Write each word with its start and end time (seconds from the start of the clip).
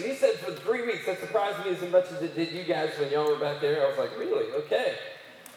And 0.00 0.10
he 0.10 0.16
said 0.16 0.34
for 0.36 0.52
three 0.52 0.86
weeks. 0.86 1.04
That 1.04 1.20
surprised 1.20 1.62
me 1.64 1.72
as 1.72 1.92
much 1.92 2.10
as 2.10 2.22
it 2.22 2.34
did 2.34 2.52
you 2.52 2.64
guys 2.64 2.90
when 2.98 3.10
y'all 3.10 3.28
were 3.28 3.38
back 3.38 3.60
there. 3.60 3.84
I 3.84 3.90
was 3.90 3.98
like, 3.98 4.18
really? 4.18 4.50
Okay. 4.52 4.94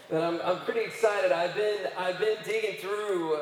But 0.10 0.22
I'm, 0.22 0.42
I'm 0.44 0.60
pretty 0.66 0.82
excited. 0.82 1.32
I've 1.32 1.56
been 1.56 1.78
I've 1.98 2.20
been 2.20 2.38
digging 2.44 2.76
through 2.82 3.40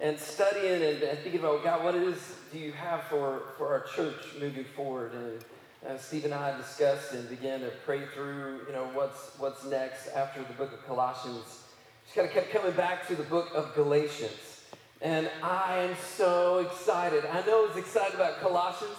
and 0.00 0.18
studying 0.18 0.82
and, 0.82 1.02
and 1.02 1.18
thinking 1.18 1.40
about 1.40 1.64
God, 1.64 1.82
what 1.82 1.96
it 1.96 2.02
is 2.04 2.36
do 2.52 2.58
you 2.58 2.72
have 2.72 3.02
for, 3.04 3.42
for 3.58 3.68
our 3.72 3.84
church 3.94 4.24
moving 4.40 4.64
forward? 4.64 5.12
And 5.14 5.44
uh, 5.86 5.98
Steve 5.98 6.24
and 6.24 6.32
I 6.32 6.56
discussed 6.56 7.12
and 7.12 7.28
began 7.28 7.60
to 7.60 7.70
pray 7.84 8.02
through, 8.14 8.60
you 8.68 8.72
know, 8.72 8.88
what's 8.94 9.32
what's 9.38 9.64
next 9.64 10.08
after 10.14 10.42
the 10.44 10.54
book 10.54 10.72
of 10.72 10.86
Colossians. 10.86 11.64
Just 12.04 12.14
kind 12.14 12.28
of 12.28 12.32
kept 12.32 12.52
coming 12.52 12.72
back 12.72 13.08
to 13.08 13.16
the 13.16 13.24
book 13.24 13.50
of 13.52 13.74
Galatians. 13.74 14.62
And 15.02 15.28
I 15.42 15.78
am 15.78 15.96
so 16.16 16.58
excited. 16.58 17.24
I 17.24 17.44
know 17.46 17.64
I 17.64 17.68
was 17.68 17.76
excited 17.76 18.14
about 18.14 18.40
Colossians, 18.40 18.96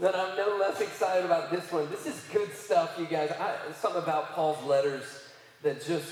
but 0.00 0.14
I'm 0.14 0.36
no 0.36 0.56
less 0.60 0.80
excited 0.80 1.24
about 1.24 1.50
this 1.50 1.70
one. 1.70 1.88
This 1.90 2.06
is 2.06 2.20
good 2.32 2.52
stuff, 2.54 2.96
you 2.98 3.06
guys. 3.06 3.30
I, 3.30 3.54
something 3.80 4.02
about 4.02 4.32
Paul's 4.32 4.62
letters 4.64 5.04
that 5.62 5.84
just 5.84 6.06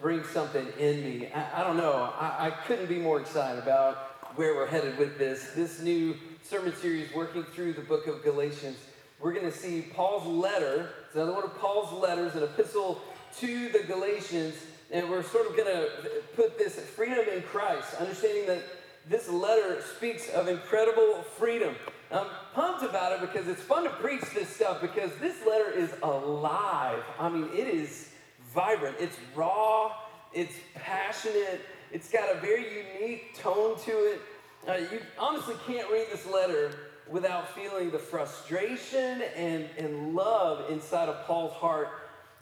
brings 0.00 0.28
something 0.28 0.66
in 0.78 1.02
me. 1.02 1.28
I, 1.34 1.60
I 1.60 1.64
don't 1.64 1.76
know. 1.76 2.12
I, 2.18 2.46
I 2.46 2.50
couldn't 2.50 2.86
be 2.86 2.98
more 2.98 3.20
excited 3.20 3.62
about 3.62 3.96
where 4.36 4.54
we're 4.54 4.66
headed 4.66 4.98
with 4.98 5.18
this. 5.18 5.52
This 5.54 5.80
new 5.80 6.14
sermon 6.42 6.74
series, 6.76 7.12
working 7.14 7.42
through 7.42 7.72
the 7.72 7.80
book 7.80 8.06
of 8.06 8.22
Galatians. 8.22 8.76
We're 9.20 9.32
going 9.32 9.50
to 9.50 9.56
see 9.56 9.82
Paul's 9.82 10.26
letter. 10.26 10.90
It's 11.06 11.14
another 11.14 11.32
one 11.32 11.44
of 11.44 11.58
Paul's 11.58 11.92
letters, 11.92 12.34
an 12.34 12.42
epistle 12.42 13.00
to 13.38 13.68
the 13.70 13.82
Galatians. 13.84 14.54
And 14.92 15.08
we're 15.08 15.22
sort 15.22 15.48
of 15.48 15.56
going 15.56 15.74
to 15.74 15.88
put 16.36 16.58
this 16.58 16.78
freedom 16.78 17.24
in 17.34 17.42
Christ, 17.42 17.94
understanding 17.98 18.46
that 18.46 18.62
this 19.08 19.28
letter 19.28 19.82
speaks 19.96 20.28
of 20.30 20.48
incredible 20.48 21.22
freedom. 21.36 21.74
I'm 22.12 22.26
pumped 22.54 22.82
about 22.82 23.12
it 23.12 23.20
because 23.20 23.48
it's 23.48 23.62
fun 23.62 23.84
to 23.84 23.90
preach 23.90 24.22
this 24.34 24.48
stuff 24.48 24.80
because 24.80 25.10
this 25.20 25.36
letter 25.46 25.70
is 25.70 25.90
alive. 26.02 27.02
I 27.18 27.28
mean, 27.28 27.48
it 27.52 27.66
is 27.68 28.10
vibrant, 28.54 28.96
it's 29.00 29.16
raw, 29.34 29.92
it's 30.32 30.54
passionate, 30.74 31.62
it's 31.92 32.10
got 32.10 32.34
a 32.34 32.40
very 32.40 32.66
unique 33.00 33.36
tone 33.38 33.78
to 33.80 33.90
it. 33.90 34.20
Uh, 34.68 34.76
you 34.92 35.00
honestly 35.18 35.54
can't 35.66 35.90
read 35.90 36.06
this 36.10 36.26
letter 36.26 36.74
without 37.08 37.54
feeling 37.54 37.90
the 37.90 37.98
frustration 37.98 39.22
and, 39.36 39.68
and 39.76 40.14
love 40.14 40.70
inside 40.70 41.08
of 41.08 41.24
Paul's 41.26 41.52
heart. 41.52 41.88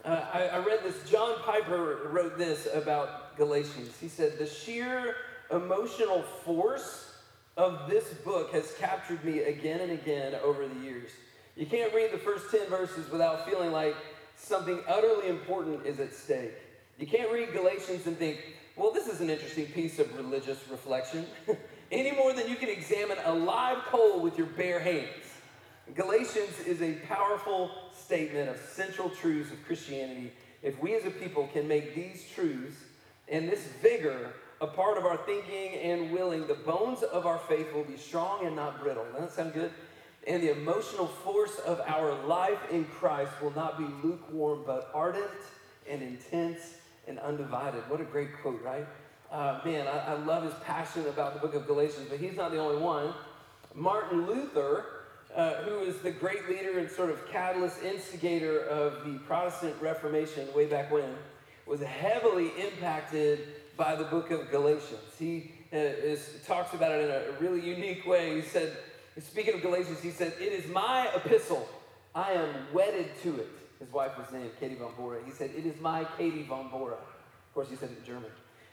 Uh, 0.05 0.25
I, 0.33 0.47
I 0.47 0.57
read 0.59 0.79
this, 0.83 1.09
John 1.09 1.35
Piper 1.43 2.09
wrote 2.11 2.37
this 2.37 2.67
about 2.73 3.37
Galatians. 3.37 3.93
He 3.99 4.07
said, 4.07 4.37
The 4.37 4.45
sheer 4.45 5.15
emotional 5.51 6.21
force 6.21 7.12
of 7.55 7.89
this 7.89 8.05
book 8.25 8.51
has 8.51 8.73
captured 8.79 9.23
me 9.23 9.39
again 9.39 9.81
and 9.81 9.91
again 9.91 10.35
over 10.43 10.67
the 10.67 10.79
years. 10.79 11.11
You 11.55 11.65
can't 11.65 11.93
read 11.93 12.11
the 12.11 12.17
first 12.17 12.49
10 12.49 12.67
verses 12.67 13.09
without 13.11 13.47
feeling 13.47 13.71
like 13.71 13.95
something 14.35 14.81
utterly 14.87 15.29
important 15.29 15.85
is 15.85 15.99
at 15.99 16.13
stake. 16.13 16.53
You 16.97 17.07
can't 17.07 17.31
read 17.31 17.53
Galatians 17.53 18.07
and 18.07 18.17
think, 18.17 18.39
well, 18.75 18.91
this 18.91 19.07
is 19.07 19.21
an 19.21 19.29
interesting 19.29 19.67
piece 19.67 19.99
of 19.99 20.15
religious 20.17 20.59
reflection, 20.69 21.27
any 21.91 22.11
more 22.11 22.33
than 22.33 22.49
you 22.49 22.55
can 22.55 22.69
examine 22.69 23.17
a 23.25 23.33
live 23.33 23.83
coal 23.85 24.19
with 24.19 24.37
your 24.37 24.47
bare 24.47 24.79
hands. 24.79 25.09
Galatians 25.95 26.59
is 26.65 26.81
a 26.81 26.93
powerful 27.07 27.69
statement 27.93 28.49
of 28.49 28.57
central 28.57 29.09
truths 29.09 29.51
of 29.51 29.63
Christianity. 29.65 30.31
If 30.63 30.81
we 30.81 30.95
as 30.95 31.05
a 31.05 31.11
people 31.11 31.47
can 31.53 31.67
make 31.67 31.93
these 31.93 32.25
truths 32.33 32.77
and 33.27 33.47
this 33.47 33.63
vigor 33.81 34.33
a 34.63 34.67
part 34.67 34.97
of 34.97 35.05
our 35.05 35.17
thinking 35.17 35.77
and 35.81 36.09
willing, 36.09 36.47
the 36.47 36.53
bones 36.53 37.03
of 37.03 37.25
our 37.25 37.37
faith 37.37 37.73
will 37.73 37.83
be 37.83 37.97
strong 37.97 38.45
and 38.45 38.55
not 38.55 38.81
brittle. 38.81 39.03
Doesn't 39.11 39.21
that 39.21 39.31
sound 39.33 39.53
good? 39.53 39.71
And 40.25 40.41
the 40.41 40.51
emotional 40.51 41.07
force 41.07 41.59
of 41.65 41.81
our 41.81 42.13
life 42.23 42.71
in 42.71 42.85
Christ 42.85 43.33
will 43.41 43.53
not 43.53 43.77
be 43.77 43.83
lukewarm, 44.01 44.63
but 44.65 44.89
ardent 44.93 45.29
and 45.87 46.01
intense 46.01 46.75
and 47.09 47.19
undivided. 47.19 47.81
What 47.89 47.99
a 47.99 48.05
great 48.05 48.29
quote, 48.41 48.61
right? 48.63 48.87
Uh, 49.29 49.59
man, 49.65 49.85
I, 49.85 50.13
I 50.13 50.13
love 50.13 50.45
his 50.45 50.53
passion 50.63 51.07
about 51.07 51.33
the 51.33 51.41
book 51.41 51.55
of 51.55 51.67
Galatians, 51.67 52.07
but 52.09 52.19
he's 52.19 52.37
not 52.37 52.51
the 52.51 52.57
only 52.57 52.81
one. 52.81 53.13
Martin 53.75 54.25
Luther, 54.25 54.85
uh, 55.35 55.55
who 55.63 55.79
is 55.79 55.97
the 55.97 56.11
great 56.11 56.47
leader 56.47 56.79
and 56.79 56.89
sort 56.89 57.09
of 57.09 57.27
catalyst 57.27 57.83
instigator 57.83 58.61
of 58.61 59.03
the 59.03 59.19
Protestant 59.27 59.75
Reformation 59.81 60.47
way 60.55 60.67
back 60.67 60.89
when, 60.89 61.15
was 61.65 61.81
heavily 61.81 62.53
impacted 62.57 63.39
by 63.77 63.95
the 63.95 64.03
book 64.03 64.31
of 64.31 64.49
Galatians. 64.51 65.01
He 65.17 65.51
uh, 65.71 65.77
is, 65.77 66.39
talks 66.45 66.73
about 66.73 66.91
it 66.91 67.05
in 67.05 67.11
a 67.11 67.39
really 67.39 67.61
unique 67.61 68.05
way. 68.05 68.39
He 68.39 68.47
said, 68.47 68.77
Speaking 69.19 69.55
of 69.55 69.61
Galatians, 69.61 70.01
he 70.01 70.11
said, 70.11 70.33
It 70.39 70.51
is 70.51 70.69
my 70.71 71.09
epistle. 71.15 71.67
I 72.15 72.33
am 72.33 72.49
wedded 72.73 73.09
to 73.23 73.35
it. 73.39 73.49
His 73.79 73.91
wife 73.91 74.17
was 74.17 74.27
named 74.31 74.51
Katie 74.59 74.75
von 74.75 74.91
Bora. 74.97 75.19
He 75.25 75.31
said, 75.31 75.51
It 75.55 75.65
is 75.65 75.79
my 75.81 76.05
Katie 76.17 76.43
von 76.43 76.69
Bora. 76.69 76.95
Of 76.95 77.53
course, 77.53 77.69
he 77.69 77.75
said 77.75 77.89
it 77.91 77.99
in 77.99 78.05
German. 78.05 78.31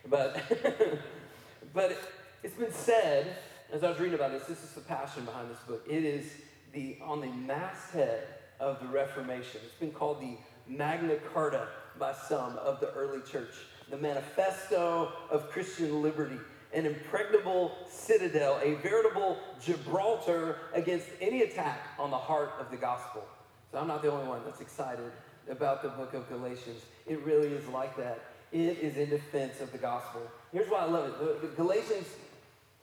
But, 0.08 0.40
but 1.74 1.98
it's 2.42 2.54
been 2.54 2.72
said, 2.72 3.36
as 3.72 3.84
I 3.84 3.90
was 3.90 3.98
reading 3.98 4.14
about 4.14 4.32
this, 4.32 4.44
this 4.44 4.62
is 4.62 4.70
the 4.72 4.80
passion 4.80 5.24
behind 5.24 5.50
this 5.50 5.58
book. 5.66 5.84
It 5.88 6.04
is 6.04 6.26
the 6.72 6.98
on 7.02 7.20
the 7.20 7.26
masthead 7.26 8.26
of 8.58 8.80
the 8.80 8.86
Reformation. 8.86 9.60
It's 9.64 9.74
been 9.74 9.92
called 9.92 10.20
the 10.20 10.36
Magna 10.66 11.16
Carta 11.32 11.68
by 11.98 12.12
some 12.12 12.56
of 12.58 12.80
the 12.80 12.92
early 12.92 13.20
church, 13.20 13.54
the 13.90 13.98
manifesto 13.98 15.12
of 15.30 15.50
Christian 15.50 16.02
liberty 16.02 16.38
an 16.72 16.86
impregnable 16.86 17.72
citadel, 17.88 18.60
a 18.62 18.74
veritable 18.76 19.38
Gibraltar 19.60 20.58
against 20.72 21.08
any 21.20 21.42
attack 21.42 21.88
on 21.98 22.10
the 22.10 22.16
heart 22.16 22.52
of 22.60 22.70
the 22.70 22.76
gospel. 22.76 23.24
So 23.72 23.78
I'm 23.78 23.88
not 23.88 24.02
the 24.02 24.10
only 24.10 24.28
one 24.28 24.40
that's 24.44 24.60
excited 24.60 25.10
about 25.50 25.82
the 25.82 25.88
book 25.88 26.14
of 26.14 26.28
Galatians. 26.28 26.82
It 27.06 27.20
really 27.24 27.48
is 27.48 27.66
like 27.68 27.96
that. 27.96 28.20
It 28.52 28.78
is 28.78 28.96
in 28.96 29.10
defense 29.10 29.60
of 29.60 29.72
the 29.72 29.78
gospel. 29.78 30.22
Here's 30.52 30.68
why 30.68 30.80
I 30.80 30.84
love 30.84 31.08
it. 31.08 31.42
The, 31.42 31.48
the 31.48 31.54
Galatians, 31.54 32.06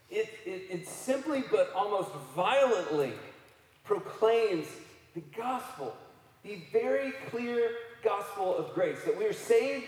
it, 0.09 0.29
it, 0.45 0.63
it 0.69 0.87
simply 0.87 1.43
but 1.49 1.71
almost 1.73 2.09
violently 2.35 3.13
proclaims 3.83 4.67
the 5.13 5.21
gospel, 5.35 5.95
the 6.43 6.61
very 6.71 7.13
clear 7.29 7.71
gospel 8.03 8.55
of 8.55 8.73
grace, 8.73 8.99
that 9.05 9.17
we 9.17 9.25
are 9.25 9.33
saved 9.33 9.85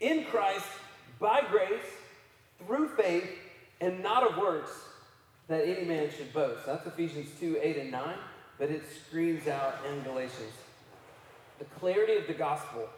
in 0.00 0.24
Christ 0.24 0.66
by 1.18 1.42
grace 1.50 1.80
through 2.66 2.88
faith 2.88 3.28
and 3.80 4.02
not 4.02 4.28
of 4.28 4.36
works 4.36 4.70
that 5.48 5.66
any 5.66 5.84
man 5.84 6.10
should 6.16 6.32
boast. 6.32 6.66
That's 6.66 6.86
Ephesians 6.86 7.28
2 7.40 7.58
8 7.62 7.76
and 7.78 7.90
9, 7.90 8.14
but 8.58 8.70
it 8.70 8.82
screams 9.06 9.48
out 9.48 9.76
in 9.90 10.02
Galatians. 10.02 10.52
The 11.58 11.64
clarity 11.80 12.16
of 12.16 12.26
the 12.26 12.34
gospel 12.34 12.88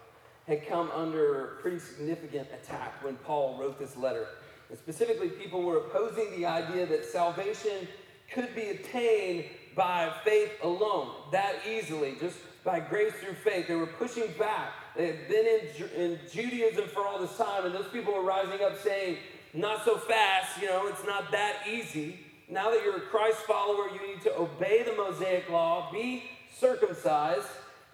had 0.46 0.66
come 0.66 0.90
under 0.90 1.58
pretty 1.62 1.78
significant 1.78 2.48
attack 2.52 3.02
when 3.04 3.14
Paul 3.16 3.56
wrote 3.58 3.78
this 3.78 3.96
letter. 3.96 4.26
And 4.68 4.78
specifically, 4.78 5.28
people 5.28 5.62
were 5.62 5.78
opposing 5.78 6.30
the 6.32 6.46
idea 6.46 6.86
that 6.86 7.04
salvation 7.04 7.88
could 8.32 8.54
be 8.54 8.70
attained 8.70 9.44
by 9.76 10.12
faith 10.24 10.52
alone, 10.62 11.10
that 11.32 11.54
easily, 11.68 12.16
just 12.20 12.36
by 12.64 12.80
grace 12.80 13.12
through 13.14 13.34
faith. 13.34 13.68
They 13.68 13.74
were 13.74 13.86
pushing 13.86 14.26
back. 14.38 14.72
They 15.00 15.06
had 15.06 15.28
been 15.28 15.46
in, 15.46 16.02
in 16.02 16.18
Judaism 16.30 16.86
for 16.88 17.06
all 17.06 17.18
this 17.18 17.34
time, 17.38 17.64
and 17.64 17.74
those 17.74 17.88
people 17.90 18.12
were 18.12 18.20
rising 18.20 18.62
up 18.62 18.78
saying, 18.82 19.16
not 19.54 19.82
so 19.82 19.96
fast, 19.96 20.60
you 20.60 20.68
know, 20.68 20.88
it's 20.88 21.06
not 21.06 21.32
that 21.32 21.62
easy. 21.66 22.20
Now 22.50 22.70
that 22.70 22.84
you're 22.84 22.98
a 22.98 23.00
Christ 23.00 23.38
follower, 23.38 23.88
you 23.94 24.06
need 24.06 24.20
to 24.24 24.38
obey 24.38 24.82
the 24.82 24.92
Mosaic 24.92 25.48
law, 25.48 25.90
be 25.90 26.24
circumcised, 26.54 27.46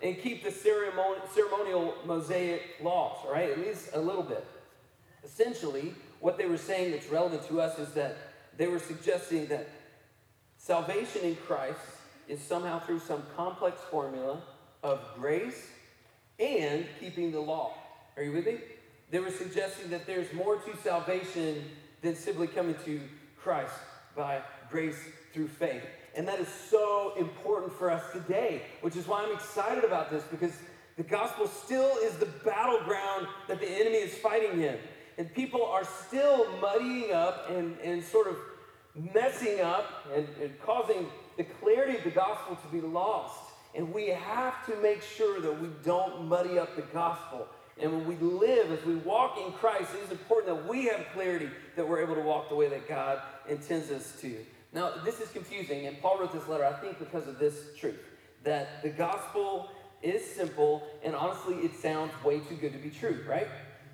and 0.03 0.21
keep 0.21 0.43
the 0.43 0.51
ceremonial 0.51 1.95
Mosaic 2.05 2.63
laws, 2.83 3.19
right? 3.31 3.51
At 3.51 3.61
least 3.61 3.91
a 3.93 4.01
little 4.01 4.25
bit. 4.25 4.45
Essentially, 5.23 5.95
what 6.19 6.37
they 6.37 6.47
were 6.47 6.59
saying 6.59 6.91
that's 6.91 7.09
relevant 7.09 7.47
to 7.47 7.61
us 7.61 7.79
is 7.79 7.91
that 7.91 8.17
they 8.57 8.67
were 8.67 8.81
suggesting 8.81 9.47
that 9.47 9.69
salvation 10.57 11.23
in 11.23 11.37
Christ 11.37 11.79
is 12.27 12.41
somehow 12.41 12.81
through 12.81 12.99
some 12.99 13.23
complex 13.37 13.81
formula 13.93 14.43
of 14.83 15.05
grace 15.15 15.69
and 16.39 16.87
keeping 17.01 17.33
the 17.33 17.41
law. 17.41 17.75
Are 18.17 18.23
you 18.23 18.33
with 18.33 18.47
me? 18.47 18.59
They 19.11 19.19
were 19.19 19.31
suggesting 19.31 19.91
that 19.91 20.07
there's 20.07 20.33
more 20.33 20.57
to 20.57 20.77
salvation 20.79 21.65
than 22.03 22.15
simply 22.15 22.47
coming 22.47 22.75
to 22.85 23.01
Christ 23.37 23.75
by 24.17 24.41
grace 24.71 24.99
through 25.33 25.49
faith. 25.49 25.83
And 26.17 26.27
that 26.29 26.41
is 26.41 26.49
so 26.49 27.13
important 27.19 27.73
for 27.75 27.91
us 27.91 28.03
today, 28.13 28.63
which 28.81 28.97
is 28.97 29.07
why 29.07 29.23
I'm 29.23 29.33
excited 29.33 29.85
about 29.85 30.11
this 30.11 30.25
because 30.25 30.53
the 30.97 31.03
gospel 31.03 31.47
still 31.47 31.93
is 32.03 32.17
the 32.17 32.27
battleground 32.45 33.27
that 33.49 33.61
the 33.61 33.69
enemy 33.69 33.99
is 33.99 34.15
fighting 34.15 34.63
in. 34.63 34.79
And 35.19 35.33
people 35.35 35.65
are 35.65 35.85
still 35.85 36.47
muddying 36.61 37.13
up 37.13 37.51
and, 37.51 37.79
and 37.81 38.03
sort 38.03 38.29
of 38.29 38.37
messing 39.15 39.61
up 39.61 40.07
and, 40.15 40.27
and 40.43 40.61
causing 40.63 41.07
the 41.37 41.45
clarity 41.45 41.99
of 41.99 42.05
the 42.05 42.11
gospel 42.11 42.57
to 42.57 42.69
be 42.69 42.81
lost. 42.81 43.46
And 43.77 43.93
we 43.93 44.09
have 44.09 44.65
to 44.67 44.77
make 44.81 45.03
sure 45.03 45.41
that 45.41 45.61
we 45.61 45.69
don't 45.85 46.27
muddy 46.27 46.59
up 46.59 46.75
the 46.75 46.83
gospel. 46.83 47.47
And 47.79 47.93
when 47.93 48.07
we 48.07 48.17
live, 48.17 48.73
as 48.73 48.83
we 48.87 48.97
walk 48.97 49.37
in 49.39 49.53
Christ, 49.53 49.91
it 49.95 50.05
is 50.05 50.11
important 50.11 50.57
that 50.57 50.69
we 50.69 50.87
have 50.87 51.05
clarity 51.13 51.51
that 51.77 51.87
we're 51.87 52.01
able 52.01 52.15
to 52.15 52.23
walk 52.23 52.49
the 52.49 52.55
way 52.55 52.69
that 52.71 52.89
God 52.89 53.21
intends 53.49 53.91
us 53.91 54.19
to. 54.23 54.35
Now, 54.73 54.95
this 55.05 55.21
is 55.21 55.29
confusing, 55.29 55.87
and 55.87 56.01
Paul 56.01 56.19
wrote 56.19 56.33
this 56.33 56.49
letter, 56.49 56.65
I 56.65 56.73
think, 56.73 56.99
because 56.99 57.29
of 57.29 57.39
this 57.39 57.55
truth 57.79 58.01
that 58.45 58.83
the 58.83 58.89
gospel 58.89 59.69
is 60.03 60.25
simple, 60.25 60.85
and 61.05 61.15
honestly, 61.15 61.57
it 61.57 61.75
sounds 61.75 62.13
way 62.25 62.39
too 62.41 62.55
good 62.55 62.73
to 62.73 62.79
be 62.79 62.91
true, 62.91 63.25
right? 63.29 63.49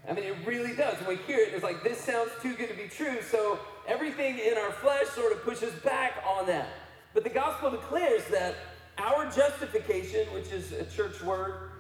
I 0.09 0.13
mean, 0.13 0.25
it 0.25 0.37
really 0.45 0.77
does. 0.77 0.97
When 0.99 1.17
we 1.17 1.23
hear 1.25 1.39
it, 1.39 1.55
it's 1.55 1.63
like, 1.63 1.83
this 1.83 1.99
sounds 1.99 2.31
too 2.43 2.55
good 2.55 2.69
to 2.69 2.75
be 2.75 2.89
true. 2.89 3.23
So 3.23 3.59
everything 3.89 4.39
in 4.39 4.59
our 4.59 4.73
flesh 4.73 5.07
sort 5.09 5.33
of 5.33 5.43
pushes 5.43 5.73
back 5.81 6.23
on 6.29 6.47
that. 6.47 6.69
But 7.15 7.25
the 7.25 7.31
gospel 7.31 7.71
declares 7.71 8.25
that 8.31 8.57
our 8.99 9.31
justification, 9.31 10.27
which 10.33 10.51
is 10.53 10.73
a 10.73 10.85
church 10.85 11.23
word, 11.23 11.71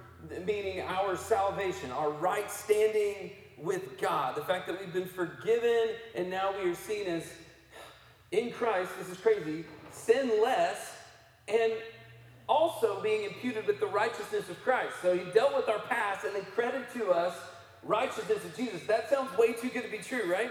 meaning 0.47 0.81
our 0.83 1.17
salvation, 1.17 1.91
our 1.91 2.11
right 2.11 2.51
standing 2.51 3.33
with 3.59 4.01
God, 4.01 4.35
the 4.35 4.45
fact 4.45 4.67
that 4.67 4.81
we've 4.81 4.93
been 4.93 5.07
forgiven 5.07 5.91
and 6.15 6.31
now 6.31 6.53
we 6.53 6.71
are 6.71 6.75
seen 6.75 7.07
as 7.07 7.25
in 8.31 8.51
Christ, 8.51 8.91
this 8.99 9.11
is 9.11 9.19
crazy, 9.19 9.65
sin 9.91 10.43
less 10.43 10.97
and 11.49 11.73
also 12.49 13.01
being 13.03 13.25
imputed 13.25 13.67
with 13.67 13.79
the 13.79 13.87
righteousness 13.87 14.49
of 14.49 14.61
Christ. 14.63 14.95
So 15.01 15.17
he 15.17 15.31
dealt 15.33 15.55
with 15.55 15.69
our 15.69 15.81
past 15.81 16.25
and 16.25 16.35
then 16.35 16.45
credited 16.55 16.87
to 16.95 17.11
us 17.11 17.37
righteousness 17.83 18.45
of 18.45 18.57
Jesus. 18.57 18.83
That 18.87 19.11
sounds 19.11 19.37
way 19.37 19.53
too 19.53 19.69
good 19.69 19.85
to 19.85 19.91
be 19.91 19.99
true, 19.99 20.31
right? 20.31 20.51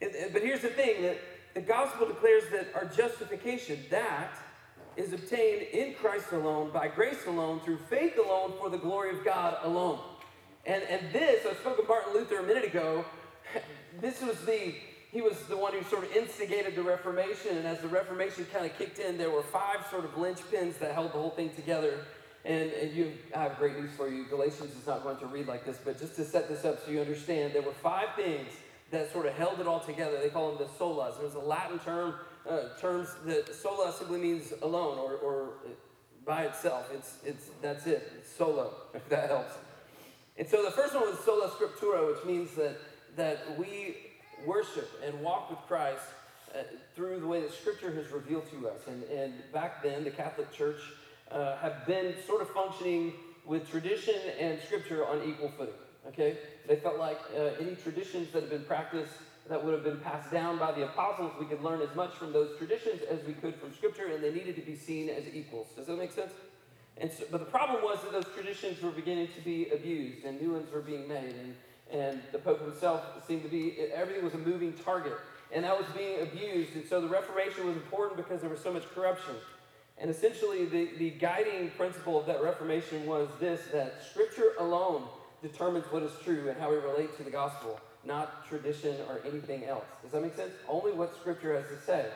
But 0.00 0.42
here's 0.42 0.62
the 0.62 0.68
thing 0.68 1.02
that 1.02 1.18
the 1.54 1.60
gospel 1.60 2.06
declares 2.06 2.44
that 2.52 2.68
our 2.74 2.84
justification, 2.84 3.78
that 3.90 4.36
is 4.96 5.12
obtained 5.12 5.62
in 5.62 5.94
Christ 5.94 6.32
alone, 6.32 6.70
by 6.72 6.88
grace 6.88 7.26
alone, 7.26 7.60
through 7.60 7.78
faith 7.90 8.18
alone, 8.18 8.52
for 8.58 8.70
the 8.70 8.78
glory 8.78 9.16
of 9.16 9.24
God 9.24 9.58
alone. 9.62 9.98
And, 10.66 10.82
and 10.84 11.12
this, 11.12 11.44
I 11.46 11.54
spoke 11.54 11.78
of 11.78 11.88
Martin 11.88 12.14
Luther 12.14 12.38
a 12.38 12.42
minute 12.42 12.64
ago, 12.64 13.04
this 14.00 14.22
was 14.22 14.38
the, 14.44 14.74
he 15.10 15.20
was 15.20 15.36
the 15.48 15.56
one 15.56 15.72
who 15.72 15.82
sort 15.84 16.04
of 16.04 16.16
instigated 16.16 16.74
the 16.74 16.82
Reformation. 16.82 17.58
And 17.58 17.66
as 17.66 17.80
the 17.80 17.88
Reformation 17.88 18.46
kind 18.52 18.64
of 18.64 18.76
kicked 18.78 18.98
in, 18.98 19.18
there 19.18 19.30
were 19.30 19.42
five 19.42 19.86
sort 19.90 20.04
of 20.04 20.12
linchpins 20.12 20.78
that 20.78 20.92
held 20.92 21.08
the 21.08 21.18
whole 21.18 21.30
thing 21.30 21.50
together. 21.50 21.98
And, 22.44 22.70
and 22.72 22.92
you, 22.92 23.12
I 23.34 23.44
have 23.44 23.58
great 23.58 23.78
news 23.78 23.90
for 23.96 24.08
you. 24.08 24.24
Galatians 24.24 24.74
is 24.76 24.86
not 24.86 25.02
going 25.02 25.18
to 25.18 25.26
read 25.26 25.48
like 25.48 25.64
this, 25.64 25.78
but 25.84 25.98
just 25.98 26.14
to 26.16 26.24
set 26.24 26.48
this 26.48 26.64
up 26.64 26.84
so 26.84 26.90
you 26.90 27.00
understand, 27.00 27.54
there 27.54 27.62
were 27.62 27.72
five 27.72 28.08
things 28.16 28.52
that 28.90 29.12
sort 29.12 29.26
of 29.26 29.34
held 29.34 29.60
it 29.60 29.66
all 29.66 29.80
together. 29.80 30.18
They 30.20 30.28
call 30.28 30.54
them 30.54 30.58
the 30.58 30.84
solas. 30.84 31.18
It 31.18 31.24
was 31.24 31.34
a 31.34 31.40
Latin 31.40 31.78
term. 31.78 32.14
Uh, 32.48 32.68
terms 32.78 33.08
that 33.24 33.54
sola 33.54 33.92
simply 33.92 34.18
means 34.18 34.52
alone 34.62 34.98
or, 34.98 35.14
or 35.14 35.48
by 36.26 36.44
itself. 36.44 36.90
It's, 36.92 37.16
it's, 37.24 37.50
that's 37.62 37.86
it. 37.86 38.12
It's 38.18 38.30
solo, 38.30 38.74
if 38.94 39.08
that 39.08 39.30
helps. 39.30 39.54
And 40.36 40.48
so 40.48 40.64
the 40.64 40.70
first 40.70 40.94
one 40.94 41.04
was 41.04 41.18
sola 41.20 41.48
scriptura, 41.48 42.06
which 42.14 42.24
means 42.24 42.50
that, 42.56 42.76
that 43.16 43.58
we 43.58 43.96
worship 44.46 44.90
and 45.04 45.20
walk 45.20 45.50
with 45.50 45.60
Christ 45.68 46.02
uh, 46.54 46.62
through 46.94 47.20
the 47.20 47.26
way 47.26 47.40
that 47.40 47.52
Scripture 47.52 47.92
has 47.92 48.10
revealed 48.10 48.48
to 48.50 48.68
us. 48.68 48.80
And, 48.86 49.02
and 49.04 49.34
back 49.52 49.82
then, 49.82 50.04
the 50.04 50.10
Catholic 50.10 50.52
Church 50.52 50.80
uh, 51.30 51.56
have 51.56 51.86
been 51.86 52.14
sort 52.26 52.42
of 52.42 52.50
functioning 52.50 53.12
with 53.44 53.68
tradition 53.70 54.14
and 54.38 54.60
Scripture 54.60 55.06
on 55.06 55.22
equal 55.28 55.50
footing. 55.56 55.74
Okay? 56.08 56.38
They 56.68 56.76
felt 56.76 56.98
like 56.98 57.20
uh, 57.36 57.60
any 57.60 57.74
traditions 57.74 58.30
that 58.32 58.42
have 58.42 58.50
been 58.50 58.64
practiced 58.64 59.12
that 59.48 59.62
would 59.62 59.74
have 59.74 59.84
been 59.84 60.00
passed 60.00 60.30
down 60.30 60.58
by 60.58 60.72
the 60.72 60.84
apostles, 60.84 61.32
we 61.38 61.46
could 61.46 61.62
learn 61.62 61.82
as 61.82 61.94
much 61.94 62.14
from 62.14 62.32
those 62.32 62.56
traditions 62.56 63.02
as 63.10 63.22
we 63.26 63.34
could 63.34 63.54
from 63.56 63.74
Scripture, 63.74 64.06
and 64.06 64.24
they 64.24 64.32
needed 64.32 64.56
to 64.56 64.62
be 64.62 64.74
seen 64.74 65.08
as 65.10 65.24
equals. 65.32 65.68
Does 65.76 65.86
that 65.86 65.98
make 65.98 66.12
sense? 66.12 66.32
And 66.96 67.10
so, 67.10 67.24
but 67.30 67.40
the 67.40 67.50
problem 67.50 67.82
was 67.82 68.00
that 68.02 68.12
those 68.12 68.32
traditions 68.34 68.80
were 68.80 68.90
beginning 68.90 69.28
to 69.34 69.40
be 69.42 69.68
abused, 69.70 70.24
and 70.24 70.40
new 70.40 70.52
ones 70.52 70.72
were 70.72 70.80
being 70.80 71.06
made, 71.08 71.34
and, 71.34 71.56
and 71.90 72.20
the 72.32 72.38
Pope 72.38 72.62
himself 72.62 73.02
seemed 73.26 73.42
to 73.42 73.48
be, 73.48 73.76
everything 73.92 74.24
was 74.24 74.34
a 74.34 74.38
moving 74.38 74.72
target, 74.72 75.18
and 75.52 75.64
that 75.64 75.76
was 75.76 75.86
being 75.96 76.22
abused. 76.22 76.74
And 76.74 76.86
so 76.86 77.00
the 77.00 77.08
Reformation 77.08 77.66
was 77.66 77.76
important 77.76 78.16
because 78.16 78.40
there 78.40 78.50
was 78.50 78.60
so 78.60 78.72
much 78.72 78.88
corruption. 78.94 79.34
And 79.98 80.10
essentially, 80.10 80.64
the, 80.64 80.88
the 80.98 81.10
guiding 81.10 81.70
principle 81.76 82.18
of 82.18 82.26
that 82.26 82.42
Reformation 82.42 83.06
was 83.06 83.28
this 83.38 83.60
that 83.72 84.02
Scripture 84.10 84.52
alone 84.58 85.04
determines 85.42 85.84
what 85.86 86.02
is 86.02 86.12
true 86.24 86.48
and 86.48 86.58
how 86.58 86.70
we 86.70 86.76
relate 86.76 87.16
to 87.18 87.22
the 87.22 87.30
gospel, 87.30 87.78
not 88.06 88.46
tradition 88.48 88.96
or 89.08 89.20
anything 89.26 89.64
else. 89.64 89.84
Does 90.02 90.12
that 90.12 90.22
make 90.22 90.34
sense? 90.36 90.52
Only 90.68 90.92
what 90.92 91.14
Scripture 91.16 91.54
has 91.54 91.66
to 91.68 91.84
say. 91.84 92.06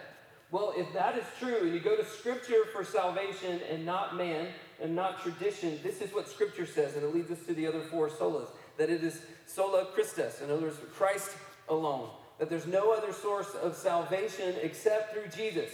Well, 0.51 0.73
if 0.77 0.91
that 0.95 1.19
is 1.19 1.25
true, 1.39 1.59
and 1.63 1.75
you 1.75 1.81
go 1.81 1.97
to 1.97 2.05
Scripture 2.05 2.65
for 2.73 2.83
salvation 2.83 3.61
and 3.71 3.85
not 3.85 4.17
man 4.17 4.49
and 4.81 4.95
not 4.95 5.23
tradition, 5.23 5.79
this 5.83 6.01
is 6.01 6.13
what 6.13 6.29
Scripture 6.29 6.67
says, 6.67 6.95
and 6.95 7.05
it 7.05 7.15
leads 7.15 7.31
us 7.31 7.45
to 7.47 7.55
the 7.55 7.67
other 7.67 7.83
four 7.83 8.09
solas 8.09 8.49
that 8.79 8.89
it 8.89 9.05
is 9.05 9.21
sola 9.47 9.87
Christus, 9.87 10.41
in 10.41 10.51
other 10.51 10.63
words, 10.63 10.77
Christ 10.95 11.31
alone, 11.69 12.09
that 12.39 12.49
there's 12.49 12.67
no 12.67 12.93
other 12.93 13.13
source 13.13 13.55
of 13.61 13.77
salvation 13.77 14.55
except 14.63 15.13
through 15.13 15.29
Jesus. 15.37 15.71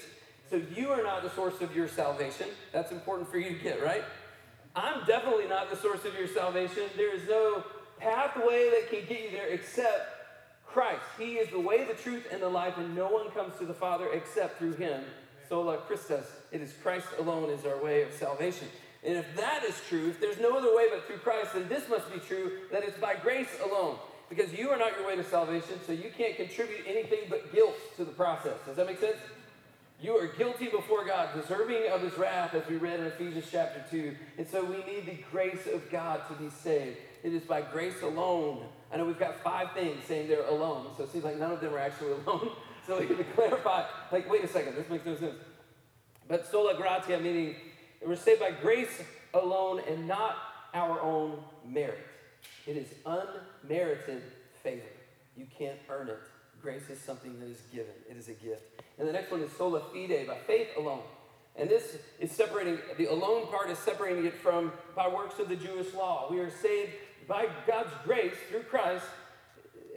So 0.50 0.60
you 0.74 0.88
are 0.90 1.02
not 1.02 1.22
the 1.22 1.30
source 1.30 1.60
of 1.60 1.74
your 1.76 1.86
salvation. 1.86 2.48
That's 2.72 2.92
important 2.92 3.30
for 3.30 3.38
you 3.38 3.50
to 3.50 3.62
get, 3.62 3.82
right? 3.82 4.04
I'm 4.74 5.06
definitely 5.06 5.46
not 5.46 5.70
the 5.70 5.76
source 5.76 6.04
of 6.04 6.14
your 6.14 6.26
salvation. 6.26 6.84
There 6.96 7.14
is 7.14 7.28
no 7.28 7.64
pathway 7.98 8.70
that 8.70 8.90
can 8.90 9.08
get 9.08 9.24
you 9.24 9.30
there 9.30 9.48
except 9.48 10.14
Christ. 10.66 11.02
He 11.18 11.34
is 11.34 11.48
the 11.50 11.60
way, 11.60 11.84
the 11.84 11.94
truth, 11.94 12.26
and 12.32 12.42
the 12.42 12.48
life, 12.48 12.76
and 12.78 12.94
no 12.94 13.08
one 13.08 13.30
comes 13.30 13.56
to 13.58 13.64
the 13.64 13.74
Father 13.74 14.08
except 14.12 14.58
through 14.58 14.74
him. 14.74 15.02
So, 15.48 15.62
Sola 15.62 15.76
Christus. 15.78 16.26
It 16.52 16.60
is 16.60 16.72
Christ 16.82 17.06
alone 17.18 17.50
is 17.50 17.64
our 17.66 17.82
way 17.82 18.02
of 18.02 18.12
salvation. 18.12 18.68
And 19.04 19.16
if 19.16 19.36
that 19.36 19.62
is 19.64 19.80
true, 19.88 20.08
if 20.08 20.20
there's 20.20 20.40
no 20.40 20.56
other 20.56 20.74
way 20.74 20.86
but 20.90 21.06
through 21.06 21.18
Christ, 21.18 21.52
then 21.54 21.68
this 21.68 21.88
must 21.88 22.12
be 22.12 22.18
true 22.18 22.52
that 22.72 22.82
it's 22.82 22.98
by 22.98 23.14
grace 23.16 23.50
alone. 23.64 23.96
Because 24.30 24.52
you 24.54 24.70
are 24.70 24.78
not 24.78 24.96
your 24.96 25.06
way 25.06 25.16
to 25.16 25.24
salvation, 25.24 25.78
so 25.86 25.92
you 25.92 26.10
can't 26.16 26.36
contribute 26.36 26.80
anything 26.86 27.20
but 27.28 27.52
guilt 27.52 27.76
to 27.98 28.04
the 28.04 28.12
process. 28.12 28.56
Does 28.66 28.76
that 28.76 28.86
make 28.86 28.98
sense? 28.98 29.18
You 30.00 30.16
are 30.16 30.26
guilty 30.26 30.68
before 30.68 31.04
God, 31.04 31.28
deserving 31.34 31.88
of 31.92 32.02
his 32.02 32.16
wrath, 32.18 32.54
as 32.54 32.66
we 32.68 32.76
read 32.76 33.00
in 33.00 33.06
Ephesians 33.06 33.46
chapter 33.50 33.84
2. 33.90 34.14
And 34.38 34.48
so 34.48 34.64
we 34.64 34.78
need 34.78 35.06
the 35.06 35.18
grace 35.30 35.66
of 35.72 35.88
God 35.90 36.22
to 36.28 36.34
be 36.34 36.50
saved. 36.50 36.96
It 37.24 37.32
is 37.32 37.42
by 37.42 37.62
grace 37.62 38.02
alone. 38.02 38.66
I 38.92 38.98
know 38.98 39.06
we've 39.06 39.18
got 39.18 39.42
five 39.42 39.72
things 39.72 40.04
saying 40.06 40.28
they're 40.28 40.46
alone, 40.46 40.88
so 40.96 41.04
it 41.04 41.10
seems 41.10 41.24
like 41.24 41.38
none 41.38 41.50
of 41.50 41.60
them 41.60 41.72
are 41.74 41.78
actually 41.78 42.12
alone. 42.26 42.50
so 42.86 43.00
we 43.00 43.06
to 43.06 43.24
clarify, 43.34 43.86
like, 44.12 44.30
wait 44.30 44.44
a 44.44 44.48
second, 44.48 44.76
this 44.76 44.88
makes 44.90 45.06
no 45.06 45.16
sense. 45.16 45.34
But 46.28 46.46
sola 46.46 46.76
gratia, 46.76 47.18
meaning 47.18 47.56
we're 48.06 48.14
saved 48.14 48.40
by 48.40 48.50
grace 48.50 49.02
alone 49.32 49.80
and 49.88 50.06
not 50.06 50.36
our 50.74 51.00
own 51.00 51.38
merit. 51.66 52.06
It 52.66 52.76
is 52.76 52.88
unmerited 53.06 54.22
favor. 54.62 54.82
You 55.34 55.46
can't 55.58 55.78
earn 55.88 56.08
it. 56.08 56.20
Grace 56.60 56.90
is 56.90 57.00
something 57.00 57.40
that 57.40 57.48
is 57.48 57.62
given, 57.72 57.94
it 58.08 58.18
is 58.18 58.28
a 58.28 58.34
gift. 58.34 58.82
And 58.98 59.08
the 59.08 59.12
next 59.12 59.30
one 59.30 59.40
is 59.40 59.50
sola 59.52 59.80
fide, 59.80 60.26
by 60.26 60.36
faith 60.46 60.68
alone. 60.76 61.02
And 61.56 61.70
this 61.70 61.98
is 62.18 62.32
separating, 62.32 62.78
the 62.98 63.06
alone 63.06 63.46
part 63.46 63.70
is 63.70 63.78
separating 63.78 64.24
it 64.24 64.34
from 64.34 64.72
by 64.96 65.08
works 65.08 65.38
of 65.38 65.48
the 65.48 65.56
Jewish 65.56 65.94
law. 65.94 66.26
We 66.30 66.40
are 66.40 66.50
saved 66.50 66.90
by 67.26 67.48
God's 67.66 67.92
grace 68.04 68.34
through 68.50 68.62
Christ, 68.64 69.04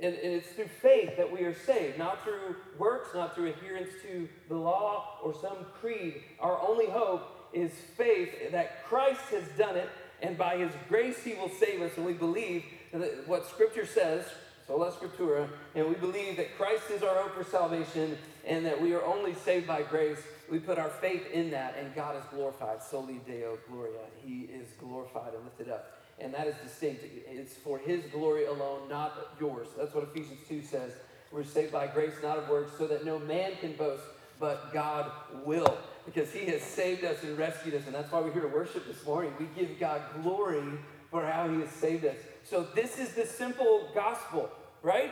and, 0.01 0.13
it's 0.13 0.49
through 0.49 0.67
faith 0.81 1.17
that 1.17 1.31
we 1.31 1.41
are 1.41 1.55
saved, 1.55 1.97
not 1.97 2.23
through 2.23 2.55
works, 2.77 3.09
not 3.15 3.33
through 3.33 3.47
adherence 3.47 3.89
to 4.03 4.29
the 4.47 4.55
law 4.55 5.19
or 5.23 5.33
some 5.33 5.65
creed. 5.81 6.21
Our 6.39 6.59
only 6.61 6.87
hope 6.87 7.49
is 7.53 7.71
faith 7.95 8.51
that 8.51 8.85
Christ 8.85 9.21
has 9.31 9.43
done 9.57 9.75
it, 9.75 9.89
and 10.21 10.37
by 10.37 10.57
his 10.57 10.71
grace 10.87 11.23
he 11.23 11.33
will 11.33 11.49
save 11.49 11.81
us. 11.81 11.91
And 11.97 12.05
we 12.05 12.13
believe 12.13 12.63
that 12.93 13.27
what 13.27 13.47
Scripture 13.47 13.85
says, 13.85 14.25
sola 14.67 14.91
scriptura, 14.91 15.49
and 15.75 15.87
we 15.87 15.95
believe 15.95 16.37
that 16.37 16.55
Christ 16.57 16.91
is 16.91 17.01
our 17.01 17.15
hope 17.15 17.35
for 17.35 17.49
salvation 17.49 18.17
and 18.45 18.65
that 18.65 18.81
we 18.81 18.93
are 18.93 19.03
only 19.03 19.33
saved 19.33 19.65
by 19.65 19.81
grace. 19.81 20.19
We 20.49 20.59
put 20.59 20.77
our 20.77 20.89
faith 20.89 21.29
in 21.31 21.51
that, 21.51 21.75
and 21.77 21.93
God 21.93 22.15
is 22.15 22.23
glorified. 22.31 22.81
Soli 22.81 23.19
Deo 23.25 23.57
Gloria. 23.69 23.99
He 24.23 24.41
is 24.43 24.67
glorified 24.79 25.33
and 25.33 25.43
lifted 25.43 25.69
up. 25.69 25.97
And 26.19 26.33
that 26.33 26.47
is 26.47 26.55
distinct. 26.63 27.03
It's 27.29 27.53
for 27.53 27.77
His 27.77 28.03
glory 28.05 28.45
alone, 28.45 28.89
not 28.89 29.35
yours. 29.39 29.67
That's 29.77 29.93
what 29.93 30.03
Ephesians 30.03 30.39
2 30.47 30.63
says. 30.63 30.93
We're 31.31 31.43
saved 31.43 31.71
by 31.71 31.87
grace, 31.87 32.13
not 32.23 32.37
of 32.37 32.49
works, 32.49 32.71
so 32.77 32.87
that 32.87 33.05
no 33.05 33.19
man 33.19 33.51
can 33.59 33.73
boast, 33.73 34.03
but 34.39 34.73
God 34.73 35.11
will. 35.45 35.77
Because 36.05 36.31
He 36.31 36.45
has 36.45 36.61
saved 36.61 37.03
us 37.03 37.21
and 37.23 37.37
rescued 37.37 37.75
us. 37.75 37.85
And 37.85 37.93
that's 37.93 38.11
why 38.11 38.21
we're 38.21 38.31
here 38.31 38.41
to 38.41 38.47
worship 38.47 38.87
this 38.87 39.05
morning. 39.05 39.33
We 39.39 39.47
give 39.59 39.79
God 39.79 40.01
glory 40.21 40.63
for 41.11 41.25
how 41.25 41.49
He 41.49 41.59
has 41.59 41.69
saved 41.69 42.05
us. 42.05 42.15
So 42.43 42.65
this 42.75 42.97
is 42.97 43.13
the 43.13 43.25
simple 43.25 43.89
gospel, 43.93 44.49
right? 44.81 45.11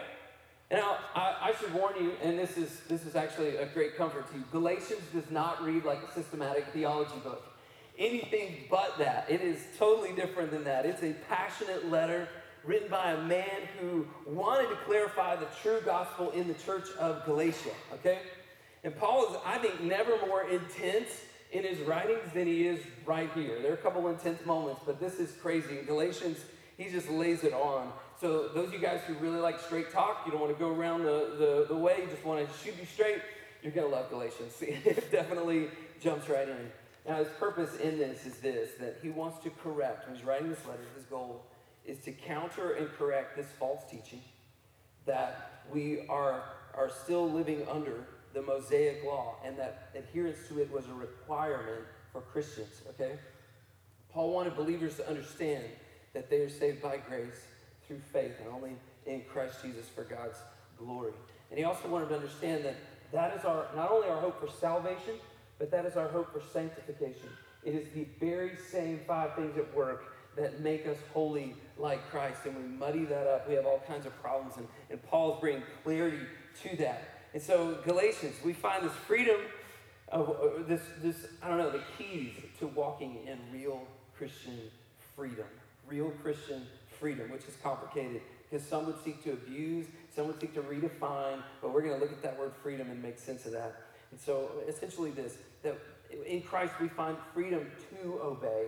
Now, 0.72 0.98
I, 1.14 1.36
I, 1.42 1.54
should 1.60 1.74
warn 1.74 1.94
you, 2.02 2.14
and 2.24 2.40
this 2.40 2.58
is, 2.58 2.82
this 2.90 3.06
is 3.06 3.16
actually 3.16 3.58
a 3.58 3.68
great 3.68 3.96
comfort 3.96 4.32
to 4.32 4.38
you 4.38 4.44
Galatians 4.52 5.02
does 5.14 5.30
not 5.30 5.64
read 5.64 5.86
like 5.86 6.00
a 6.02 6.12
systematic 6.12 6.66
theology 6.74 7.20
book. 7.24 7.55
Anything 7.98 8.66
but 8.70 8.98
that. 9.00 9.26
It 9.30 9.42
is 9.42 9.60
totally 9.78 10.14
different 10.14 10.52
than 10.52 10.64
that. 10.66 10.86
It's 10.86 11.04
a 11.04 11.14
passionate 11.30 11.90
letter 11.90 12.28
written 12.66 12.90
by 12.90 13.12
a 13.12 13.22
man 13.22 13.70
who 13.80 14.08
wanted 14.26 14.70
to 14.70 14.76
clarify 14.86 15.36
the 15.36 15.48
true 15.62 15.80
gospel 15.86 16.32
in 16.32 16.48
the 16.48 16.54
church 16.56 16.88
of 17.00 17.24
Galatia, 17.26 17.72
okay? 17.94 18.20
And 18.84 18.96
Paul 18.98 19.28
is, 19.28 19.38
I 19.46 19.58
think, 19.60 19.82
never 19.82 20.18
more 20.26 20.48
intense 20.48 21.10
in 21.52 21.64
his 21.64 21.80
writings 21.80 22.32
than 22.34 22.48
he 22.48 22.68
is 22.68 22.80
right 23.06 23.30
here. 23.34 23.62
There 23.62 23.72
are 23.72 23.76
a 23.76 23.78
couple 23.78 24.08
intense 24.10 24.46
moments, 24.46 24.82
but 24.86 25.00
this 25.00 25.16
is 25.16 25.32
crazy. 25.42 25.80
In 25.80 25.86
Galatians, 25.86 26.40
he 26.78 26.90
just 26.90 27.10
lays 27.10 27.44
it 27.44 27.54
on. 27.54 27.92
So 28.20 28.50
those 28.50 28.68
of 28.68 28.74
you 28.74 28.80
guys 28.80 29.02
who 29.08 29.14
really 29.16 29.40
like 29.40 29.60
straight 29.60 29.92
talk, 29.92 30.24
you 30.26 30.32
don't 30.32 30.42
want 30.42 30.54
to 30.54 30.60
go 30.60 30.70
around 30.70 31.04
the, 31.04 31.36
the, 31.38 31.66
the 31.70 31.76
way, 31.76 32.00
you 32.02 32.08
just 32.08 32.26
want 32.26 32.48
to 32.48 32.58
shoot 32.64 32.76
you 32.80 32.86
straight, 32.86 33.22
you're 33.62 33.72
going 33.72 33.90
to 33.90 33.96
love 33.96 34.10
Galatians. 34.10 34.54
it 34.62 35.12
definitely 35.12 35.70
jumps 36.02 36.30
right 36.30 36.48
in. 36.48 36.72
Now, 37.08 37.18
his 37.18 37.28
purpose 37.40 37.76
in 37.78 38.00
this 38.00 38.26
is 38.26 38.38
this, 38.38 38.72
that 38.80 38.98
he 39.02 39.10
wants 39.10 39.44
to 39.44 39.52
correct, 39.52 40.08
when 40.08 40.16
he's 40.16 40.26
writing 40.26 40.50
this 40.50 40.66
letter, 40.66 40.80
his 40.96 41.06
goal 41.06 41.46
is 41.86 42.00
to 42.00 42.12
counter 42.12 42.74
and 42.74 42.90
correct 42.98 43.38
this 43.38 43.48
false 43.60 43.84
teaching 43.90 44.22
that 45.06 45.62
we 45.72 46.06
are, 46.10 46.44
are 46.74 46.90
still 47.04 47.30
living 47.30 47.68
under 47.70 48.06
the 48.34 48.42
Mosaic 48.42 49.04
law 49.06 49.36
and 49.46 49.58
that 49.58 49.90
adherence 49.96 50.40
to 50.50 50.60
it 50.60 50.72
was 50.72 50.88
a 50.88 50.94
requirement 50.94 51.86
for 52.12 52.22
Christians, 52.22 52.82
okay? 52.90 53.20
Paul 54.12 54.32
wanted 54.32 54.56
believers 54.56 54.96
to 54.96 55.08
understand 55.08 55.64
that 56.14 56.30
they 56.30 56.38
are 56.38 56.50
saved 56.50 56.82
by 56.82 56.98
grace 56.98 57.46
through 57.88 58.00
faith 58.12 58.34
and 58.40 58.50
only 58.54 58.72
in 59.06 59.22
Christ 59.32 59.62
Jesus 59.62 59.88
for 59.88 60.04
God's 60.04 60.40
glory. 60.78 61.14
And 61.50 61.60
he 61.60 61.66
also 61.66 61.88
wanted 61.88 62.10
to 62.10 62.16
understand 62.16 62.66
that 62.66 62.78
that 63.12 63.38
is 63.38 63.46
our 63.46 63.68
not 63.76 63.92
only 63.92 64.08
our 64.08 64.20
hope 64.20 64.40
for 64.40 64.50
salvation, 64.50 65.16
but 65.60 65.72
that 65.72 65.86
is 65.86 65.96
our 65.96 66.08
hope 66.08 66.32
for 66.32 66.42
sanctification. 66.54 67.30
It 67.64 67.76
is 67.76 67.88
the 67.94 68.08
very 68.20 68.52
same 68.72 69.02
five 69.08 69.36
things 69.36 69.58
at 69.58 69.74
work 69.76 70.16
that 70.36 70.60
make 70.60 70.86
us 70.86 70.98
holy 71.14 71.56
like 71.78 72.10
Christ. 72.10 72.42
And 72.46 72.56
we 72.56 72.64
muddy 72.64 73.06
that 73.06 73.28
up. 73.28 73.48
We 73.48 73.56
have 73.56 73.66
all 73.66 73.82
kinds 73.88 74.06
of 74.06 74.22
problems. 74.22 74.58
And, 74.58 74.68
and 74.90 75.02
Paul's 75.04 75.40
bringing 75.40 75.64
clarity 75.84 76.20
to 76.64 76.76
that. 76.78 77.04
And 77.34 77.42
so, 77.42 77.80
Galatians, 77.86 78.36
we 78.44 78.54
find 78.54 78.84
this 78.84 78.94
freedom 79.08 79.38
of 80.10 80.30
uh, 80.30 80.64
this, 80.68 80.82
this, 81.02 81.26
I 81.42 81.50
don't 81.50 81.58
know, 81.58 81.72
the 81.72 81.82
keys 81.98 82.34
to 82.60 82.68
walking 82.68 83.20
in 83.28 83.40
real 83.52 83.82
Christian 84.18 84.60
freedom. 85.16 85.48
Real 85.88 86.12
Christian 86.22 86.64
freedom, 87.00 87.32
which 87.32 87.46
is 87.48 87.56
complicated 87.62 88.22
because 88.50 88.66
some 88.66 88.86
would 88.86 89.04
seek 89.04 89.24
to 89.24 89.34
abuse, 89.34 89.88
some 90.16 90.28
would 90.28 90.40
seek 90.40 90.54
to 90.54 90.62
redefine, 90.62 91.42
but 91.62 91.74
we're 91.74 91.82
going 91.82 91.96
to 91.96 92.00
look 92.00 92.12
at 92.12 92.22
that 92.22 92.38
word 92.38 92.54
freedom 92.62 92.90
and 92.90 93.02
make 93.02 93.18
sense 93.18 93.46
of 93.46 93.52
that. 93.52 93.85
And 94.16 94.22
so, 94.22 94.50
essentially, 94.66 95.12
this 95.12 95.36
that 95.64 95.78
in 96.26 96.42
Christ 96.42 96.72
we 96.80 96.88
find 96.88 97.18
freedom 97.34 97.70
to 97.90 98.22
obey, 98.24 98.68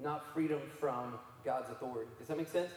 not 0.00 0.34
freedom 0.34 0.60
from 0.80 1.16
God's 1.44 1.70
authority. 1.70 2.10
Does 2.18 2.26
that 2.26 2.36
make 2.36 2.48
sense? 2.48 2.72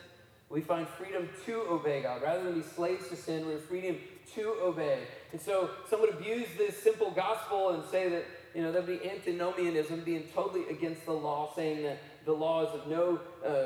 We 0.48 0.62
find 0.62 0.88
freedom 0.88 1.28
to 1.48 1.62
obey 1.62 2.04
God. 2.04 2.22
Rather 2.22 2.44
than 2.44 2.54
be 2.54 2.62
slaves 2.62 3.08
to 3.08 3.16
sin, 3.16 3.48
we 3.48 3.54
have 3.54 3.66
freedom 3.66 3.98
to 4.36 4.56
obey. 4.62 5.00
And 5.32 5.42
so 5.42 5.72
some 5.90 6.02
would 6.02 6.12
abuse 6.12 6.46
this 6.56 6.78
simple 6.78 7.10
gospel 7.10 7.72
and 7.72 7.84
say 7.90 8.10
that, 8.10 8.26
you 8.54 8.62
know, 8.62 8.72
that 8.72 8.86
would 8.86 9.02
be 9.02 9.10
antinomianism, 9.10 10.02
being 10.02 10.26
totally 10.36 10.70
against 10.70 11.06
the 11.06 11.14
law, 11.14 11.52
saying 11.56 11.82
that 11.82 11.98
the 12.26 12.34
law 12.34 12.62
is 12.62 12.80
of 12.80 12.88
no, 12.88 13.20
uh, 13.44 13.66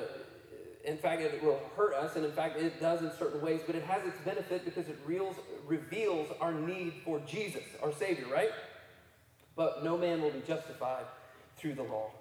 in 0.87 0.97
fact, 0.97 1.21
it 1.21 1.43
will 1.43 1.59
hurt 1.75 1.93
us, 1.93 2.15
and 2.15 2.23
in 2.25 2.31
fact, 2.31 2.57
it 2.57 2.79
does 2.79 3.01
in 3.01 3.11
certain 3.19 3.41
ways, 3.41 3.61
but 3.67 3.75
it 3.75 3.83
has 3.83 4.05
its 4.07 4.17
benefit 4.23 4.63
because 4.63 4.87
it 4.87 4.97
reals, 5.05 5.35
reveals 5.67 6.29
our 6.39 6.53
need 6.53 6.93
for 7.03 7.19
Jesus, 7.27 7.63
our 7.83 7.91
Savior, 7.91 8.25
right? 8.31 8.51
But 9.55 9.83
no 9.83 9.97
man 9.97 10.21
will 10.21 10.31
be 10.31 10.41
justified 10.47 11.03
through 11.57 11.73
the 11.73 11.83
law. 11.83 12.11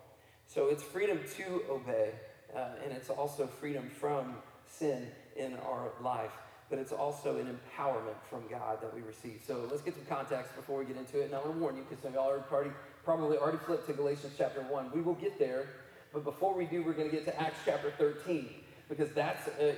So 0.48 0.66
it's 0.66 0.82
freedom 0.82 1.20
to 1.36 1.62
obey, 1.70 2.10
uh, 2.54 2.70
and 2.82 2.92
it's 2.92 3.08
also 3.08 3.46
freedom 3.46 3.88
from 3.88 4.34
sin 4.66 5.06
in 5.36 5.54
our 5.58 5.92
life. 6.02 6.32
But 6.68 6.80
it's 6.80 6.92
also 6.92 7.38
an 7.38 7.46
empowerment 7.46 8.16
from 8.28 8.42
God 8.50 8.80
that 8.82 8.92
we 8.92 9.00
receive. 9.02 9.42
So 9.46 9.68
let's 9.70 9.82
get 9.82 9.94
some 9.94 10.04
context 10.06 10.56
before 10.56 10.80
we 10.80 10.84
get 10.84 10.96
into 10.96 11.20
it. 11.20 11.26
And 11.26 11.34
I 11.34 11.38
want 11.38 11.52
to 11.52 11.58
warn 11.58 11.76
you, 11.76 11.84
because 11.88 12.02
some 12.02 12.08
of 12.08 12.14
y'all 12.16 12.30
are 12.30 12.72
probably 13.04 13.38
already 13.38 13.58
flipped 13.58 13.86
to 13.86 13.92
Galatians 13.92 14.32
chapter 14.36 14.62
1. 14.62 14.90
We 14.92 15.02
will 15.02 15.14
get 15.14 15.38
there, 15.38 15.68
but 16.16 16.24
before 16.24 16.54
we 16.54 16.64
do, 16.64 16.82
we're 16.82 16.94
going 16.94 17.10
to 17.10 17.14
get 17.14 17.26
to 17.26 17.38
Acts 17.38 17.58
chapter 17.66 17.92
13, 17.98 18.48
because 18.88 19.10
that's, 19.10 19.48
uh, 19.48 19.74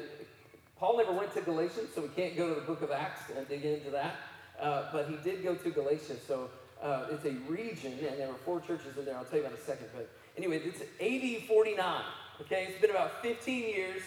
Paul 0.79 0.99
never 0.99 1.11
went 1.11 1.35
to 1.35 1.41
Galatians, 1.41 1.89
so 1.93 2.03
we 2.03 2.09
can't 2.11 2.37
go 2.37 2.49
to 2.49 2.55
the 2.55 2.61
book 2.61 2.81
of 2.81 2.93
Acts 2.93 3.23
and 3.37 3.49
dig 3.49 3.65
into 3.65 3.91
that. 3.91 4.15
Uh, 4.61 4.85
but 4.93 5.09
he 5.09 5.17
did 5.29 5.43
go 5.43 5.57
to 5.57 5.71
Galatians, 5.71 6.21
so 6.29 6.49
uh, 6.81 7.07
it's 7.11 7.25
a 7.25 7.33
region, 7.51 7.93
and 8.09 8.21
there 8.21 8.29
were 8.29 8.35
four 8.35 8.61
churches 8.61 8.97
in 8.97 9.05
there. 9.05 9.17
I'll 9.17 9.25
tell 9.25 9.41
you 9.41 9.47
about 9.47 9.59
a 9.59 9.63
second. 9.63 9.89
But 9.93 10.09
anyway, 10.37 10.63
it's 10.65 10.81
AD 10.81 11.49
49. 11.49 12.03
Okay, 12.43 12.69
it's 12.69 12.81
been 12.81 12.91
about 12.91 13.21
15 13.21 13.75
years 13.75 14.03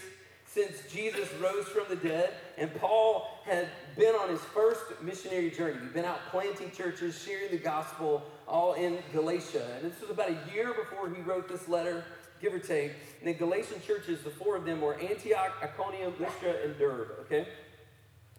since 0.45 0.83
Jesus 0.89 1.27
rose 1.41 1.65
from 1.65 1.83
the 1.89 1.97
dead, 1.97 2.33
and 2.57 2.73
Paul 2.75 3.27
had 3.43 3.67
been 3.97 4.15
on 4.15 4.29
his 4.29 4.39
first 4.39 4.83
missionary 5.01 5.49
journey. 5.49 5.79
He'd 5.81 5.93
been 5.93 6.05
out 6.05 6.19
planting 6.29 6.71
churches, 6.71 7.21
sharing 7.21 7.51
the 7.51 7.57
gospel, 7.57 8.23
all 8.47 8.73
in 8.73 8.99
Galatia. 9.13 9.65
And 9.75 9.91
this 9.91 9.99
was 10.01 10.09
about 10.09 10.29
a 10.29 10.37
year 10.53 10.73
before 10.73 11.09
he 11.09 11.21
wrote 11.21 11.47
this 11.47 11.67
letter, 11.69 12.03
give 12.41 12.53
or 12.53 12.59
take. 12.59 12.93
And 13.19 13.29
the 13.29 13.33
Galatian 13.33 13.81
churches, 13.81 14.21
the 14.23 14.29
four 14.29 14.55
of 14.55 14.65
them 14.65 14.81
were 14.81 14.99
Antioch, 14.99 15.53
Iconium, 15.61 16.13
Lystra, 16.19 16.55
and 16.63 16.77
Derbe. 16.77 17.11
Okay, 17.21 17.47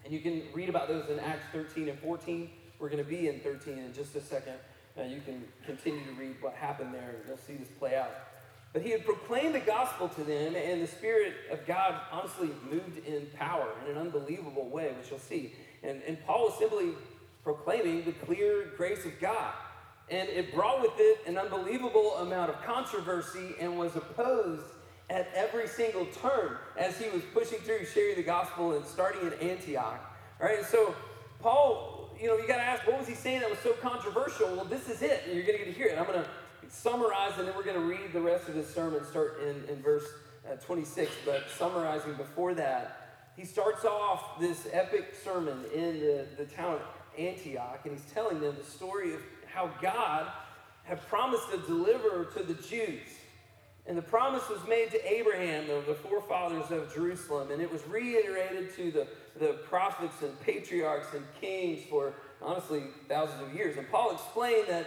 and 0.05 0.13
you 0.13 0.21
can 0.21 0.43
read 0.53 0.69
about 0.69 0.89
those 0.89 1.09
in 1.09 1.19
Acts 1.21 1.47
13 1.53 1.89
and 1.89 1.99
14. 2.01 2.51
We're 2.79 2.89
going 2.89 3.03
to 3.03 3.09
be 3.09 3.29
in 3.29 3.41
13 3.41 3.79
in 3.79 3.93
just 3.93 4.17
a 4.17 4.21
second. 4.21 4.55
and 4.97 5.11
you 5.11 5.21
can 5.21 5.45
continue 5.65 6.05
to 6.05 6.13
read 6.13 6.37
what 6.41 6.55
happened 6.55 6.93
there, 6.93 7.15
and 7.17 7.19
you'll 7.27 7.39
see 7.39 7.55
this 7.55 7.69
play 7.79 7.97
out. 7.97 8.11
But 8.73 8.83
he 8.83 8.91
had 8.91 9.05
proclaimed 9.05 9.55
the 9.55 9.61
gospel 9.61 10.09
to 10.09 10.25
them, 10.25 10.55
and 10.57 10.83
the 10.83 10.87
Spirit 10.87 11.35
of 11.51 11.67
God 11.67 12.01
honestly 12.11 12.51
moved 12.71 13.07
in 13.07 13.27
power 13.39 13.69
in 13.85 13.93
an 13.93 13.99
unbelievable 13.99 14.69
way, 14.69 14.93
which 14.99 15.11
you'll 15.11 15.19
see. 15.19 15.55
And, 15.83 16.03
and 16.07 16.19
Paul 16.27 16.47
was 16.47 16.59
simply 16.59 16.93
proclaiming 17.45 18.05
the 18.05 18.13
clear 18.13 18.71
grace 18.77 19.05
of 19.05 19.19
God. 19.21 19.53
And 20.13 20.29
it 20.29 20.55
brought 20.55 20.83
with 20.83 20.93
it 20.99 21.21
an 21.27 21.39
unbelievable 21.39 22.17
amount 22.19 22.51
of 22.51 22.63
controversy 22.63 23.55
and 23.59 23.79
was 23.79 23.97
opposed 23.97 24.67
at 25.11 25.29
every 25.35 25.67
single 25.67 26.07
turn 26.07 26.57
as 26.77 26.99
he 26.99 27.09
was 27.11 27.23
pushing 27.33 27.59
through 27.61 27.87
sharing 27.87 28.17
the 28.17 28.23
gospel 28.23 28.77
and 28.77 28.85
starting 28.85 29.27
in 29.27 29.33
Antioch. 29.51 30.01
All 30.41 30.47
right, 30.47 30.65
so 30.65 30.95
Paul 31.41 32.03
you 32.23 32.29
know, 32.29 32.37
you 32.37 32.47
got 32.47 32.59
to 32.59 32.63
ask, 32.63 32.87
what 32.87 32.99
was 32.99 33.09
he 33.09 33.15
saying 33.15 33.41
that 33.41 33.51
was 33.51 33.59
so 33.59 33.73
controversial? 33.73 34.55
Well, 34.55 34.65
this 34.65 34.89
is 34.89 35.03
it, 35.03 35.25
and 35.27 35.35
you're 35.35 35.45
going 35.45 35.59
to 35.59 35.65
get 35.65 35.73
to 35.73 35.77
hear 35.77 35.89
it. 35.89 35.99
I'm 35.99 36.07
going 36.07 36.23
to 36.23 36.29
summarize, 36.69 37.33
and 37.37 37.49
then 37.49 37.57
we're 37.57 37.65
going 37.65 37.77
to 37.77 37.85
read 37.85 38.13
the 38.13 38.21
rest 38.21 38.49
of 38.49 38.55
his 38.55 38.73
sermon, 38.73 39.05
start 39.05 39.41
in, 39.43 39.69
in 39.69 39.83
verse 39.83 40.07
uh, 40.49 40.55
26. 40.55 41.11
But 41.27 41.47
summarizing 41.59 42.15
before 42.15 42.55
that, 42.55 43.25
he 43.37 43.45
starts 43.45 43.85
off 43.85 44.39
this 44.39 44.69
epic 44.73 45.17
sermon 45.25 45.65
in 45.75 45.99
the, 45.99 46.27
the 46.37 46.45
town 46.45 46.75
of 46.75 46.83
Antioch, 47.19 47.81
and 47.85 47.93
he's 47.93 48.09
telling 48.13 48.41
them 48.41 48.55
the 48.57 48.65
story 48.65 49.15
of 49.15 49.21
how 49.55 49.71
God 49.81 50.27
had 50.85 51.01
promised 51.09 51.51
to 51.51 51.59
deliver 51.59 52.25
to 52.37 52.43
the 52.43 52.55
Jews. 52.55 53.09
And 53.87 53.99
the 53.99 54.03
promise 54.03 54.49
was 54.49 54.61
made 54.69 54.91
to 54.93 55.13
Abraham, 55.13 55.67
the, 55.67 55.83
the 55.87 55.95
forefathers 55.95 56.71
of 56.71 56.95
Jerusalem, 56.95 57.51
and 57.51 57.61
it 57.61 57.71
was 57.71 57.87
reiterated 57.89 58.75
to 58.77 58.91
the 58.93 59.07
the 59.39 59.55
prophets 59.69 60.23
and 60.23 60.39
patriarchs 60.43 61.15
and 61.15 61.25
kings 61.41 61.81
for 61.89 62.15
honestly 62.41 62.85
thousands 63.09 63.43
of 63.43 63.55
years. 63.55 63.77
And 63.77 63.89
Paul 63.91 64.13
explained 64.13 64.67
that 64.69 64.87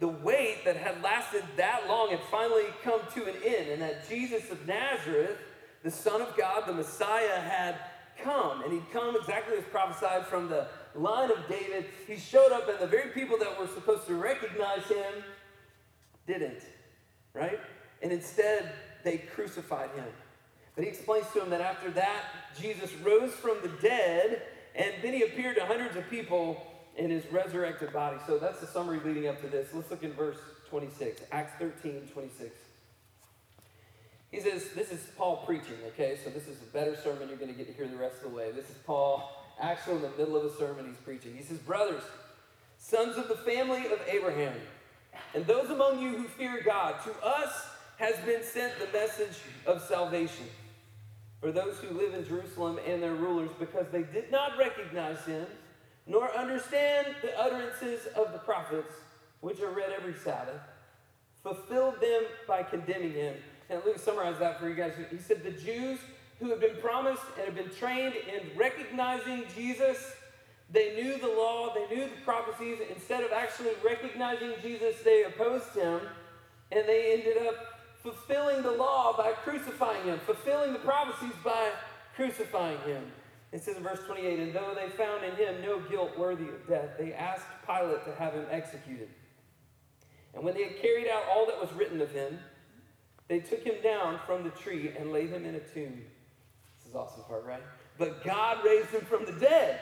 the 0.00 0.08
wait 0.08 0.64
that 0.64 0.76
had 0.76 1.02
lasted 1.02 1.44
that 1.56 1.86
long 1.88 2.10
had 2.10 2.20
finally 2.30 2.64
come 2.82 3.00
to 3.14 3.24
an 3.24 3.36
end, 3.44 3.68
and 3.68 3.82
that 3.82 4.08
Jesus 4.08 4.50
of 4.50 4.66
Nazareth, 4.66 5.38
the 5.82 5.90
Son 5.90 6.20
of 6.20 6.36
God, 6.36 6.66
the 6.66 6.72
Messiah, 6.72 7.40
had 7.40 7.76
come. 8.22 8.62
And 8.62 8.72
he'd 8.72 8.90
come 8.92 9.14
exactly 9.16 9.58
as 9.58 9.64
prophesied 9.64 10.26
from 10.26 10.48
the 10.48 10.66
line 10.94 11.30
of 11.30 11.38
David. 11.48 11.86
He 12.06 12.16
showed 12.16 12.52
up, 12.52 12.68
and 12.68 12.78
the 12.78 12.86
very 12.86 13.10
people 13.10 13.38
that 13.38 13.58
were 13.58 13.66
supposed 13.66 14.06
to 14.06 14.14
recognize 14.14 14.84
him 14.84 15.24
didn't, 16.26 16.62
right? 17.34 17.60
And 18.02 18.12
instead, 18.12 18.72
they 19.04 19.18
crucified 19.18 19.90
him. 19.90 20.06
But 20.74 20.84
he 20.84 20.90
explains 20.90 21.26
to 21.32 21.42
him 21.42 21.50
that 21.50 21.60
after 21.60 21.90
that, 21.90 22.22
Jesus 22.58 22.92
rose 23.02 23.32
from 23.32 23.58
the 23.62 23.68
dead, 23.80 24.42
and 24.74 24.92
then 25.02 25.12
he 25.12 25.22
appeared 25.22 25.56
to 25.56 25.66
hundreds 25.66 25.96
of 25.96 26.08
people 26.08 26.66
in 26.96 27.10
his 27.10 27.24
resurrected 27.30 27.92
body. 27.92 28.16
So 28.26 28.38
that's 28.38 28.60
the 28.60 28.66
summary 28.66 29.00
leading 29.04 29.28
up 29.28 29.40
to 29.42 29.48
this. 29.48 29.68
Let's 29.72 29.90
look 29.90 30.02
in 30.02 30.12
verse 30.12 30.38
26, 30.70 31.22
Acts 31.30 31.52
13, 31.58 32.08
26. 32.12 32.50
He 34.30 34.40
says, 34.40 34.70
This 34.74 34.90
is 34.90 35.06
Paul 35.16 35.44
preaching, 35.44 35.76
okay? 35.88 36.18
So 36.24 36.30
this 36.30 36.48
is 36.48 36.56
a 36.62 36.72
better 36.72 36.96
sermon 36.96 37.28
you're 37.28 37.36
going 37.36 37.52
to 37.52 37.56
get 37.56 37.66
to 37.66 37.72
hear 37.74 37.86
the 37.86 37.96
rest 37.96 38.16
of 38.16 38.30
the 38.30 38.36
way. 38.36 38.50
This 38.50 38.70
is 38.70 38.76
Paul 38.86 39.41
actually 39.62 39.96
in 39.96 40.02
the 40.02 40.10
middle 40.18 40.36
of 40.36 40.44
a 40.44 40.56
sermon 40.56 40.86
he's 40.86 40.96
preaching. 40.96 41.34
He 41.36 41.42
says, 41.42 41.58
Brothers, 41.58 42.02
sons 42.78 43.16
of 43.16 43.28
the 43.28 43.36
family 43.36 43.86
of 43.86 44.00
Abraham, 44.08 44.54
and 45.34 45.46
those 45.46 45.70
among 45.70 46.02
you 46.02 46.16
who 46.18 46.24
fear 46.24 46.60
God, 46.64 46.96
to 47.04 47.12
us 47.24 47.66
has 47.98 48.16
been 48.26 48.42
sent 48.42 48.72
the 48.78 48.88
message 48.92 49.38
of 49.66 49.82
salvation. 49.82 50.46
for 51.40 51.50
those 51.50 51.76
who 51.78 51.98
live 51.98 52.14
in 52.14 52.24
Jerusalem 52.24 52.78
and 52.86 53.02
their 53.02 53.14
rulers, 53.14 53.50
because 53.58 53.86
they 53.90 54.04
did 54.04 54.30
not 54.30 54.56
recognize 54.56 55.24
him, 55.24 55.44
nor 56.06 56.32
understand 56.36 57.16
the 57.20 57.36
utterances 57.38 58.06
of 58.14 58.32
the 58.32 58.38
prophets, 58.38 58.94
which 59.40 59.60
are 59.60 59.70
read 59.70 59.90
every 59.90 60.14
Sabbath, 60.14 60.60
fulfilled 61.42 62.00
them 62.00 62.22
by 62.46 62.62
condemning 62.62 63.12
him. 63.12 63.34
And 63.68 63.82
let 63.84 63.96
me 63.96 64.00
summarize 64.00 64.38
that 64.38 64.60
for 64.60 64.68
you 64.68 64.76
guys. 64.76 64.92
He 65.10 65.18
said, 65.18 65.42
The 65.42 65.50
Jews 65.50 65.98
who 66.42 66.50
have 66.50 66.60
been 66.60 66.76
promised 66.80 67.22
and 67.36 67.46
have 67.46 67.54
been 67.54 67.70
trained 67.70 68.14
in 68.16 68.40
recognizing 68.58 69.44
Jesus, 69.54 70.12
they 70.72 70.92
knew 70.96 71.16
the 71.18 71.28
law, 71.28 71.72
they 71.72 71.94
knew 71.94 72.02
the 72.02 72.20
prophecies. 72.24 72.78
Instead 72.90 73.22
of 73.22 73.30
actually 73.30 73.70
recognizing 73.84 74.50
Jesus, 74.60 74.96
they 75.04 75.22
opposed 75.22 75.72
him, 75.72 76.00
and 76.72 76.84
they 76.88 77.12
ended 77.12 77.46
up 77.46 77.54
fulfilling 78.02 78.60
the 78.62 78.72
law 78.72 79.16
by 79.16 79.30
crucifying 79.44 80.04
him, 80.04 80.18
fulfilling 80.26 80.72
the 80.72 80.80
prophecies 80.80 81.36
by 81.44 81.70
crucifying 82.16 82.78
him. 82.80 83.04
It 83.52 83.62
says 83.62 83.76
in 83.76 83.84
verse 83.84 84.00
28 84.04 84.40
And 84.40 84.52
though 84.52 84.74
they 84.74 84.88
found 84.96 85.24
in 85.24 85.36
him 85.36 85.62
no 85.62 85.78
guilt 85.78 86.18
worthy 86.18 86.48
of 86.48 86.66
death, 86.66 86.90
they 86.98 87.12
asked 87.12 87.46
Pilate 87.64 88.04
to 88.04 88.14
have 88.16 88.32
him 88.32 88.46
executed. 88.50 89.10
And 90.34 90.42
when 90.42 90.54
they 90.54 90.64
had 90.64 90.82
carried 90.82 91.06
out 91.06 91.22
all 91.30 91.46
that 91.46 91.60
was 91.60 91.72
written 91.74 92.00
of 92.00 92.10
him, 92.10 92.40
they 93.28 93.38
took 93.38 93.62
him 93.62 93.76
down 93.80 94.18
from 94.26 94.42
the 94.42 94.50
tree 94.50 94.92
and 94.98 95.12
laid 95.12 95.30
him 95.30 95.44
in 95.44 95.54
a 95.54 95.60
tomb. 95.60 96.02
Is 96.92 96.96
awesome 96.96 97.24
part, 97.24 97.46
right? 97.46 97.62
But 97.96 98.22
God 98.22 98.62
raised 98.62 98.90
him 98.90 99.00
from 99.00 99.24
the 99.24 99.32
dead. 99.32 99.80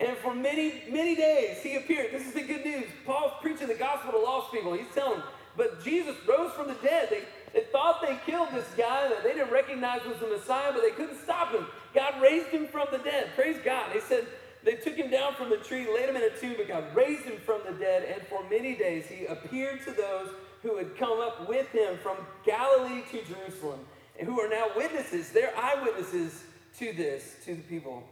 And 0.00 0.18
for 0.18 0.34
many, 0.34 0.82
many 0.90 1.16
days 1.16 1.62
he 1.62 1.76
appeared. 1.76 2.12
This 2.12 2.26
is 2.26 2.34
the 2.34 2.42
good 2.42 2.62
news. 2.62 2.84
Paul's 3.06 3.32
preaching 3.40 3.68
the 3.68 3.74
gospel 3.74 4.12
to 4.12 4.18
lost 4.18 4.52
people. 4.52 4.74
He's 4.74 4.84
telling 4.94 5.20
them, 5.20 5.28
but 5.56 5.82
Jesus 5.82 6.14
rose 6.28 6.52
from 6.52 6.68
the 6.68 6.76
dead. 6.82 7.08
They, 7.08 7.22
they 7.54 7.64
thought 7.72 8.02
they 8.02 8.18
killed 8.30 8.48
this 8.52 8.66
guy 8.76 9.08
that 9.08 9.22
they 9.22 9.32
didn't 9.32 9.50
recognize 9.50 10.04
was 10.04 10.18
the 10.18 10.26
Messiah, 10.26 10.72
but 10.74 10.82
they 10.82 10.90
couldn't 10.90 11.18
stop 11.22 11.52
him. 11.52 11.66
God 11.94 12.20
raised 12.20 12.48
him 12.48 12.66
from 12.66 12.88
the 12.92 12.98
dead. 12.98 13.30
Praise 13.34 13.56
God. 13.64 13.86
They 13.94 14.00
said 14.00 14.26
they 14.62 14.74
took 14.74 14.94
him 14.94 15.10
down 15.10 15.36
from 15.36 15.48
the 15.48 15.56
tree, 15.56 15.86
laid 15.90 16.10
him 16.10 16.16
in 16.16 16.22
a 16.22 16.36
tomb, 16.38 16.56
but 16.58 16.68
God 16.68 16.84
raised 16.94 17.22
him 17.22 17.38
from 17.46 17.62
the 17.66 17.72
dead. 17.72 18.04
And 18.12 18.26
for 18.26 18.46
many 18.50 18.74
days 18.74 19.06
he 19.06 19.24
appeared 19.24 19.82
to 19.86 19.92
those 19.92 20.28
who 20.62 20.76
had 20.76 20.98
come 20.98 21.18
up 21.18 21.48
with 21.48 21.70
him 21.70 21.96
from 22.02 22.18
Galilee 22.44 23.04
to 23.12 23.24
Jerusalem, 23.24 23.80
who 24.20 24.40
are 24.40 24.48
now 24.48 24.68
witnesses. 24.76 25.30
They're 25.30 25.56
eyewitnesses 25.56 26.44
to 26.78 26.92
this, 26.92 27.36
to 27.44 27.54
the 27.54 27.62
people. 27.62 28.02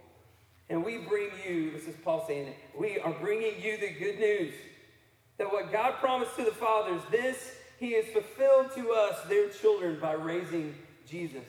And 0.70 0.84
we 0.84 0.98
bring 0.98 1.30
you, 1.46 1.70
this 1.72 1.86
is 1.86 1.94
Paul 2.02 2.24
saying, 2.26 2.54
we 2.78 2.98
are 2.98 3.12
bringing 3.12 3.60
you 3.62 3.76
the 3.76 3.90
good 3.90 4.18
news 4.18 4.54
that 5.36 5.52
what 5.52 5.72
God 5.72 5.94
promised 5.98 6.36
to 6.36 6.44
the 6.44 6.52
fathers, 6.52 7.02
this 7.10 7.56
he 7.78 7.92
has 7.94 8.06
fulfilled 8.06 8.70
to 8.76 8.92
us, 8.92 9.20
their 9.28 9.48
children, 9.48 9.98
by 10.00 10.12
raising 10.12 10.74
Jesus. 11.08 11.44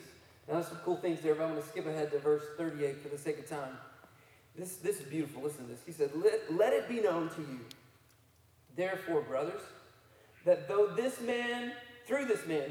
Now, 0.48 0.62
some 0.62 0.78
cool 0.84 0.96
things 0.96 1.20
there, 1.20 1.34
but 1.34 1.44
I'm 1.44 1.50
going 1.50 1.62
to 1.62 1.68
skip 1.68 1.86
ahead 1.86 2.10
to 2.12 2.18
verse 2.18 2.42
38 2.56 3.02
for 3.02 3.08
the 3.08 3.18
sake 3.18 3.38
of 3.38 3.48
time. 3.48 3.76
This, 4.56 4.76
this 4.76 5.00
is 5.00 5.06
beautiful. 5.06 5.42
Listen 5.42 5.64
to 5.64 5.70
this. 5.70 5.80
He 5.86 5.92
said, 5.92 6.10
let, 6.14 6.52
let 6.52 6.72
it 6.72 6.88
be 6.88 7.00
known 7.00 7.30
to 7.30 7.40
you, 7.40 7.60
therefore, 8.76 9.22
brothers, 9.22 9.60
that 10.44 10.68
though 10.68 10.88
this 10.88 11.20
man, 11.20 11.72
through 12.06 12.26
this 12.26 12.46
man, 12.46 12.70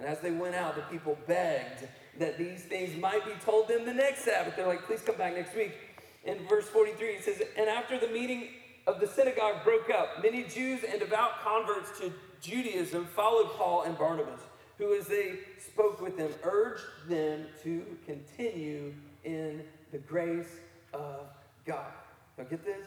And 0.00 0.08
as 0.08 0.18
they 0.20 0.32
went 0.32 0.56
out, 0.56 0.74
the 0.74 0.82
people 0.82 1.16
begged 1.28 1.86
that 2.18 2.36
these 2.36 2.62
things 2.62 3.00
might 3.00 3.24
be 3.24 3.32
told 3.44 3.68
them 3.68 3.84
the 3.84 3.94
next 3.94 4.24
Sabbath. 4.24 4.56
They're 4.56 4.66
like, 4.66 4.82
please 4.84 5.02
come 5.02 5.16
back 5.16 5.36
next 5.36 5.54
week. 5.54 5.72
In 6.24 6.38
verse 6.48 6.66
43, 6.66 7.08
it 7.08 7.24
says, 7.24 7.42
And 7.56 7.68
after 7.68 7.98
the 7.98 8.08
meeting 8.08 8.48
of 8.86 8.98
the 8.98 9.06
synagogue 9.06 9.62
broke 9.62 9.90
up, 9.90 10.22
many 10.22 10.42
Jews 10.44 10.80
and 10.90 10.98
devout 10.98 11.40
converts 11.44 11.96
to 12.00 12.12
Judaism 12.40 13.06
followed 13.14 13.50
Paul 13.50 13.82
and 13.82 13.96
Barnabas 13.96 14.40
who, 14.80 14.98
as 14.98 15.06
they 15.06 15.40
spoke 15.58 16.00
with 16.00 16.16
them, 16.16 16.32
urged 16.42 16.82
them 17.06 17.46
to 17.62 17.84
continue 18.06 18.94
in 19.24 19.62
the 19.92 19.98
grace 19.98 20.48
of 20.94 21.26
God. 21.66 21.92
Now, 22.38 22.44
get 22.44 22.64
this? 22.64 22.86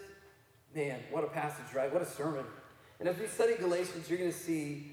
Man, 0.75 0.99
what 1.11 1.23
a 1.23 1.27
passage, 1.27 1.71
right? 1.75 1.93
What 1.93 2.01
a 2.01 2.05
sermon. 2.05 2.45
And 2.99 3.07
as 3.07 3.17
we 3.19 3.27
study 3.27 3.53
Galatians, 3.59 4.09
you're 4.09 4.17
going 4.17 4.31
to 4.31 4.37
see, 4.37 4.91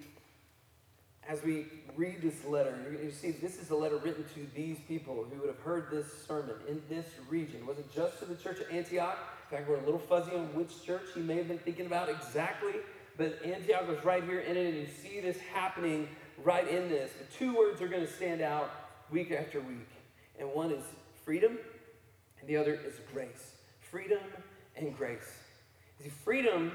as 1.26 1.42
we 1.42 1.66
read 2.00 2.22
this 2.22 2.46
letter, 2.46 2.74
you're 2.82 2.94
going 2.94 3.10
to 3.10 3.14
see 3.14 3.30
this 3.30 3.58
is 3.58 3.68
a 3.68 3.76
letter 3.76 3.98
written 3.98 4.24
to 4.34 4.46
these 4.54 4.78
people 4.88 5.26
who 5.30 5.38
would 5.38 5.48
have 5.48 5.58
heard 5.58 5.90
this 5.90 6.06
sermon 6.26 6.54
in 6.66 6.80
this 6.88 7.04
region. 7.28 7.56
It 7.56 7.66
wasn't 7.66 7.94
just 7.94 8.18
to 8.20 8.24
the 8.24 8.36
church 8.36 8.58
at 8.58 8.74
Antioch. 8.74 9.18
In 9.50 9.58
fact, 9.58 9.68
we're 9.68 9.76
a 9.76 9.84
little 9.84 9.98
fuzzy 9.98 10.32
on 10.32 10.46
which 10.54 10.82
church 10.82 11.02
he 11.14 11.20
may 11.20 11.36
have 11.36 11.48
been 11.48 11.58
thinking 11.58 11.84
about 11.84 12.08
exactly. 12.08 12.72
But 13.18 13.44
Antioch 13.44 13.86
was 13.86 14.02
right 14.02 14.24
here 14.24 14.40
in 14.40 14.56
it, 14.56 14.66
and 14.66 14.76
you 14.78 14.86
see 14.86 15.20
this 15.20 15.36
happening 15.52 16.08
right 16.42 16.66
in 16.66 16.88
this. 16.88 17.10
The 17.18 17.36
two 17.36 17.54
words 17.54 17.82
are 17.82 17.88
going 17.88 18.06
to 18.06 18.10
stand 18.10 18.40
out 18.40 18.70
week 19.10 19.30
after 19.30 19.60
week. 19.60 19.90
And 20.38 20.48
one 20.54 20.70
is 20.70 20.84
freedom, 21.22 21.58
and 22.40 22.48
the 22.48 22.56
other 22.56 22.80
is 22.86 22.94
grace. 23.12 23.56
Freedom 23.90 24.20
and 24.74 24.96
grace. 24.96 25.34
See, 26.02 26.08
freedom, 26.08 26.72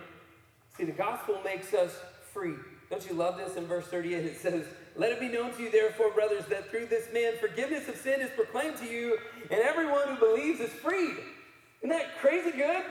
see, 0.78 0.84
the 0.84 0.92
gospel 0.92 1.40
makes 1.44 1.74
us 1.74 1.98
free. 2.32 2.54
Don't 2.92 3.04
you 3.10 3.16
love 3.16 3.38
this 3.38 3.56
in 3.56 3.66
verse 3.66 3.88
38? 3.88 4.24
It 4.24 4.38
says, 4.40 4.66
Let 4.98 5.12
it 5.12 5.20
be 5.20 5.28
known 5.28 5.54
to 5.54 5.64
you, 5.64 5.72
therefore, 5.72 6.12
brothers, 6.12 6.46
that 6.50 6.70
through 6.70 6.86
this 6.86 7.08
man 7.14 7.34
forgiveness 7.40 7.88
of 7.90 7.98
sin 7.98 8.22
is 8.22 8.30
proclaimed 8.36 8.78
to 8.78 8.86
you, 8.86 9.18
and 9.52 9.60
everyone 9.60 10.08
who 10.08 10.16
believes 10.16 10.60
is 10.60 10.72
freed. 10.72 11.18
Isn't 11.82 11.90
that 11.90 12.18
crazy 12.20 12.52
good? 12.52 12.84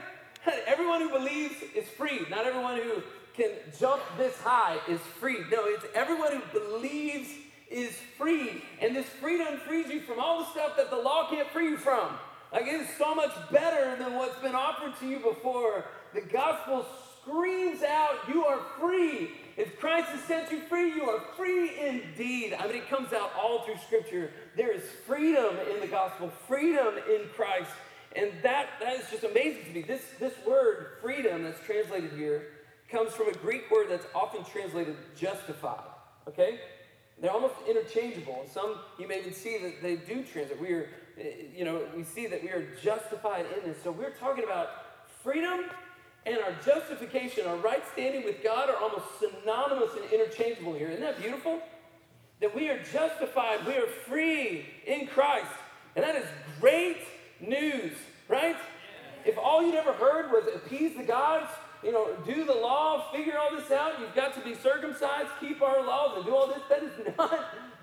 Everyone 0.67 1.01
who 1.01 1.09
believes 1.09 1.55
is 1.75 1.87
freed. 1.97 2.29
Not 2.29 2.45
everyone 2.45 2.77
who 2.77 3.01
can 3.33 3.49
jump 3.79 4.01
this 4.17 4.37
high 4.39 4.77
is 4.87 4.99
free. 5.19 5.39
No, 5.51 5.65
it's 5.65 5.85
everyone 5.95 6.31
who 6.33 6.59
believes 6.59 7.29
is 7.69 7.95
free. 8.17 8.63
And 8.79 8.95
this 8.95 9.07
freedom 9.07 9.57
frees 9.65 9.87
you 9.87 10.01
from 10.01 10.19
all 10.19 10.39
the 10.39 10.45
stuff 10.51 10.77
that 10.77 10.91
the 10.91 10.97
law 10.97 11.27
can't 11.29 11.49
free 11.49 11.69
you 11.69 11.77
from. 11.77 12.09
Like 12.53 12.67
it 12.67 12.81
is 12.81 12.87
so 12.97 13.15
much 13.15 13.31
better 13.51 13.95
than 14.01 14.13
what's 14.15 14.39
been 14.39 14.55
offered 14.55 14.93
to 14.99 15.07
you 15.07 15.19
before. 15.19 15.85
The 16.13 16.21
gospel 16.21 16.85
screams 17.21 17.81
out, 17.83 18.19
You 18.27 18.45
are 18.45 18.59
free. 18.79 19.31
If 19.57 19.79
Christ 19.79 20.09
has 20.09 20.21
set 20.21 20.51
you 20.51 20.59
free, 20.61 20.93
you 20.93 21.09
are 21.09 21.21
free 21.37 21.79
indeed. 21.79 22.53
I 22.59 22.67
mean, 22.67 22.75
it 22.75 22.89
comes 22.89 23.13
out 23.13 23.31
all 23.39 23.61
through 23.61 23.77
Scripture. 23.85 24.31
There 24.57 24.71
is 24.71 24.83
freedom 25.07 25.55
in 25.73 25.79
the 25.79 25.87
gospel, 25.87 26.29
freedom 26.47 26.95
in 27.09 27.27
Christ. 27.33 27.71
And 28.15 28.31
that, 28.43 28.67
that 28.81 28.99
is 28.99 29.09
just 29.09 29.23
amazing 29.23 29.63
to 29.65 29.71
me. 29.71 29.81
This, 29.81 30.01
this 30.19 30.33
word, 30.45 30.97
freedom, 31.01 31.43
that's 31.43 31.59
translated 31.65 32.11
here, 32.13 32.47
comes 32.89 33.13
from 33.13 33.29
a 33.29 33.33
Greek 33.33 33.69
word 33.71 33.87
that's 33.89 34.05
often 34.13 34.43
translated 34.43 34.95
justified. 35.17 35.83
Okay? 36.27 36.59
They're 37.21 37.31
almost 37.31 37.55
interchangeable. 37.67 38.45
Some 38.51 38.79
you 38.99 39.07
may 39.07 39.19
even 39.19 39.33
see 39.33 39.57
that 39.57 39.81
they 39.81 39.95
do 39.95 40.23
translate. 40.23 40.59
We 40.59 40.73
are, 40.73 40.89
eh, 41.17 41.31
you 41.55 41.63
know, 41.63 41.81
we 41.95 42.03
see 42.03 42.27
that 42.27 42.43
we 42.43 42.49
are 42.49 42.67
justified 42.81 43.45
in 43.57 43.69
this. 43.69 43.81
So 43.83 43.91
we're 43.91 44.11
talking 44.11 44.43
about 44.43 44.69
freedom 45.23 45.65
and 46.25 46.37
our 46.39 46.53
justification, 46.65 47.45
our 47.45 47.57
right 47.57 47.83
standing 47.93 48.23
with 48.23 48.43
God 48.43 48.69
are 48.69 48.77
almost 48.77 49.05
synonymous 49.19 49.91
and 49.95 50.11
interchangeable 50.11 50.73
here. 50.73 50.89
Isn't 50.89 51.01
that 51.01 51.21
beautiful? 51.21 51.59
That 52.41 52.55
we 52.55 52.69
are 52.69 52.81
justified, 52.91 53.65
we 53.65 53.75
are 53.75 53.87
free 54.07 54.65
in 54.85 55.07
Christ. 55.07 55.51
And 55.95 56.03
that 56.03 56.15
is 56.15 56.25
great 56.59 56.97
news, 57.39 57.93
right? 58.27 58.55
If 59.23 59.37
all 59.37 59.63
you'd 59.65 59.75
ever 59.75 59.93
heard 59.93 60.31
was 60.31 60.45
appease 60.53 60.97
the 60.97 61.03
gods, 61.03 61.47
you 61.83 61.91
know, 61.91 62.15
do 62.25 62.43
the 62.43 62.53
law, 62.53 63.11
figure 63.11 63.37
all 63.37 63.55
this 63.55 63.71
out. 63.71 63.99
You've 63.99 64.15
got 64.15 64.33
to 64.33 64.41
be 64.41 64.55
circumcised, 64.55 65.29
keep 65.39 65.61
our 65.61 65.85
laws, 65.85 66.17
and 66.17 66.25
do 66.25 66.35
all 66.35 66.47
this. 66.47 66.61
That 66.69 66.83
is 66.83 66.91
not 67.17 67.39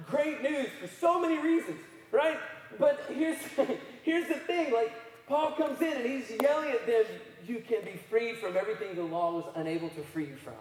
great 0.06 0.42
news 0.42 0.68
for 0.80 0.88
so 0.88 1.20
many 1.20 1.38
reasons, 1.38 1.78
right? 2.10 2.38
But 2.78 3.00
here's, 3.08 3.38
here's 4.02 4.28
the 4.28 4.34
thing 4.34 4.72
like, 4.72 4.92
Paul 5.28 5.52
comes 5.52 5.80
in 5.80 5.92
and 5.92 6.04
he's 6.04 6.30
yelling 6.42 6.70
at 6.70 6.86
them, 6.86 7.04
you 7.46 7.62
can 7.66 7.84
be 7.84 7.98
freed 8.10 8.38
from 8.38 8.56
everything 8.56 8.94
the 8.94 9.02
law 9.02 9.32
was 9.32 9.44
unable 9.54 9.88
to 9.90 10.02
free 10.02 10.26
you 10.26 10.36
from. 10.36 10.54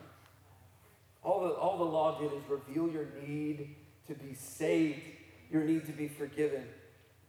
All 1.23 1.41
the, 1.41 1.49
all 1.49 1.77
the 1.77 1.83
law 1.83 2.19
did 2.19 2.31
is 2.33 2.43
reveal 2.49 2.89
your 2.89 3.07
need 3.25 3.75
to 4.07 4.15
be 4.15 4.33
saved, 4.33 5.01
your 5.51 5.63
need 5.63 5.85
to 5.85 5.91
be 5.91 6.07
forgiven. 6.07 6.65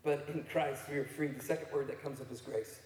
But 0.03 0.27
in 0.33 0.45
Christ, 0.51 0.83
we 0.91 0.97
are 0.97 1.05
free. 1.05 1.29
The 1.29 1.43
second 1.43 1.69
word 1.73 1.89
that 1.89 2.03
comes 2.03 2.21
up 2.21 2.31
is 2.33 2.41
grace. 2.41 2.81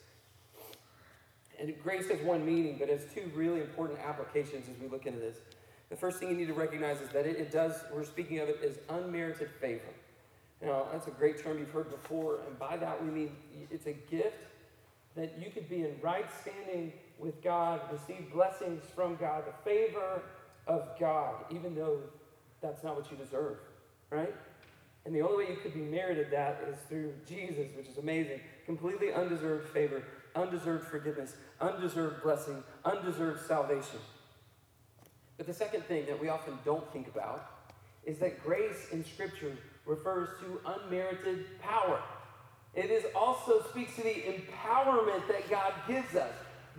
And 1.58 1.74
grace 1.82 2.08
has 2.10 2.20
one 2.20 2.44
meaning, 2.44 2.76
but 2.78 2.90
it 2.90 3.00
has 3.00 3.14
two 3.14 3.30
really 3.34 3.60
important 3.60 4.00
applications 4.00 4.68
as 4.68 4.78
we 4.80 4.88
look 4.88 5.06
into 5.06 5.20
this. 5.20 5.36
The 5.88 5.96
first 5.96 6.18
thing 6.18 6.28
you 6.30 6.36
need 6.36 6.48
to 6.48 6.54
recognize 6.54 7.00
is 7.00 7.08
that 7.10 7.26
it, 7.26 7.36
it 7.36 7.50
does, 7.50 7.84
we're 7.94 8.04
speaking 8.04 8.40
of 8.40 8.48
it 8.48 8.60
as 8.62 8.78
unmerited 8.90 9.50
favor. 9.60 9.82
Now, 10.60 10.86
that's 10.90 11.06
a 11.06 11.12
great 11.12 11.42
term 11.42 11.58
you've 11.58 11.70
heard 11.70 11.90
before, 11.90 12.40
and 12.46 12.58
by 12.58 12.76
that 12.76 13.02
we 13.02 13.10
mean 13.10 13.36
it's 13.70 13.86
a 13.86 13.92
gift 13.92 14.36
that 15.16 15.34
you 15.38 15.50
could 15.50 15.68
be 15.68 15.80
in 15.80 15.96
right 16.00 16.26
standing 16.40 16.92
with 17.18 17.42
God, 17.42 17.80
receive 17.90 18.32
blessings 18.32 18.82
from 18.94 19.16
God, 19.16 19.44
the 19.46 19.70
favor 19.70 20.22
of 20.66 20.88
God, 21.00 21.34
even 21.50 21.74
though 21.74 21.98
that's 22.60 22.84
not 22.84 22.96
what 22.96 23.10
you 23.10 23.16
deserve, 23.16 23.58
right? 24.10 24.34
And 25.04 25.14
the 25.14 25.22
only 25.22 25.44
way 25.44 25.50
you 25.52 25.56
could 25.56 25.72
be 25.72 25.80
merited 25.80 26.30
that 26.32 26.62
is 26.68 26.76
through 26.88 27.14
Jesus, 27.26 27.68
which 27.76 27.86
is 27.86 27.98
amazing. 27.98 28.40
Completely 28.66 29.12
undeserved 29.12 29.68
favor, 29.68 30.02
undeserved 30.34 30.88
forgiveness, 30.88 31.36
undeserved 31.60 32.22
blessing, 32.22 32.62
undeserved 32.84 33.46
salvation. 33.46 34.00
But 35.36 35.46
the 35.46 35.54
second 35.54 35.84
thing 35.84 36.06
that 36.06 36.20
we 36.20 36.28
often 36.28 36.58
don't 36.64 36.90
think 36.92 37.08
about 37.08 37.50
is 38.04 38.18
that 38.18 38.42
grace 38.42 38.88
in 38.92 39.04
Scripture 39.04 39.56
refers 39.84 40.28
to 40.40 40.60
unmerited 40.66 41.60
power. 41.60 42.02
It 42.76 42.90
is 42.90 43.04
also 43.14 43.64
speaks 43.70 43.96
to 43.96 44.02
the 44.02 44.22
empowerment 44.28 45.26
that 45.28 45.48
God 45.50 45.72
gives 45.88 46.14
us. 46.14 46.32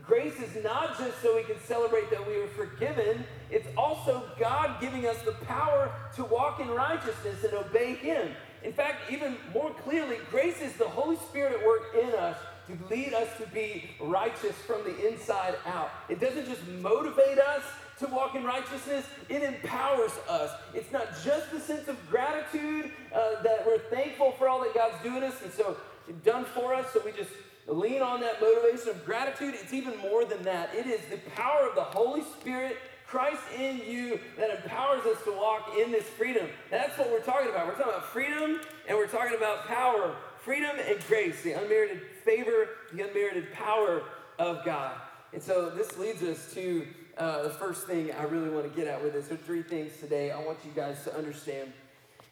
Grace 0.06 0.40
is 0.40 0.64
not 0.64 0.98
just 0.98 1.22
so 1.22 1.36
we 1.36 1.44
can 1.44 1.60
celebrate 1.66 2.10
that 2.12 2.26
we 2.26 2.36
are 2.36 2.48
forgiven, 2.50 3.26
it's 3.50 3.68
also 3.76 4.24
God 4.40 4.80
giving 4.80 5.08
us 5.08 5.18
the 5.24 5.32
power 5.32 5.92
to 6.16 6.24
walk 6.24 6.60
in 6.60 6.70
righteousness 6.70 7.44
and 7.44 7.54
obey 7.56 7.96
Him. 7.96 8.30
In 8.64 8.74
fact, 8.74 9.12
even 9.12 9.38
more 9.54 9.72
clearly, 9.72 10.18
grace 10.30 10.62
is 10.62 10.74
the 10.74 10.88
Holy 10.88 11.18
Spirit 11.30 11.60
at 11.60 11.66
work 11.66 11.96
in 12.00 12.10
us 12.14 12.38
to 12.68 12.78
lead 12.90 13.14
us 13.14 13.30
to 13.40 13.48
be 13.48 13.90
righteous 14.00 14.56
from 14.68 14.84
the 14.84 15.08
inside 15.08 15.56
out. 15.66 15.90
It 16.10 16.20
doesn't 16.20 16.46
just 16.46 16.66
motivate 16.82 17.40
us 17.40 17.64
to 18.00 18.08
walk 18.08 18.36
in 18.36 18.44
righteousness, 18.44 19.06
it 19.30 19.44
empowers 19.44 20.12
us. 20.30 20.52
It's 20.74 20.92
not 20.92 21.08
just 21.24 21.52
the 21.52 21.60
sense 21.60 21.88
of 21.88 21.98
gratitude 22.10 22.92
uh, 23.14 23.42
that 23.44 23.66
we're 23.66 23.80
thankful 23.90 24.34
for 24.34 24.48
all 24.48 24.62
that 24.62 24.74
God's 24.74 25.02
doing 25.04 25.24
us 25.24 25.42
and 25.42 25.52
so 25.52 25.78
done 26.24 26.46
for 26.46 26.74
us, 26.74 26.88
so 26.94 27.02
we 27.04 27.12
just 27.12 27.32
lean 27.68 28.02
on 28.02 28.22
that 28.22 28.42
motivation 28.42 28.90
of 28.90 29.06
gratitude. 29.06 29.54
It's 29.62 29.74
even 29.74 29.98
more 29.98 30.26
than 30.26 30.44
that. 30.44 30.74
It 30.74 30.86
is 30.88 31.02
the 31.10 31.18
power 31.32 31.68
of 31.68 31.76
the 31.76 31.84
Holy 31.84 32.24
Spirit, 32.40 32.78
Christ 33.06 33.42
in 33.58 33.80
you, 33.88 34.20
that 34.38 34.64
empowers 34.64 35.06
us 35.06 35.22
to 35.26 35.32
walk 35.32 35.74
in 35.78 35.92
this 35.92 36.06
freedom. 36.06 36.48
That's 36.70 36.98
what 36.98 37.10
we're 37.10 37.22
talking 37.22 37.50
about. 37.50 37.68
We're 37.68 37.74
talking 37.74 37.94
about 37.94 38.06
freedom 38.06 38.62
and 38.88 38.98
we're 38.98 39.08
talking 39.08 39.36
about 39.36 39.66
power. 39.66 40.16
Freedom 40.40 40.78
and 40.88 40.98
grace, 41.08 41.42
the 41.42 41.54
unmerited 41.54 42.02
favor, 42.24 42.70
the 42.94 43.08
unmerited 43.08 43.52
power 43.52 44.04
of 44.40 44.64
God. 44.64 44.96
And 45.34 45.44
so 45.44 45.70
this 45.70 45.98
leads 45.98 46.24
us 46.24 46.54
to 46.54 46.88
uh, 47.18 47.44
the 47.44 47.50
first 47.50 47.88
thing 47.88 48.12
I 48.12 48.24
really 48.24 48.50
want 48.50 48.72
to 48.72 48.76
get 48.76 48.88
at 48.88 49.04
with 49.04 49.14
this. 49.14 49.32
Are 49.32 49.38
three 49.38 49.64
things 49.64 49.98
today 50.00 50.32
I 50.32 50.40
want 50.40 50.60
you 50.64 50.72
guys 50.76 51.04
to 51.06 51.16
understand. 51.16 51.74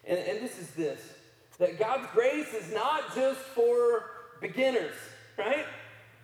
And, 0.05 0.19
and 0.19 0.41
this 0.41 0.59
is 0.59 0.69
this 0.71 1.01
that 1.57 1.79
God's 1.79 2.07
grace 2.13 2.53
is 2.53 2.73
not 2.73 3.15
just 3.15 3.39
for 3.39 4.11
beginners 4.41 4.93
right? 5.37 5.65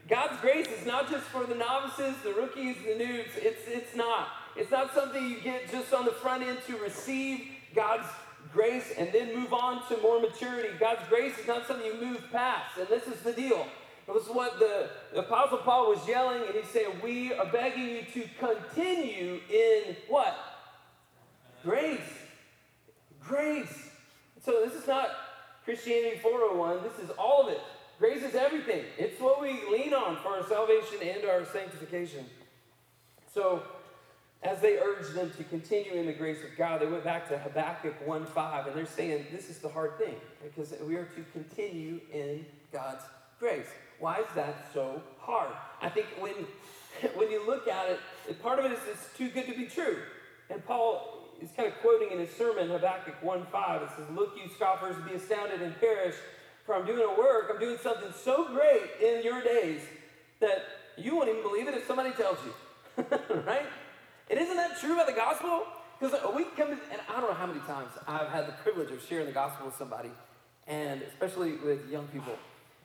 God's 0.10 0.40
grace 0.42 0.68
is 0.68 0.86
not 0.86 1.10
just 1.10 1.24
for 1.26 1.46
the 1.46 1.56
novices, 1.56 2.16
the 2.24 2.34
rookies, 2.34 2.78
the 2.78 3.04
noobs. 3.04 3.36
It's, 3.38 3.62
it's 3.68 3.96
not. 3.96 4.30
It's 4.56 4.72
not 4.72 4.94
something 4.94 5.30
you 5.30 5.40
get 5.40 5.72
just 5.72 5.94
on 5.94 6.06
the 6.06 6.12
front 6.12 6.44
end 6.44 6.60
to 6.68 6.78
receive 6.78 7.48
God's 7.76 8.08
grace 8.52 8.92
and 8.98 9.10
then 9.14 9.36
move 9.36 9.54
on 9.54 9.88
to 9.88 9.98
more 10.02 10.20
maturity. 10.20 10.70
God's 10.80 11.08
grace 11.08 11.38
is 11.38 11.48
not 11.48 11.68
something 11.68 11.86
you 11.86 12.02
move 12.02 12.24
past. 12.32 12.78
And 12.78 12.88
this 12.88 13.08
is 13.08 13.22
the 13.22 13.32
deal. 13.32 13.66
It 14.08 14.14
was 14.14 14.26
what 14.26 14.60
the, 14.60 14.90
the 15.14 15.20
Apostle 15.20 15.60
Paul 15.60 15.90
was 15.90 16.06
yelling, 16.08 16.42
and 16.44 16.56
he 16.56 16.64
said, 16.66 17.02
We 17.04 17.34
are 17.34 17.46
begging 17.46 17.90
you 17.90 18.04
to 18.14 18.30
continue 18.40 19.40
in 19.50 19.96
what? 20.08 20.36
Grace. 21.64 22.00
Grace. 23.24 23.90
So 24.44 24.64
this 24.66 24.74
is 24.74 24.88
not 24.88 25.10
Christianity 25.64 26.18
401. 26.18 26.84
This 26.84 27.08
is 27.08 27.12
all 27.18 27.44
of 27.44 27.50
it. 27.50 27.62
Grace 28.00 28.24
is 28.24 28.34
everything. 28.34 28.84
It's 28.98 29.22
what 29.22 29.40
we 29.40 29.60
lean 29.72 29.94
on 29.94 30.18
for 30.18 30.30
our 30.30 30.48
salvation 30.48 31.08
and 31.08 31.24
our 31.24 31.46
sanctification. 31.46 32.26
So, 33.32 33.62
as 34.42 34.60
they 34.60 34.80
urged 34.80 35.14
them 35.14 35.32
to 35.38 35.44
continue 35.44 35.94
in 35.94 36.08
the 36.08 36.14
grace 36.14 36.40
of 36.44 36.58
God, 36.58 36.82
they 36.82 36.88
went 36.88 37.04
back 37.04 37.30
to 37.30 37.38
Habakkuk 37.38 37.94
1:5, 38.08 38.66
and 38.66 38.76
they're 38.76 38.88
saying 38.88 39.28
this 39.32 39.52
is 39.52 39.60
the 39.60 39.70
hard 39.70 40.00
thing 40.00 40.16
because 40.44 40.74
we 40.82 40.96
are 40.96 41.06
to 41.06 41.24
continue 41.32 42.02
in 42.12 42.44
God's 42.74 43.04
grace. 43.40 43.70
Why 44.02 44.20
is 44.20 44.36
that 44.36 44.68
so 44.74 45.02
hard? 45.20 45.52
I 45.82 45.88
think 45.88 46.08
when 46.20 46.34
when 47.16 47.32
you 47.32 47.48
look 47.48 47.68
at 47.68 47.90
it, 47.90 48.42
part 48.42 48.60
of 48.60 48.66
it 48.66 48.74
is 48.74 48.80
it's 48.90 49.18
too 49.18 49.30
good 49.30 49.46
to 49.48 49.56
be 49.56 49.68
true. 49.68 50.00
And 50.50 50.66
Paul 50.66 51.30
is 51.42 51.50
kind 51.56 51.70
of 51.70 51.80
quoting 51.80 52.10
in 52.12 52.20
his 52.20 52.36
sermon, 52.36 52.68
Habakkuk 52.70 53.22
1:5. 53.24 53.84
It 53.84 53.90
says, 53.96 54.06
Look, 54.14 54.36
you 54.36 54.50
scoffers, 54.54 54.96
be 55.08 55.16
astounded 55.16 55.62
and 55.62 55.80
perish 55.80 56.16
for 56.66 56.76
I'm 56.76 56.86
doing 56.86 57.04
a 57.04 57.20
work, 57.20 57.50
I'm 57.52 57.60
doing 57.60 57.78
something 57.82 58.14
so 58.24 58.48
great 58.50 58.92
in 59.02 59.24
your 59.24 59.42
days 59.44 59.82
that 60.40 60.64
you 60.98 61.16
won't 61.16 61.30
even 61.30 61.42
believe 61.42 61.68
it 61.68 61.74
if 61.74 61.88
somebody 61.88 62.12
tells 62.12 62.38
you. 62.46 63.04
right? 63.46 63.66
And 64.30 64.40
isn't 64.40 64.56
that 64.56 64.80
true 64.80 64.94
about 64.94 65.08
the 65.08 65.14
gospel? 65.14 65.66
Because 66.00 66.20
we 66.36 66.46
come 66.56 66.72
and 66.72 67.02
I 67.10 67.20
don't 67.20 67.30
know 67.30 67.36
how 67.36 67.48
many 67.48 67.60
times 67.62 67.92
I've 68.08 68.30
had 68.30 68.48
the 68.48 68.54
privilege 68.64 68.92
of 68.92 69.04
sharing 69.08 69.28
the 69.28 69.32
gospel 69.32 69.68
with 69.68 69.76
somebody, 69.76 70.12
and 70.68 71.02
especially 71.02 71.58
with 71.58 71.90
young 71.90 72.08
people. 72.08 72.34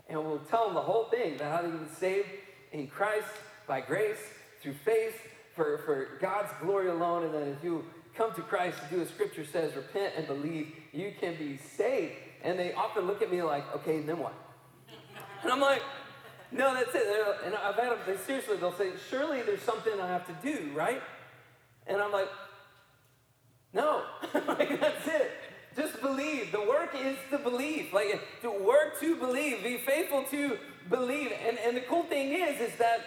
And 0.09 0.25
we'll 0.25 0.39
tell 0.51 0.67
them 0.67 0.75
the 0.75 0.83
whole 0.83 1.05
thing 1.05 1.37
about 1.37 1.57
how 1.57 1.63
they 1.63 1.77
can 1.77 1.85
be 1.85 1.95
saved 1.95 2.29
in 2.73 2.87
Christ 2.87 3.29
by 3.67 3.81
grace, 3.81 4.19
through 4.63 4.75
faith, 4.85 5.21
for, 5.55 5.79
for 5.79 6.19
God's 6.21 6.51
glory 6.61 6.89
alone, 6.89 7.25
and 7.25 7.35
then 7.35 7.49
if 7.49 7.65
you 7.65 7.85
come 8.15 8.33
to 8.35 8.43
Christ 8.43 8.79
and 8.83 8.91
do 8.91 9.03
as 9.03 9.09
Scripture 9.09 9.45
says, 9.45 9.75
repent 9.75 10.15
and 10.17 10.27
believe, 10.27 10.73
you 10.93 11.13
can 11.19 11.35
be 11.37 11.57
saved. 11.57 12.13
And 12.43 12.59
they 12.59 12.73
often 12.75 13.07
look 13.07 13.23
at 13.23 13.31
me 13.31 13.43
like, 13.43 13.65
okay, 13.77 14.01
then 14.01 14.19
what? 14.19 14.35
And 15.43 15.53
I'm 15.53 15.61
like, 15.61 15.83
no, 16.51 16.75
that's 16.75 16.95
it. 16.95 17.07
And 17.45 17.55
I've 17.55 17.75
had 17.75 17.91
them, 17.91 17.99
they 18.07 18.17
seriously, 18.17 18.57
they'll 18.57 18.73
say, 18.73 18.93
surely 19.11 19.43
there's 19.43 19.63
something 19.63 19.93
I 20.01 20.09
have 20.09 20.27
to 20.27 20.37
do, 20.43 20.71
right? 20.75 21.03
And 21.87 22.01
I'm 22.01 22.13
like, 22.13 22.29
no, 23.73 24.03
like, 24.49 24.81
that's 24.81 25.07
it. 25.07 25.31
Just 25.77 26.01
believe. 26.01 26.53
The 26.53 26.61
work 26.61 26.95
is 26.95 27.17
to 27.31 27.39
believe. 27.39 27.93
Like 27.93 28.21
to 28.43 28.51
work 28.51 28.99
to 29.01 29.17
believe. 29.17 29.63
Be 29.63 29.77
faithful 29.77 30.25
to 30.31 30.59
believe. 30.89 31.33
And, 31.47 31.59
and 31.59 31.77
the 31.77 31.83
cool 31.83 32.05
thing 32.05 32.33
is, 32.33 32.61
is 32.61 32.77
that 32.77 33.01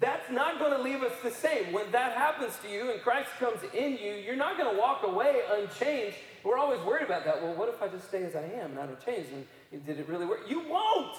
that's 0.00 0.30
not 0.30 0.58
going 0.58 0.72
to 0.72 0.82
leave 0.82 1.02
us 1.02 1.12
the 1.22 1.30
same. 1.30 1.72
When 1.72 1.90
that 1.92 2.12
happens 2.12 2.58
to 2.62 2.68
you 2.68 2.90
and 2.90 3.00
Christ 3.02 3.30
comes 3.38 3.60
in 3.74 3.92
you, 3.92 4.14
you're 4.14 4.36
not 4.36 4.58
going 4.58 4.74
to 4.74 4.80
walk 4.80 5.02
away 5.04 5.40
unchanged. 5.50 6.16
We're 6.44 6.58
always 6.58 6.80
worried 6.80 7.04
about 7.04 7.24
that. 7.24 7.42
Well, 7.42 7.54
what 7.54 7.68
if 7.68 7.80
I 7.80 7.88
just 7.88 8.08
stay 8.08 8.24
as 8.24 8.34
I 8.34 8.42
am 8.42 8.72
and 8.72 8.80
I 8.80 8.86
don't 8.86 9.04
change? 9.04 9.26
And 9.72 9.86
did 9.86 9.98
it 9.98 10.08
really 10.08 10.26
work? 10.26 10.40
You 10.48 10.68
won't. 10.68 11.16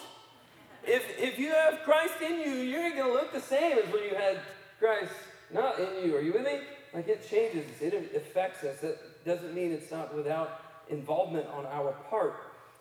If, 0.85 1.03
if 1.17 1.39
you 1.39 1.51
have 1.51 1.79
Christ 1.85 2.15
in 2.21 2.39
you, 2.39 2.55
you're 2.55 2.89
going 2.91 3.07
to 3.07 3.13
look 3.13 3.31
the 3.31 3.41
same 3.41 3.77
as 3.77 3.85
when 3.93 4.03
you 4.03 4.15
had 4.15 4.39
Christ 4.79 5.13
not 5.53 5.79
in 5.79 6.05
you. 6.05 6.17
Are 6.17 6.21
you 6.21 6.33
with 6.33 6.43
me? 6.43 6.59
Like 6.93 7.07
it 7.07 7.27
changes 7.27 7.65
it 7.81 7.93
affects 8.15 8.63
us. 8.63 8.83
It 8.83 8.99
doesn't 9.25 9.53
mean 9.53 9.71
it's 9.71 9.91
not 9.91 10.13
without 10.13 10.72
involvement 10.93 11.47
on 11.47 11.65
our 11.65 11.91
part. 12.09 12.35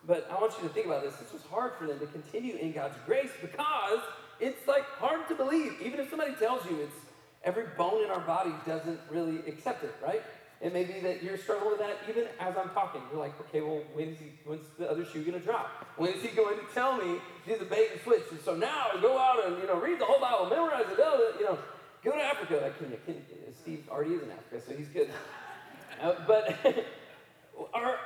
But 0.07 0.29
I 0.31 0.41
want 0.41 0.53
you 0.61 0.69
to 0.69 0.75
think 0.75 0.87
about 0.87 1.03
this. 1.03 1.15
This 1.17 1.33
was 1.33 1.43
hard 1.43 1.73
for 1.79 1.87
them 1.87 1.99
to 1.99 2.07
continue 2.07 2.57
in 2.57 2.73
God's 2.73 2.97
grace 3.07 3.31
because 3.41 4.01
it's 4.41 4.67
like 4.67 4.85
hard 4.85 5.27
to 5.29 5.35
believe. 5.35 5.75
Even 5.83 6.01
if 6.01 6.11
somebody 6.11 6.35
tells 6.35 6.65
you 6.67 6.81
it's 6.81 6.97
every 7.45 7.65
bone 7.77 8.05
in 8.05 8.11
our 8.11 8.21
body 8.21 8.53
doesn't 8.67 9.01
really 9.11 9.39
accept 9.49 9.85
it, 9.85 9.95
right? 10.03 10.23
It 10.61 10.73
may 10.73 10.85
be 10.85 11.01
that 11.01 11.25
you're 11.25 11.39
struggling 11.39 11.71
with 11.71 11.81
that 11.81 11.99
even 12.09 12.25
as 12.39 12.57
I'm 12.57 12.71
talking. 12.71 13.01
You're 13.11 13.21
like, 13.21 13.39
okay, 13.49 13.61
well, 13.61 13.83
when 13.95 14.11
is 14.11 14.19
he, 14.19 14.27
when's 14.45 14.67
the 14.79 14.89
other 14.89 15.05
shoe 15.05 15.25
going 15.25 15.39
to 15.39 15.45
drop? 15.45 15.69
When 15.97 16.13
is 16.13 16.23
he 16.23 16.29
going 16.29 16.57
to 16.57 16.65
tell 16.73 16.97
me 16.97 17.19
to 17.49 17.59
the 17.59 17.65
bait 17.65 17.89
and 17.93 18.01
switch? 18.03 18.23
And 18.31 18.41
so 18.41 18.55
now 18.55 18.87
I 18.95 19.01
go 19.01 19.19
out 19.19 19.45
and, 19.45 19.59
you 19.59 19.67
know, 19.67 19.81
read 19.81 19.99
the 19.99 20.05
whole 20.05 20.21
Bible, 20.21 20.49
memorize 20.49 20.87
it, 20.89 21.41
you 21.41 21.47
know, 21.47 21.59
go 22.05 22.13
to 22.13 22.23
Africa. 22.23 22.61
Like, 22.63 22.93
Steve 23.61 23.85
already 23.91 24.15
is 24.15 24.23
in 24.23 24.31
Africa, 24.31 24.63
so 24.65 24.77
he's 24.77 24.89
good. 24.89 25.11
uh, 26.03 26.15
but 26.29 26.57
our, 27.75 27.99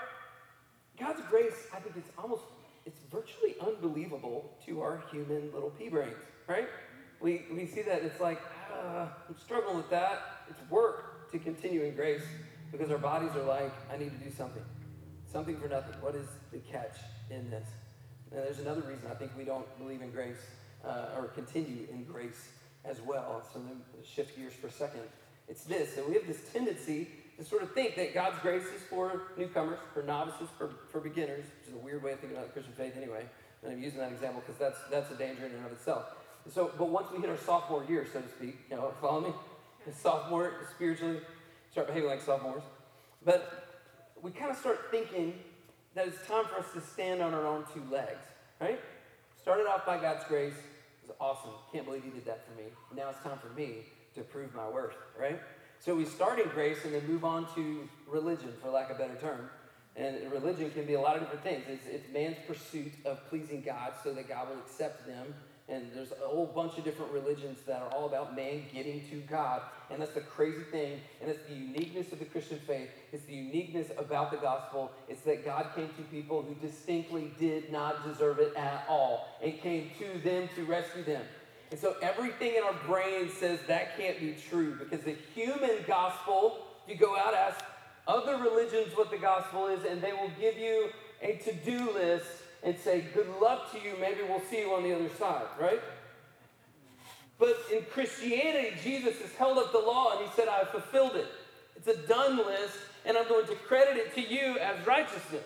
God's 0.99 1.21
grace, 1.29 1.67
I 1.75 1.81
think 1.81 1.97
it's 1.97 2.11
almost 2.19 2.43
it's 2.87 3.01
virtually 3.11 3.57
unbelievable 3.61 4.57
to 4.65 4.81
our 4.81 5.03
human 5.11 5.53
little 5.53 5.71
pea 5.71 5.89
brains, 5.89 6.15
right? 6.47 6.69
We, 7.21 7.45
we 7.53 7.67
see 7.67 7.83
that 7.83 8.03
it's 8.03 8.21
like, 8.21 8.41
uh, 8.73 9.09
I'm 9.29 9.37
struggling 9.39 9.77
with 9.77 9.91
that. 9.91 10.23
It's 10.49 10.71
work 10.71 11.31
to 11.33 11.39
continue 11.39 11.83
in 11.83 11.95
grace 11.97 12.23
because 12.71 12.91
our 12.91 12.99
bodies 12.99 13.35
are 13.35 13.43
like, 13.43 13.73
I 13.93 13.97
need 13.97 14.11
to 14.11 14.25
do 14.25 14.31
something. 14.31 14.63
Something 15.31 15.59
for 15.59 15.69
nothing. 15.69 16.01
What 16.01 16.15
is 16.15 16.29
the 16.53 16.59
catch 16.59 16.97
in 17.31 17.51
this? 17.51 17.67
And 18.31 18.41
there's 18.41 18.61
another 18.61 18.83
reason 18.83 19.09
I 19.11 19.15
think 19.15 19.33
we 19.37 19.45
don't 19.45 19.67
believe 19.79 20.03
in 20.03 20.11
grace 20.11 20.39
uh, 20.85 21.17
or 21.17 21.29
continue 21.29 21.89
in 21.91 22.05
grace 22.05 22.51
as 22.85 23.01
well. 23.01 23.43
So 23.53 23.59
me 23.59 23.73
shift 24.05 24.37
gears 24.37 24.53
for 24.53 24.69
a 24.69 24.73
second. 24.73 25.03
It's 25.49 25.65
this 25.65 25.95
that 25.95 26.09
we 26.09 26.15
have 26.15 26.27
this 26.27 26.41
tendency 26.53 27.09
to 27.37 27.45
sort 27.45 27.63
of 27.63 27.73
think 27.73 27.97
that 27.97 28.15
God's 28.15 28.39
grace 28.41 28.65
is 28.65 28.83
for 28.89 29.23
newcomers, 29.37 29.79
for 29.93 30.03
novices, 30.03 30.49
for, 30.57 30.71
for 30.91 31.01
beginners, 31.01 31.45
which 31.61 31.69
is 31.69 31.75
a 31.75 31.85
weird 31.85 32.03
way 32.03 32.13
of 32.13 32.21
thinking 32.21 32.37
about 32.37 32.49
the 32.49 32.53
Christian 32.53 32.75
faith 32.75 32.95
anyway. 32.97 33.25
And 33.63 33.73
I'm 33.73 33.83
using 33.83 33.99
that 33.99 34.13
example 34.13 34.43
because 34.47 34.59
that's, 34.59 34.79
that's 34.91 35.11
a 35.11 35.17
danger 35.17 35.45
in 35.45 35.53
and 35.53 35.67
of 35.67 35.73
itself. 35.73 36.07
So, 36.53 36.71
but 36.79 36.89
once 36.89 37.09
we 37.13 37.21
hit 37.21 37.29
our 37.29 37.37
sophomore 37.37 37.85
year, 37.85 38.07
so 38.11 38.21
to 38.21 38.29
speak, 38.29 38.59
you 38.71 38.77
know, 38.77 38.93
follow 39.01 39.21
me? 39.21 39.35
Sophomore, 39.93 40.53
spiritually, 40.75 41.21
start 41.71 41.89
behaving 41.89 42.09
like 42.09 42.23
sophomores. 42.23 42.63
But 43.25 43.67
we 44.23 44.31
kind 44.31 44.51
of 44.51 44.57
start 44.57 44.87
thinking 44.91 45.35
that 45.95 46.07
it's 46.07 46.27
time 46.27 46.45
for 46.45 46.59
us 46.59 46.67
to 46.75 46.81
stand 46.81 47.23
on 47.23 47.35
our 47.35 47.47
own 47.47 47.65
two 47.75 47.83
legs, 47.91 48.25
right? 48.61 48.81
Started 49.41 49.67
off 49.67 49.85
by 49.85 49.99
God's 49.99 50.25
grace. 50.25 50.55
It 50.55 51.09
was 51.09 51.17
awesome. 51.21 51.53
Can't 51.73 51.85
believe 51.85 52.05
He 52.05 52.11
did 52.11 52.25
that 52.27 52.45
for 52.47 52.61
me. 52.61 52.69
Now 52.95 53.11
it's 53.11 53.23
time 53.23 53.39
for 53.39 53.53
me 53.59 53.87
to 54.15 54.23
prove 54.23 54.55
my 54.55 54.69
worth, 54.69 54.95
right? 55.19 55.41
So 55.81 55.95
we 55.95 56.05
start 56.05 56.39
in 56.39 56.49
grace 56.49 56.79
and 56.85 56.95
then 56.95 57.07
move 57.07 57.25
on 57.25 57.47
to 57.55 57.89
religion, 58.09 58.53
for 58.63 58.71
lack 58.71 58.91
of 58.91 58.97
a 58.97 58.99
better 58.99 59.17
term. 59.17 59.51
And 59.97 60.31
religion 60.31 60.71
can 60.71 60.85
be 60.85 60.95
a 60.95 61.01
lot 61.01 61.17
of 61.17 61.23
different 61.23 61.43
things. 61.43 61.65
It's, 61.69 61.87
it's 61.87 62.13
man's 62.13 62.37
pursuit 62.47 62.93
of 63.05 63.27
pleasing 63.29 63.63
God 63.63 63.93
so 64.05 64.13
that 64.13 64.29
God 64.29 64.49
will 64.51 64.59
accept 64.59 65.07
them 65.07 65.35
and 65.69 65.91
there's 65.93 66.13
a 66.13 66.29
whole 66.29 66.47
bunch 66.47 66.79
of 66.79 66.85
different 66.85 67.11
religions 67.11 67.59
that 67.67 67.83
are 67.83 67.89
all 67.89 68.07
about 68.07 68.37
man 68.37 68.63
getting 68.73 69.03
to 69.11 69.17
God. 69.29 69.63
And 69.91 70.01
that's 70.01 70.13
the 70.13 70.21
crazy 70.21 70.63
thing. 70.71 71.01
And 71.21 71.29
it's 71.29 71.45
the 71.49 71.55
uniqueness 71.55 72.13
of 72.13 72.21
the 72.21 72.25
Christian 72.25 72.61
faith. 72.67 72.89
It's 73.13 73.25
the 73.25 73.35
uniqueness 73.35 73.89
about 73.99 74.31
the 74.31 74.37
gospel. 74.37 74.93
It's 75.09 75.23
that 75.23 75.45
God 75.45 75.67
came 75.75 75.89
to 75.89 76.03
people 76.03 76.43
who 76.43 76.55
distinctly 76.67 77.33
did 77.39 77.73
not 77.73 78.07
deserve 78.07 78.39
it 78.39 78.55
at 78.57 78.85
all 78.89 79.27
and 79.43 79.59
came 79.61 79.91
to 79.99 80.21
them 80.21 80.49
to 80.55 80.65
rescue 80.65 81.03
them. 81.03 81.23
And 81.71 81.81
so 81.81 81.97
everything 82.01 82.55
in 82.57 82.63
our 82.63 82.75
brain 82.87 83.31
says 83.31 83.59
that 83.67 83.97
can't 83.97 84.21
be 84.21 84.37
true 84.49 84.77
because 84.79 85.05
the 85.05 85.17
human 85.35 85.79
gospel, 85.87 86.59
you 86.89 86.97
go 86.97 87.17
out, 87.17 87.35
ask 87.35 87.65
other 88.07 88.37
religions 88.37 88.97
what 88.97 89.11
the 89.11 89.19
gospel 89.19 89.67
is, 89.67 89.85
and 89.85 90.01
they 90.01 90.13
will 90.13 90.31
give 90.39 90.57
you 90.57 90.91
a 91.23 91.37
to 91.39 91.53
do 91.53 91.93
list 91.93 92.27
and 92.63 92.79
say, 92.79 93.05
Good 93.13 93.29
luck 93.41 93.73
to 93.73 93.79
you, 93.79 93.95
maybe 94.01 94.21
we'll 94.29 94.43
see 94.49 94.61
you 94.61 94.75
on 94.75 94.85
the 94.85 94.95
other 94.95 95.09
side, 95.19 95.47
right? 95.61 95.81
But 97.39 97.57
in 97.73 97.83
Christianity, 97.93 98.77
Jesus 98.83 99.21
has 99.21 99.33
held 99.33 99.59
up 99.59 99.73
the 99.73 99.79
law 99.79 100.17
and 100.17 100.27
he 100.27 100.33
said, 100.35 100.49
I 100.49 100.59
have 100.59 100.71
fulfilled 100.71 101.17
it. 101.17 101.27
It's 101.77 101.89
a 101.89 102.07
done 102.07 102.39
list, 102.39 102.79
and 103.05 103.17
I'm 103.17 103.29
going 103.29 103.47
to 103.47 103.55
credit 103.55 103.97
it 103.97 104.15
to 104.15 104.21
you 104.23 104.59
as 104.59 104.87
righteousness. 104.87 105.45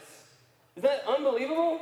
Is 0.77 0.83
that 0.83 1.03
unbelievable? 1.09 1.81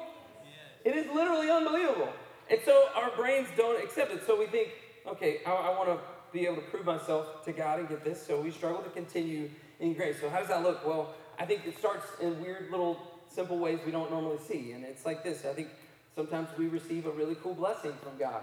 It 0.84 0.96
is 0.96 1.06
literally 1.12 1.50
unbelievable. 1.50 2.08
And 2.50 2.60
so 2.64 2.86
our 2.94 3.10
brains 3.16 3.48
don't 3.56 3.82
accept 3.82 4.12
it. 4.12 4.26
So 4.26 4.38
we 4.38 4.46
think, 4.46 4.70
okay, 5.06 5.40
I, 5.46 5.52
I 5.52 5.78
want 5.78 5.88
to 5.88 5.98
be 6.32 6.46
able 6.46 6.56
to 6.56 6.62
prove 6.62 6.84
myself 6.86 7.44
to 7.44 7.52
God 7.52 7.80
and 7.80 7.88
get 7.88 8.04
this. 8.04 8.24
So 8.24 8.40
we 8.40 8.50
struggle 8.50 8.82
to 8.82 8.90
continue 8.90 9.50
in 9.80 9.94
grace. 9.94 10.16
So 10.20 10.28
how 10.28 10.40
does 10.40 10.48
that 10.48 10.62
look? 10.62 10.86
Well, 10.86 11.14
I 11.38 11.44
think 11.44 11.66
it 11.66 11.78
starts 11.78 12.06
in 12.20 12.40
weird 12.40 12.70
little 12.70 12.98
simple 13.28 13.58
ways 13.58 13.78
we 13.84 13.92
don't 13.92 14.10
normally 14.10 14.38
see. 14.46 14.72
And 14.72 14.84
it's 14.84 15.06
like 15.06 15.22
this 15.22 15.44
I 15.44 15.52
think 15.52 15.68
sometimes 16.14 16.48
we 16.58 16.68
receive 16.68 17.06
a 17.06 17.10
really 17.10 17.36
cool 17.36 17.54
blessing 17.54 17.92
from 18.02 18.18
God. 18.18 18.42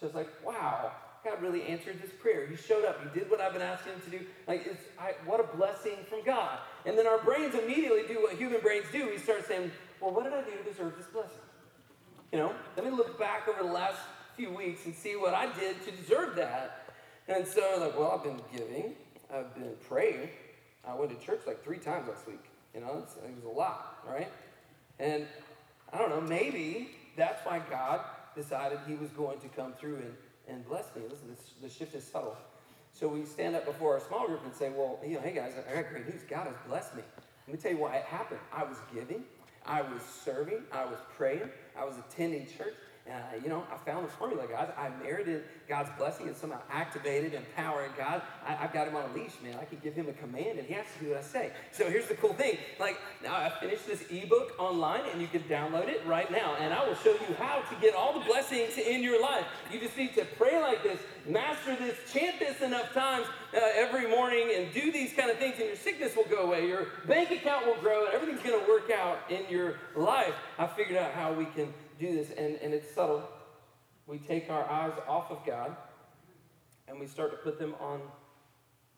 So 0.00 0.06
it's 0.06 0.14
like, 0.14 0.28
wow, 0.44 0.92
God 1.24 1.42
really 1.42 1.62
answered 1.62 2.00
this 2.00 2.10
prayer. 2.20 2.46
He 2.46 2.56
showed 2.56 2.84
up. 2.84 3.00
He 3.02 3.18
did 3.18 3.30
what 3.30 3.40
I've 3.40 3.52
been 3.52 3.62
asking 3.62 3.94
him 3.94 4.00
to 4.02 4.10
do. 4.10 4.20
Like, 4.46 4.66
it's, 4.66 4.82
I, 4.98 5.14
what 5.26 5.40
a 5.40 5.56
blessing 5.56 5.96
from 6.08 6.24
God. 6.24 6.58
And 6.86 6.96
then 6.96 7.06
our 7.06 7.18
brains 7.18 7.54
immediately 7.54 8.02
do 8.06 8.22
what 8.22 8.34
human 8.34 8.60
brains 8.60 8.86
do. 8.92 9.06
We 9.06 9.18
start 9.18 9.46
saying, 9.46 9.72
well, 10.00 10.12
what 10.12 10.24
did 10.24 10.32
I 10.32 10.42
do 10.42 10.52
to 10.56 10.70
deserve 10.70 10.96
this 10.96 11.06
blessing? 11.06 11.47
You 12.32 12.38
know, 12.38 12.52
let 12.76 12.84
me 12.84 12.90
look 12.90 13.18
back 13.18 13.48
over 13.48 13.62
the 13.62 13.72
last 13.72 13.98
few 14.36 14.50
weeks 14.50 14.84
and 14.84 14.94
see 14.94 15.16
what 15.16 15.32
I 15.32 15.46
did 15.58 15.82
to 15.84 15.90
deserve 15.90 16.36
that. 16.36 16.92
And 17.26 17.46
so, 17.46 17.78
like, 17.80 17.98
well, 17.98 18.12
I've 18.12 18.22
been 18.22 18.40
giving, 18.52 18.94
I've 19.32 19.54
been 19.54 19.74
praying. 19.88 20.28
I 20.86 20.94
went 20.94 21.18
to 21.18 21.26
church 21.26 21.40
like 21.46 21.64
three 21.64 21.78
times 21.78 22.08
last 22.08 22.26
week. 22.26 22.44
You 22.74 22.80
know, 22.80 23.04
it 23.24 23.34
was 23.34 23.44
a 23.44 23.48
lot, 23.48 23.98
right? 24.06 24.28
And 24.98 25.26
I 25.92 25.98
don't 25.98 26.10
know, 26.10 26.20
maybe 26.20 26.90
that's 27.16 27.44
why 27.46 27.60
God 27.70 28.00
decided 28.34 28.78
he 28.86 28.94
was 28.94 29.10
going 29.10 29.40
to 29.40 29.48
come 29.48 29.72
through 29.72 29.96
and, 29.96 30.14
and 30.48 30.68
bless 30.68 30.84
me. 30.94 31.02
Listen, 31.08 31.28
this, 31.28 31.52
the 31.62 31.68
shift 31.68 31.94
is 31.94 32.04
subtle. 32.04 32.36
So 32.92 33.08
we 33.08 33.24
stand 33.24 33.56
up 33.56 33.64
before 33.64 33.94
our 33.94 34.00
small 34.00 34.26
group 34.26 34.44
and 34.44 34.54
say, 34.54 34.70
well, 34.70 34.98
you 35.04 35.14
know, 35.14 35.20
hey 35.20 35.32
guys, 35.32 35.52
I 35.70 35.74
got 35.74 35.90
great 35.90 36.06
news. 36.08 36.22
God 36.28 36.46
has 36.46 36.56
blessed 36.66 36.94
me. 36.96 37.02
Let 37.46 37.56
me 37.56 37.60
tell 37.60 37.72
you 37.72 37.78
why 37.78 37.96
it 37.96 38.04
happened. 38.04 38.40
I 38.52 38.64
was 38.64 38.76
giving, 38.92 39.24
I 39.64 39.82
was 39.82 40.02
serving, 40.24 40.62
I 40.72 40.84
was 40.84 40.98
praying, 41.16 41.48
I 41.80 41.84
was 41.84 41.96
attending 41.98 42.46
church, 42.46 42.74
uh, 43.08 43.36
you 43.42 43.48
know, 43.48 43.64
I 43.72 43.76
found 43.78 44.06
the 44.06 44.10
formula, 44.10 44.46
guys. 44.46 44.70
I 44.76 44.90
merited 45.02 45.44
God's 45.68 45.90
blessing 45.98 46.28
and 46.28 46.36
somehow 46.36 46.60
activated, 46.70 47.34
empowered 47.34 47.90
God. 47.96 48.22
I, 48.46 48.52
have 48.52 48.72
got 48.72 48.88
him 48.88 48.96
on 48.96 49.10
a 49.10 49.14
leash, 49.14 49.32
man. 49.42 49.56
I 49.60 49.64
can 49.64 49.78
give 49.82 49.94
him 49.94 50.08
a 50.08 50.12
command 50.12 50.58
and 50.58 50.66
he 50.66 50.74
has 50.74 50.86
to 50.98 51.04
do 51.04 51.10
what 51.10 51.18
I 51.18 51.22
say. 51.22 51.52
So 51.72 51.88
here's 51.88 52.06
the 52.06 52.14
cool 52.14 52.34
thing. 52.34 52.58
Like, 52.78 52.98
now 53.22 53.34
I 53.34 53.50
finished 53.60 53.86
this 53.86 54.04
ebook 54.10 54.54
online 54.58 55.02
and 55.12 55.20
you 55.20 55.28
can 55.28 55.42
download 55.42 55.88
it 55.88 56.04
right 56.06 56.30
now. 56.30 56.56
And 56.60 56.74
I 56.74 56.86
will 56.86 56.96
show 56.96 57.12
you 57.12 57.34
how 57.38 57.60
to 57.60 57.80
get 57.80 57.94
all 57.94 58.18
the 58.18 58.24
blessings 58.26 58.76
in 58.76 59.02
your 59.02 59.20
life. 59.20 59.44
You 59.72 59.80
just 59.80 59.96
need 59.96 60.14
to 60.14 60.24
pray 60.36 60.60
like 60.60 60.82
this, 60.82 61.00
master 61.26 61.76
this, 61.76 61.96
chant 62.12 62.38
this 62.38 62.60
enough 62.60 62.92
times 62.92 63.26
uh, 63.54 63.60
every 63.74 64.08
morning, 64.08 64.50
and 64.54 64.72
do 64.72 64.92
these 64.92 65.12
kind 65.14 65.30
of 65.30 65.38
things, 65.38 65.54
and 65.58 65.66
your 65.66 65.76
sickness 65.76 66.14
will 66.16 66.24
go 66.24 66.42
away. 66.42 66.66
Your 66.68 66.88
bank 67.06 67.30
account 67.30 67.66
will 67.66 67.76
grow, 67.76 68.06
and 68.06 68.14
everything's 68.14 68.42
going 68.42 68.60
to 68.60 68.70
work 68.70 68.90
out 68.90 69.18
in 69.30 69.44
your 69.48 69.76
life. 69.96 70.34
I 70.58 70.66
figured 70.66 70.98
out 70.98 71.12
how 71.12 71.32
we 71.32 71.46
can 71.46 71.72
do 71.98 72.14
this, 72.14 72.30
and, 72.30 72.56
and 72.56 72.72
it's 72.72 72.94
subtle. 72.94 73.22
We 74.06 74.18
take 74.18 74.50
our 74.50 74.68
eyes 74.68 74.92
off 75.06 75.30
of 75.30 75.44
God 75.44 75.76
and 76.88 76.98
we 76.98 77.06
start 77.06 77.30
to 77.30 77.36
put 77.36 77.58
them 77.58 77.74
on 77.80 78.00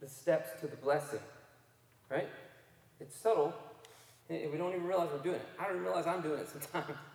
the 0.01 0.09
steps 0.09 0.49
to 0.61 0.67
the 0.67 0.77
blessing, 0.77 1.19
right? 2.09 2.29
It's 3.01 3.17
subtle, 3.17 3.53
and 4.29 4.51
we 4.51 4.57
don't 4.57 4.73
even 4.73 4.87
realize 4.87 5.09
we're 5.13 5.23
doing 5.23 5.37
it. 5.37 5.49
I 5.59 5.65
don't 5.65 5.73
even 5.73 5.85
realize 5.85 6.07
I'm 6.07 6.23
doing 6.23 6.41
it 6.41 6.49
sometimes. 6.49 6.97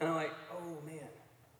And 0.00 0.08
I'm 0.08 0.16
like, 0.16 0.32
oh 0.52 0.84
man, 0.84 1.08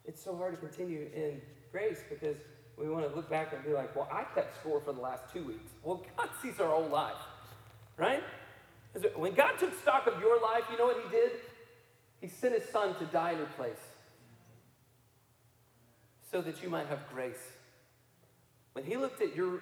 it's 0.05 0.23
so 0.23 0.37
hard 0.37 0.55
to 0.55 0.59
continue 0.59 1.09
in 1.15 1.41
grace 1.71 2.01
because 2.11 2.37
we 2.77 2.91
want 2.91 3.09
to 3.09 3.15
look 3.15 3.31
back 3.31 3.53
and 3.53 3.65
be 3.65 3.73
like, 3.73 3.95
well, 3.95 4.09
I 4.11 4.25
kept 4.35 4.57
score 4.57 4.81
for 4.81 4.93
the 4.93 5.01
last 5.01 5.33
two 5.33 5.45
weeks. 5.45 5.71
Well, 5.85 6.05
God 6.17 6.29
sees 6.43 6.59
our 6.59 6.69
whole 6.69 6.89
life, 6.89 7.15
right? 7.97 8.25
When 9.15 9.35
God 9.35 9.53
took 9.61 9.73
stock 9.81 10.09
of 10.09 10.21
your 10.21 10.43
life, 10.43 10.65
you 10.71 10.77
know 10.77 10.87
what 10.87 10.97
He 11.05 11.17
did? 11.17 11.31
He 12.25 12.31
sent 12.31 12.55
his 12.55 12.67
son 12.71 12.95
to 12.95 13.05
die 13.05 13.33
in 13.33 13.37
your 13.37 13.49
place 13.49 13.85
so 16.31 16.41
that 16.41 16.63
you 16.63 16.71
might 16.71 16.87
have 16.87 17.01
grace. 17.13 17.53
When 18.73 18.83
he 18.83 18.97
looked 18.97 19.21
at 19.21 19.37
your 19.37 19.61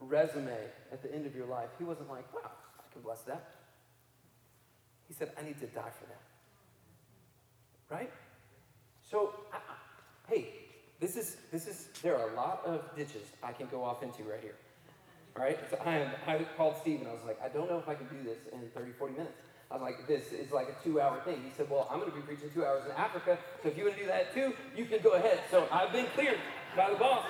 resume 0.00 0.56
at 0.90 1.00
the 1.00 1.14
end 1.14 1.26
of 1.26 1.36
your 1.36 1.46
life, 1.46 1.68
he 1.78 1.84
wasn't 1.84 2.10
like, 2.10 2.24
wow, 2.34 2.50
I 2.76 2.92
can 2.92 3.02
bless 3.02 3.20
that. 3.20 3.52
He 5.06 5.14
said, 5.14 5.30
I 5.40 5.44
need 5.44 5.60
to 5.60 5.66
die 5.66 5.92
for 5.96 6.06
that. 6.06 6.22
Right? 7.88 8.10
So, 9.08 9.32
I, 9.52 9.58
I, 9.58 9.60
hey, 10.28 10.48
this 10.98 11.16
is, 11.16 11.36
this 11.52 11.68
is, 11.68 11.86
there 12.02 12.18
are 12.18 12.30
a 12.30 12.34
lot 12.34 12.62
of 12.66 12.82
ditches 12.96 13.28
I 13.44 13.52
can 13.52 13.68
go 13.70 13.84
off 13.84 14.02
into 14.02 14.24
right 14.24 14.40
here. 14.42 14.56
All 15.36 15.44
right? 15.44 15.60
So 15.70 15.78
I, 15.84 15.98
am, 15.98 16.10
I 16.26 16.44
called 16.56 16.74
Steve 16.80 16.98
and 16.98 17.08
I 17.08 17.12
was 17.12 17.22
like, 17.24 17.40
I 17.40 17.48
don't 17.48 17.70
know 17.70 17.78
if 17.78 17.88
I 17.88 17.94
can 17.94 18.08
do 18.08 18.24
this 18.24 18.38
in 18.52 18.58
30, 18.74 18.90
40 18.98 19.12
minutes. 19.12 19.38
I 19.70 19.74
was 19.74 19.82
like, 19.82 20.08
this 20.08 20.32
is 20.32 20.50
like 20.50 20.68
a 20.68 20.84
two 20.84 21.00
hour 21.00 21.20
thing. 21.24 21.40
He 21.44 21.50
said, 21.56 21.70
well, 21.70 21.86
I'm 21.90 22.00
going 22.00 22.10
to 22.10 22.16
be 22.16 22.22
preaching 22.22 22.50
two 22.52 22.64
hours 22.64 22.84
in 22.86 22.92
Africa, 22.92 23.38
so 23.62 23.68
if 23.68 23.78
you 23.78 23.84
want 23.84 23.96
to 23.96 24.02
do 24.02 24.08
that 24.08 24.34
too, 24.34 24.52
you 24.76 24.84
can 24.84 25.00
go 25.00 25.12
ahead. 25.12 25.40
So 25.50 25.68
I've 25.70 25.92
been 25.92 26.06
cleared 26.14 26.38
by 26.76 26.90
the 26.90 26.96
boss. 26.96 27.24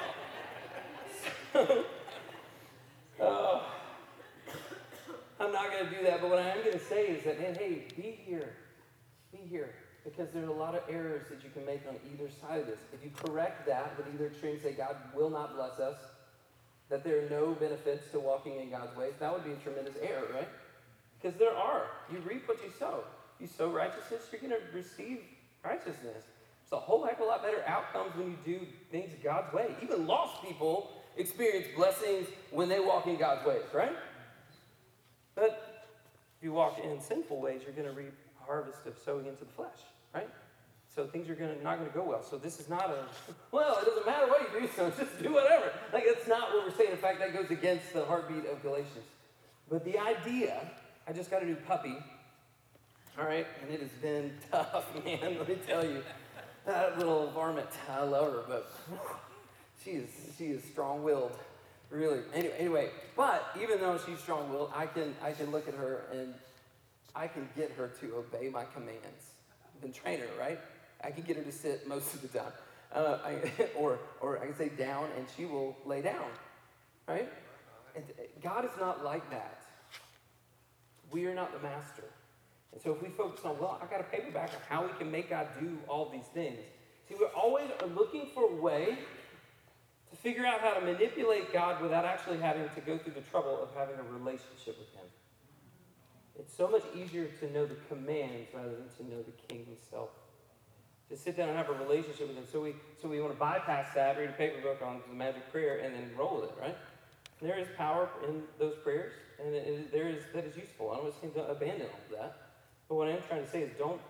uh, 3.21 3.61
I'm 5.39 5.53
not 5.53 5.71
going 5.71 5.85
to 5.85 5.91
do 5.95 6.03
that, 6.05 6.23
but 6.23 6.31
what 6.31 6.39
I 6.39 6.49
am 6.49 6.65
going 6.65 6.79
to 6.79 6.85
say 6.85 7.09
is 7.09 7.25
that, 7.25 7.39
man, 7.41 7.55
hey, 7.55 7.89
be 7.95 8.19
here. 8.25 8.55
Be 9.33 9.39
here. 9.49 9.75
Because 10.05 10.29
there's 10.33 10.49
a 10.49 10.53
lot 10.53 10.75
of 10.75 10.83
errors 10.89 11.27
that 11.29 11.45
you 11.45 11.51
can 11.51 11.67
make 11.67 11.83
on 11.87 11.97
either 12.15 12.31
side 12.41 12.61
of 12.61 12.67
this. 12.67 12.79
If 12.95 13.05
you 13.05 13.11
correct 13.23 13.67
that 13.67 13.99
with 13.99 14.07
either 14.15 14.29
extreme, 14.29 14.59
say 14.63 14.73
God 14.73 14.97
will 15.15 15.29
not 15.29 15.55
bless 15.55 15.79
us, 15.79 15.97
that 16.89 17.05
there 17.05 17.25
are 17.25 17.29
no 17.29 17.53
benefits 17.53 18.11
to 18.13 18.21
walking 18.21 18.61
in 18.61 18.71
God's 18.71 18.97
ways, 18.97 19.13
that 19.21 19.33
would 19.33 19.45
be 19.45 19.53
a 19.53 19.57
tremendous 19.57 19.95
error, 20.03 20.27
right? 20.35 20.49
Because 21.21 21.39
there 21.39 21.55
are. 21.55 21.87
You 22.13 22.19
reap 22.21 22.49
what 22.49 22.63
you 22.63 22.71
sow. 22.79 23.05
You 23.39 23.47
sow 23.47 23.71
righteousness, 23.71 24.23
you're 24.31 24.41
going 24.41 24.53
to 24.53 24.77
receive 24.77 25.21
righteousness. 25.65 26.25
It's 26.63 26.73
a 26.73 26.77
whole 26.77 27.05
heck 27.05 27.17
of 27.17 27.23
a 27.23 27.25
lot 27.25 27.43
better 27.43 27.65
outcomes 27.67 28.15
when 28.15 28.31
you 28.31 28.39
do 28.45 28.67
things 28.91 29.13
God's 29.25 29.53
way. 29.53 29.75
Even 29.83 30.07
lost 30.07 30.43
people 30.45 30.91
experience 31.17 31.67
blessings 31.77 32.29
when 32.51 32.69
they 32.69 32.81
walk 32.81 33.07
in 33.07 33.17
God's 33.17 33.45
ways, 33.47 33.63
right? 33.75 33.97
But 35.35 35.87
if 36.39 36.45
you 36.45 36.53
walk 36.53 36.79
in 36.79 37.01
sinful 37.01 37.41
ways, 37.41 37.63
you're 37.65 37.75
going 37.75 37.89
to 37.89 37.95
reap 37.95 38.15
a 38.41 38.45
harvest 38.45 38.87
of 38.87 38.97
sowing 39.05 39.27
into 39.27 39.45
the 39.45 39.51
flesh, 39.51 39.79
right? 40.15 40.29
So 40.95 41.07
things 41.07 41.29
are 41.31 41.35
gonna, 41.35 41.61
not 41.63 41.79
going 41.79 41.91
to 41.91 41.97
go 41.97 42.05
well. 42.05 42.23
So 42.23 42.37
this 42.37 42.59
is 42.59 42.69
not 42.69 42.91
a, 42.91 43.05
well, 43.53 43.79
it 43.81 43.87
doesn't 43.87 44.07
matter 44.07 44.27
what 44.27 44.43
you 44.43 44.61
do, 44.61 44.69
so 44.75 44.91
just 44.99 45.23
do 45.23 45.33
whatever. 45.33 45.73
Like, 45.93 46.05
that's 46.07 46.29
not 46.29 46.53
what 46.53 46.67
we're 46.67 46.77
saying. 46.77 46.91
In 46.93 46.99
fact, 46.99 47.21
that 47.21 47.33
goes 47.33 47.51
against 47.51 47.93
the 47.93 48.05
heartbeat 48.05 48.47
of 48.47 48.63
Galatians. 48.63 49.07
But 49.69 49.85
the 49.85 49.99
idea 49.99 50.61
I 51.11 51.13
just 51.13 51.29
got 51.29 51.43
a 51.43 51.45
new 51.45 51.57
puppy. 51.57 51.97
All 53.19 53.27
right, 53.27 53.45
and 53.61 53.75
it 53.75 53.81
has 53.81 53.91
been 54.01 54.33
tough, 54.53 54.95
man. 55.05 55.39
Let 55.39 55.49
me 55.49 55.57
tell 55.67 55.85
you, 55.85 56.05
that 56.67 56.99
little 56.99 57.33
varmint. 57.33 57.67
I 57.89 58.05
love 58.05 58.33
her, 58.33 58.45
but 58.47 58.73
she 59.83 59.91
is 59.91 60.09
she 60.39 60.45
is 60.45 60.63
strong-willed, 60.63 61.37
really. 61.91 62.21
Anyway, 62.33 62.55
anyway, 62.57 62.91
but 63.17 63.45
even 63.61 63.81
though 63.81 63.99
she's 64.07 64.21
strong-willed, 64.21 64.71
I 64.73 64.87
can 64.87 65.17
I 65.21 65.33
can 65.33 65.51
look 65.51 65.67
at 65.67 65.75
her 65.75 66.05
and 66.13 66.33
I 67.17 67.27
can 67.27 67.49
get 67.57 67.73
her 67.73 67.89
to 68.01 68.15
obey 68.15 68.49
my 68.49 68.63
commands. 68.73 69.33
I've 69.75 69.81
been 69.81 69.93
training 69.93 70.21
her, 70.21 70.41
right? 70.41 70.61
I 71.03 71.11
can 71.11 71.25
get 71.25 71.37
her 71.37 71.43
to 71.43 71.53
sit 71.53 71.89
most 71.89 72.15
of 72.15 72.23
the 72.23 72.39
time, 72.39 72.53
uh, 72.95 73.19
I, 73.25 73.51
or 73.77 73.99
or 74.21 74.39
I 74.39 74.47
can 74.47 74.57
say 74.57 74.69
down, 74.69 75.09
and 75.19 75.27
she 75.37 75.45
will 75.45 75.77
lay 75.85 76.03
down, 76.03 76.31
right? 77.09 77.29
And 77.97 78.05
God 78.41 78.65
is 78.65 78.71
not 78.79 79.05
like 79.05 79.29
that. 79.31 79.60
We 81.11 81.27
are 81.27 81.35
not 81.35 81.53
the 81.53 81.61
master. 81.61 82.05
And 82.73 82.81
so 82.81 82.93
if 82.93 83.03
we 83.03 83.09
focus 83.09 83.45
on, 83.45 83.59
well, 83.59 83.81
I 83.83 83.87
got 83.87 84.01
a 84.01 84.05
paperback 84.05 84.51
on 84.51 84.61
how 84.69 84.87
we 84.87 84.93
can 84.99 85.11
make 85.11 85.31
God 85.31 85.49
do 85.59 85.79
all 85.89 86.09
these 86.09 86.27
things. 86.33 86.59
See, 87.09 87.17
we're 87.19 87.27
always 87.29 87.69
looking 87.95 88.29
for 88.33 88.45
a 88.45 88.55
way 88.55 88.99
to 90.11 90.17
figure 90.17 90.47
out 90.47 90.61
how 90.61 90.75
to 90.75 90.81
manipulate 90.81 91.53
God 91.53 91.83
without 91.83 92.05
actually 92.05 92.39
having 92.39 92.69
to 92.75 92.81
go 92.81 92.99
through 92.99 93.15
the 93.15 93.21
trouble 93.23 93.61
of 93.63 93.69
having 93.77 93.97
a 93.97 94.13
relationship 94.13 94.79
with 94.79 94.93
Him. 94.95 95.07
It's 96.39 96.57
so 96.57 96.69
much 96.69 96.83
easier 96.95 97.27
to 97.27 97.53
know 97.53 97.67
the 97.67 97.77
commands 97.89 98.49
rather 98.55 98.71
than 98.71 98.89
to 98.99 99.15
know 99.15 99.23
the 99.23 99.33
King 99.49 99.67
Himself. 99.67 100.11
To 101.11 101.17
sit 101.17 101.37
down 101.37 101.49
and 101.49 101.59
have 101.59 101.69
a 101.69 101.85
relationship 101.85 102.29
with 102.29 102.37
Him. 102.37 102.45
So 102.51 102.61
we, 102.61 102.75
so 103.03 103.09
we 103.09 103.21
want 103.21 103.33
to 103.33 103.39
bypass 103.39 103.93
that, 103.95 104.17
read 104.17 104.31
a 104.31 104.33
paper 104.33 104.61
book 104.63 104.81
on 104.85 105.01
the 105.09 105.15
magic 105.15 105.51
prayer, 105.51 105.81
and 105.81 105.93
then 105.95 106.11
roll 106.17 106.41
with 106.41 106.51
it, 106.51 106.57
right? 106.61 106.77
There 107.43 107.59
is 107.59 107.69
power 107.77 108.09
in 108.29 108.43
those 108.59 108.75
prayers, 108.85 109.13
and 109.43 109.55
it, 109.55 109.67
it, 109.67 109.93
there 109.93 110.09
is 110.09 110.25
that 110.35 110.45
is 110.45 110.57
useful. 110.57 110.91
I 110.91 110.97
don't 110.97 111.05
want 111.05 111.35
to 111.35 111.47
abandon 111.47 111.87
all 111.87 112.19
that. 112.19 112.37
But 112.89 112.97
what 112.97 113.09
I'm 113.09 113.23
trying 113.29 113.45
to 113.45 113.51
say 113.51 113.63
is 113.63 113.71
don't, 113.79 114.01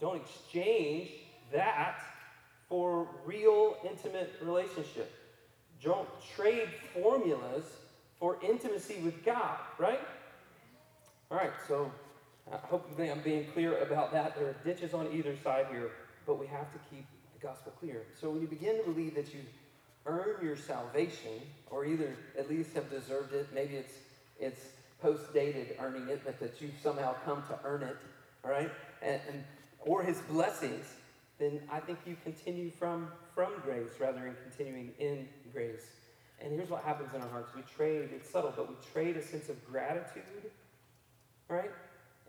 don't 0.00 0.16
exchange 0.16 1.10
that 1.52 2.00
for 2.68 3.06
real 3.26 3.76
intimate 3.88 4.32
relationship. 4.40 5.12
Don't 5.82 6.08
trade 6.34 6.68
formulas 6.94 7.64
for 8.18 8.38
intimacy 8.42 8.96
with 9.04 9.22
God, 9.22 9.58
right? 9.78 10.00
All 11.30 11.36
right, 11.36 11.52
so 11.68 11.92
I 12.50 12.56
hope 12.56 12.88
I'm 12.98 13.20
being 13.20 13.46
clear 13.52 13.78
about 13.82 14.12
that. 14.12 14.34
There 14.34 14.46
are 14.46 14.56
ditches 14.64 14.94
on 14.94 15.08
either 15.12 15.36
side 15.44 15.66
here, 15.70 15.90
but 16.26 16.40
we 16.40 16.46
have 16.46 16.72
to 16.72 16.78
keep 16.90 17.04
the 17.34 17.46
gospel 17.46 17.72
clear. 17.78 18.02
So 18.18 18.30
when 18.30 18.40
you 18.40 18.48
begin 18.48 18.78
to 18.78 18.90
believe 18.90 19.14
that 19.16 19.34
you 19.34 19.40
earn 20.06 20.36
your 20.42 20.56
salvation, 20.56 21.40
or 21.70 21.84
either 21.84 22.16
at 22.38 22.48
least 22.50 22.74
have 22.74 22.90
deserved 22.90 23.34
it, 23.34 23.48
maybe 23.54 23.76
it's 23.76 23.94
it's 24.40 24.60
post-dated 25.00 25.76
earning 25.80 26.08
it, 26.08 26.22
but 26.24 26.38
that 26.40 26.60
you've 26.60 26.74
somehow 26.82 27.14
come 27.24 27.42
to 27.48 27.58
earn 27.64 27.82
it, 27.82 27.96
all 28.44 28.50
right, 28.50 28.70
and, 29.02 29.20
and 29.28 29.44
or 29.80 30.02
His 30.02 30.18
blessings, 30.22 30.86
then 31.38 31.60
I 31.70 31.80
think 31.80 31.98
you 32.06 32.16
continue 32.22 32.70
from 32.70 33.08
from 33.34 33.52
grace 33.64 33.92
rather 34.00 34.20
than 34.20 34.36
continuing 34.50 34.92
in 34.98 35.28
grace. 35.52 35.86
And 36.40 36.52
here's 36.52 36.70
what 36.70 36.82
happens 36.82 37.14
in 37.14 37.20
our 37.20 37.28
hearts: 37.28 37.54
we 37.54 37.62
trade. 37.62 38.10
It's 38.12 38.28
subtle, 38.28 38.52
but 38.56 38.68
we 38.68 38.74
trade 38.92 39.16
a 39.16 39.22
sense 39.22 39.48
of 39.48 39.64
gratitude 39.64 40.50
right? 41.52 41.70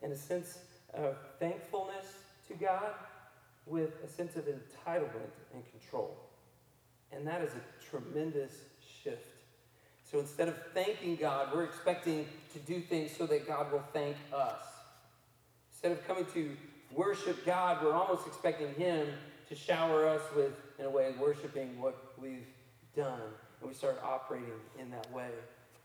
And 0.01 0.11
a 0.11 0.17
sense 0.17 0.59
of 0.93 1.15
thankfulness 1.39 2.05
to 2.47 2.53
God 2.53 2.93
with 3.65 3.91
a 4.03 4.07
sense 4.07 4.35
of 4.35 4.43
entitlement 4.45 5.31
and 5.53 5.63
control. 5.71 6.17
And 7.15 7.27
that 7.27 7.41
is 7.41 7.51
a 7.53 7.89
tremendous 7.89 8.53
shift. 9.03 9.27
So 10.09 10.19
instead 10.19 10.47
of 10.47 10.55
thanking 10.73 11.15
God, 11.15 11.49
we're 11.53 11.63
expecting 11.63 12.27
to 12.53 12.59
do 12.59 12.81
things 12.81 13.11
so 13.17 13.25
that 13.27 13.47
God 13.47 13.71
will 13.71 13.83
thank 13.93 14.15
us. 14.33 14.61
Instead 15.71 15.93
of 15.93 16.07
coming 16.07 16.25
to 16.33 16.55
worship 16.93 17.45
God, 17.45 17.83
we're 17.83 17.93
almost 17.93 18.27
expecting 18.27 18.73
Him 18.75 19.07
to 19.49 19.55
shower 19.55 20.07
us 20.07 20.21
with, 20.35 20.51
in 20.79 20.85
a 20.85 20.89
way, 20.89 21.13
worshiping 21.19 21.79
what 21.81 22.13
we've 22.17 22.47
done. 22.95 23.21
And 23.59 23.69
we 23.69 23.75
start 23.75 23.99
operating 24.03 24.49
in 24.79 24.89
that 24.91 25.11
way. 25.11 25.29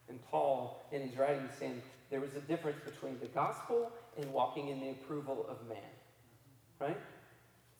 And 0.08 0.18
Paul, 0.30 0.86
in 0.92 1.02
his 1.02 1.16
writing, 1.16 1.44
is 1.44 1.58
saying, 1.58 1.82
there 2.10 2.20
was 2.20 2.34
a 2.36 2.40
difference 2.40 2.78
between 2.84 3.18
the 3.20 3.26
gospel 3.26 3.90
and 4.16 4.32
walking 4.32 4.68
in 4.68 4.80
the 4.80 4.90
approval 4.90 5.46
of 5.48 5.66
man. 5.68 5.78
Right? 6.80 6.98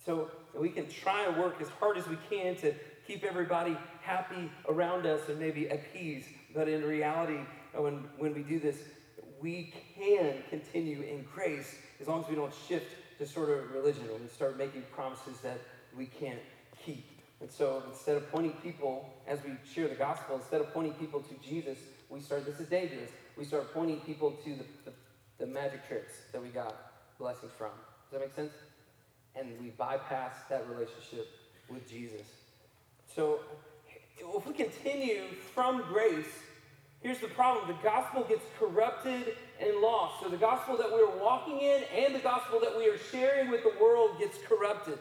So 0.05 0.31
we 0.55 0.69
can 0.69 0.89
try 0.89 1.25
and 1.25 1.37
work 1.37 1.61
as 1.61 1.69
hard 1.69 1.97
as 1.97 2.07
we 2.07 2.17
can 2.31 2.57
to 2.57 2.75
keep 3.09 3.25
everybody 3.25 3.75
happy 4.03 4.51
around 4.69 5.07
us 5.07 5.29
and 5.31 5.39
maybe 5.41 5.67
appease. 5.69 6.27
But 6.55 6.69
in 6.69 6.85
reality, 6.85 7.39
uh, 7.77 7.81
when, 7.81 8.05
when 8.19 8.35
we 8.35 8.43
do 8.43 8.61
this, 8.61 8.77
we 9.41 9.73
can 9.97 10.35
continue 10.51 11.01
in 11.01 11.25
grace 11.35 11.75
as 12.01 12.07
long 12.07 12.23
as 12.23 12.29
we 12.29 12.37
don't 12.37 12.53
shift 12.69 12.93
to 13.19 13.27
sort 13.27 13.49
of 13.49 13.73
religion 13.73 14.05
and 14.15 14.31
start 14.31 14.59
making 14.59 14.83
promises 14.93 15.39
that 15.43 15.59
we 15.97 16.07
can't 16.07 16.39
keep. 16.85 17.05
And 17.41 17.51
so 17.51 17.83
instead 17.91 18.17
of 18.17 18.31
pointing 18.31 18.53
people, 18.63 19.09
as 19.27 19.39
we 19.43 19.53
share 19.73 19.89
the 19.89 19.95
gospel, 19.95 20.37
instead 20.37 20.61
of 20.61 20.73
pointing 20.75 20.93
people 20.95 21.21
to 21.21 21.35
Jesus, 21.49 21.79
we 22.11 22.21
start, 22.21 22.45
this 22.45 22.61
is 22.61 22.69
dangerous, 22.69 23.11
we 23.39 23.45
start 23.45 23.73
pointing 23.73 24.01
people 24.01 24.33
to 24.45 24.51
the, 24.51 24.65
the, 24.85 24.93
the 25.39 25.47
magic 25.47 25.87
tricks 25.89 26.13
that 26.33 26.43
we 26.43 26.49
got 26.49 26.75
blessings 27.19 27.53
from. 27.57 27.71
Does 28.11 28.21
that 28.21 28.27
make 28.27 28.35
sense? 28.35 28.53
And 29.35 29.49
we 29.61 29.71
bypass 29.71 30.35
that 30.51 30.69
relationship 30.69 31.27
with 31.71 31.89
Jesus. 31.89 32.27
So 33.19 33.41
if 34.37 34.47
we 34.47 34.55
continue 34.55 35.25
from 35.53 35.83
grace, 35.89 36.29
here's 37.01 37.19
the 37.19 37.27
problem 37.27 37.67
the 37.67 37.83
gospel 37.83 38.23
gets 38.23 38.45
corrupted 38.61 39.35
and 39.61 39.81
lost. 39.81 40.23
So 40.23 40.29
the 40.29 40.37
gospel 40.37 40.77
that 40.77 40.89
we're 40.89 41.19
walking 41.19 41.59
in 41.59 41.83
and 41.97 42.15
the 42.15 42.21
gospel 42.21 42.61
that 42.61 42.79
we 42.79 42.89
are 42.89 42.97
sharing 43.11 43.51
with 43.51 43.65
the 43.65 43.73
world 43.81 44.21
gets 44.21 44.39
corrupted. 44.49 45.01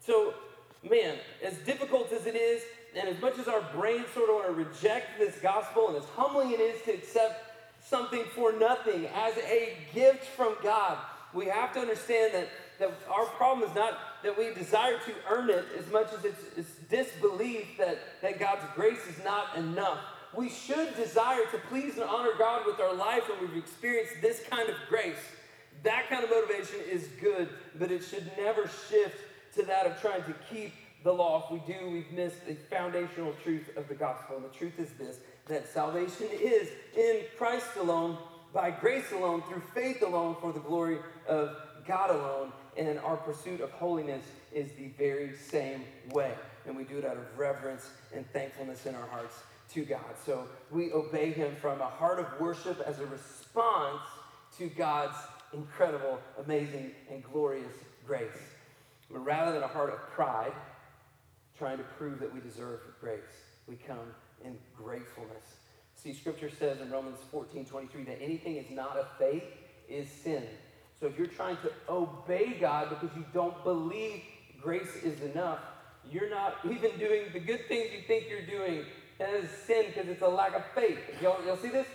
So, 0.00 0.34
man, 0.82 1.14
as 1.44 1.54
difficult 1.58 2.10
as 2.10 2.26
it 2.26 2.34
is, 2.34 2.60
and 2.98 3.08
as 3.08 3.22
much 3.22 3.38
as 3.38 3.46
our 3.46 3.62
brains 3.72 4.06
sort 4.14 4.30
of 4.30 4.34
want 4.34 4.46
to 4.48 4.52
reject 4.52 5.20
this 5.20 5.36
gospel, 5.40 5.90
and 5.90 5.98
as 5.98 6.04
humbling 6.16 6.50
it 6.50 6.58
is 6.58 6.82
to 6.86 6.90
accept 6.92 7.54
something 7.86 8.24
for 8.34 8.52
nothing 8.52 9.06
as 9.14 9.36
a 9.36 9.76
gift 9.94 10.24
from 10.24 10.56
God. 10.60 10.98
We 11.32 11.46
have 11.46 11.72
to 11.74 11.80
understand 11.80 12.34
that, 12.34 12.48
that 12.80 12.90
our 13.08 13.26
problem 13.26 13.68
is 13.68 13.76
not 13.76 13.96
that 14.24 14.36
we 14.36 14.52
desire 14.54 14.98
to 15.06 15.14
earn 15.30 15.50
it 15.50 15.66
as 15.78 15.88
much 15.92 16.12
as 16.12 16.24
it's, 16.24 16.40
it's 16.56 16.73
disbelief 16.88 17.76
that, 17.78 17.98
that 18.22 18.38
God's 18.38 18.64
grace 18.74 19.06
is 19.08 19.22
not 19.24 19.56
enough. 19.56 19.98
We 20.36 20.48
should 20.48 20.96
desire 20.96 21.44
to 21.52 21.58
please 21.68 21.94
and 21.94 22.04
honor 22.04 22.32
God 22.38 22.66
with 22.66 22.80
our 22.80 22.94
life 22.94 23.28
when 23.28 23.40
we've 23.40 23.62
experienced 23.62 24.14
this 24.20 24.42
kind 24.50 24.68
of 24.68 24.74
grace. 24.88 25.16
That 25.82 26.08
kind 26.08 26.24
of 26.24 26.30
motivation 26.30 26.80
is 26.90 27.08
good, 27.20 27.48
but 27.78 27.90
it 27.90 28.02
should 28.02 28.30
never 28.36 28.68
shift 28.88 29.18
to 29.56 29.62
that 29.64 29.86
of 29.86 30.00
trying 30.00 30.24
to 30.24 30.34
keep 30.50 30.72
the 31.04 31.12
law. 31.12 31.44
If 31.44 31.52
we 31.52 31.72
do, 31.72 31.90
we've 31.90 32.10
missed 32.12 32.46
the 32.46 32.54
foundational 32.54 33.34
truth 33.44 33.70
of 33.76 33.86
the 33.88 33.94
gospel. 33.94 34.36
And 34.36 34.44
the 34.44 34.56
truth 34.56 34.78
is 34.78 34.90
this 34.98 35.18
that 35.46 35.68
salvation 35.68 36.28
is 36.32 36.68
in 36.96 37.20
Christ 37.36 37.66
alone, 37.78 38.16
by 38.52 38.70
grace 38.70 39.12
alone, 39.12 39.42
through 39.42 39.62
faith 39.74 40.02
alone, 40.02 40.36
for 40.40 40.52
the 40.52 40.60
glory 40.60 40.98
of 41.28 41.54
God 41.86 42.10
alone. 42.10 42.52
And 42.76 42.98
our 43.00 43.16
pursuit 43.16 43.60
of 43.60 43.70
holiness 43.70 44.24
is 44.52 44.72
the 44.72 44.88
very 44.98 45.36
same 45.36 45.84
way. 46.12 46.32
And 46.66 46.76
we 46.76 46.84
do 46.84 46.98
it 46.98 47.04
out 47.04 47.16
of 47.16 47.38
reverence 47.38 47.88
and 48.14 48.28
thankfulness 48.32 48.86
in 48.86 48.94
our 48.94 49.06
hearts 49.06 49.36
to 49.72 49.84
God. 49.84 50.14
So 50.24 50.46
we 50.70 50.92
obey 50.92 51.32
Him 51.32 51.56
from 51.60 51.80
a 51.80 51.86
heart 51.86 52.18
of 52.18 52.40
worship 52.40 52.80
as 52.86 53.00
a 53.00 53.06
response 53.06 54.02
to 54.58 54.68
God's 54.68 55.16
incredible, 55.52 56.18
amazing, 56.44 56.92
and 57.10 57.22
glorious 57.22 57.72
grace. 58.06 58.28
But 59.10 59.20
rather 59.20 59.52
than 59.52 59.62
a 59.62 59.68
heart 59.68 59.90
of 59.90 59.98
pride, 60.10 60.52
trying 61.56 61.78
to 61.78 61.84
prove 61.98 62.18
that 62.20 62.32
we 62.32 62.40
deserve 62.40 62.80
grace, 63.00 63.20
we 63.68 63.76
come 63.76 64.14
in 64.44 64.56
gratefulness. 64.76 65.44
See, 65.94 66.12
scripture 66.12 66.50
says 66.50 66.80
in 66.80 66.90
Romans 66.90 67.18
14 67.30 67.64
23 67.64 68.04
that 68.04 68.20
anything 68.20 68.56
is 68.56 68.70
not 68.70 68.96
of 68.96 69.06
faith 69.18 69.44
is 69.88 70.08
sin. 70.08 70.44
So 70.98 71.06
if 71.06 71.18
you're 71.18 71.26
trying 71.26 71.56
to 71.58 71.72
obey 71.88 72.56
God 72.60 72.90
because 72.90 73.14
you 73.16 73.24
don't 73.32 73.62
believe 73.64 74.22
grace 74.60 74.96
is 75.02 75.20
enough, 75.20 75.60
you're 76.10 76.30
not 76.30 76.58
even 76.64 76.96
doing 76.98 77.24
the 77.32 77.40
good 77.40 77.66
things 77.68 77.90
you 77.92 78.02
think 78.06 78.26
you're 78.28 78.46
doing. 78.46 78.84
It 79.20 79.44
is 79.44 79.50
sin 79.66 79.86
because 79.86 80.08
it's 80.08 80.22
a 80.22 80.28
lack 80.28 80.54
of 80.54 80.64
faith. 80.74 80.98
Y'all, 81.22 81.44
y'all 81.44 81.56
see 81.56 81.68
this? 81.68 81.86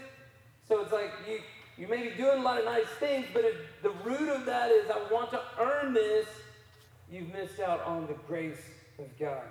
So 0.68 0.82
it's 0.82 0.92
like 0.92 1.12
you, 1.28 1.40
you 1.78 1.88
may 1.88 2.10
be 2.10 2.16
doing 2.16 2.40
a 2.40 2.42
lot 2.42 2.60
of 2.60 2.66
nice 2.66 2.88
things, 3.00 3.26
but 3.34 3.44
if 3.44 3.56
the 3.82 3.92
root 4.04 4.30
of 4.30 4.46
that 4.46 4.72
is 4.72 4.90
I 4.90 5.12
want 5.12 5.32
to 5.32 5.42
earn 5.60 5.94
this, 5.94 6.28
you've 7.12 7.32
missed 7.34 7.60
out 7.60 7.84
on 7.86 8.08
the 8.08 8.16
grace 8.28 8.62
of 9.00 9.06
God. 9.18 9.44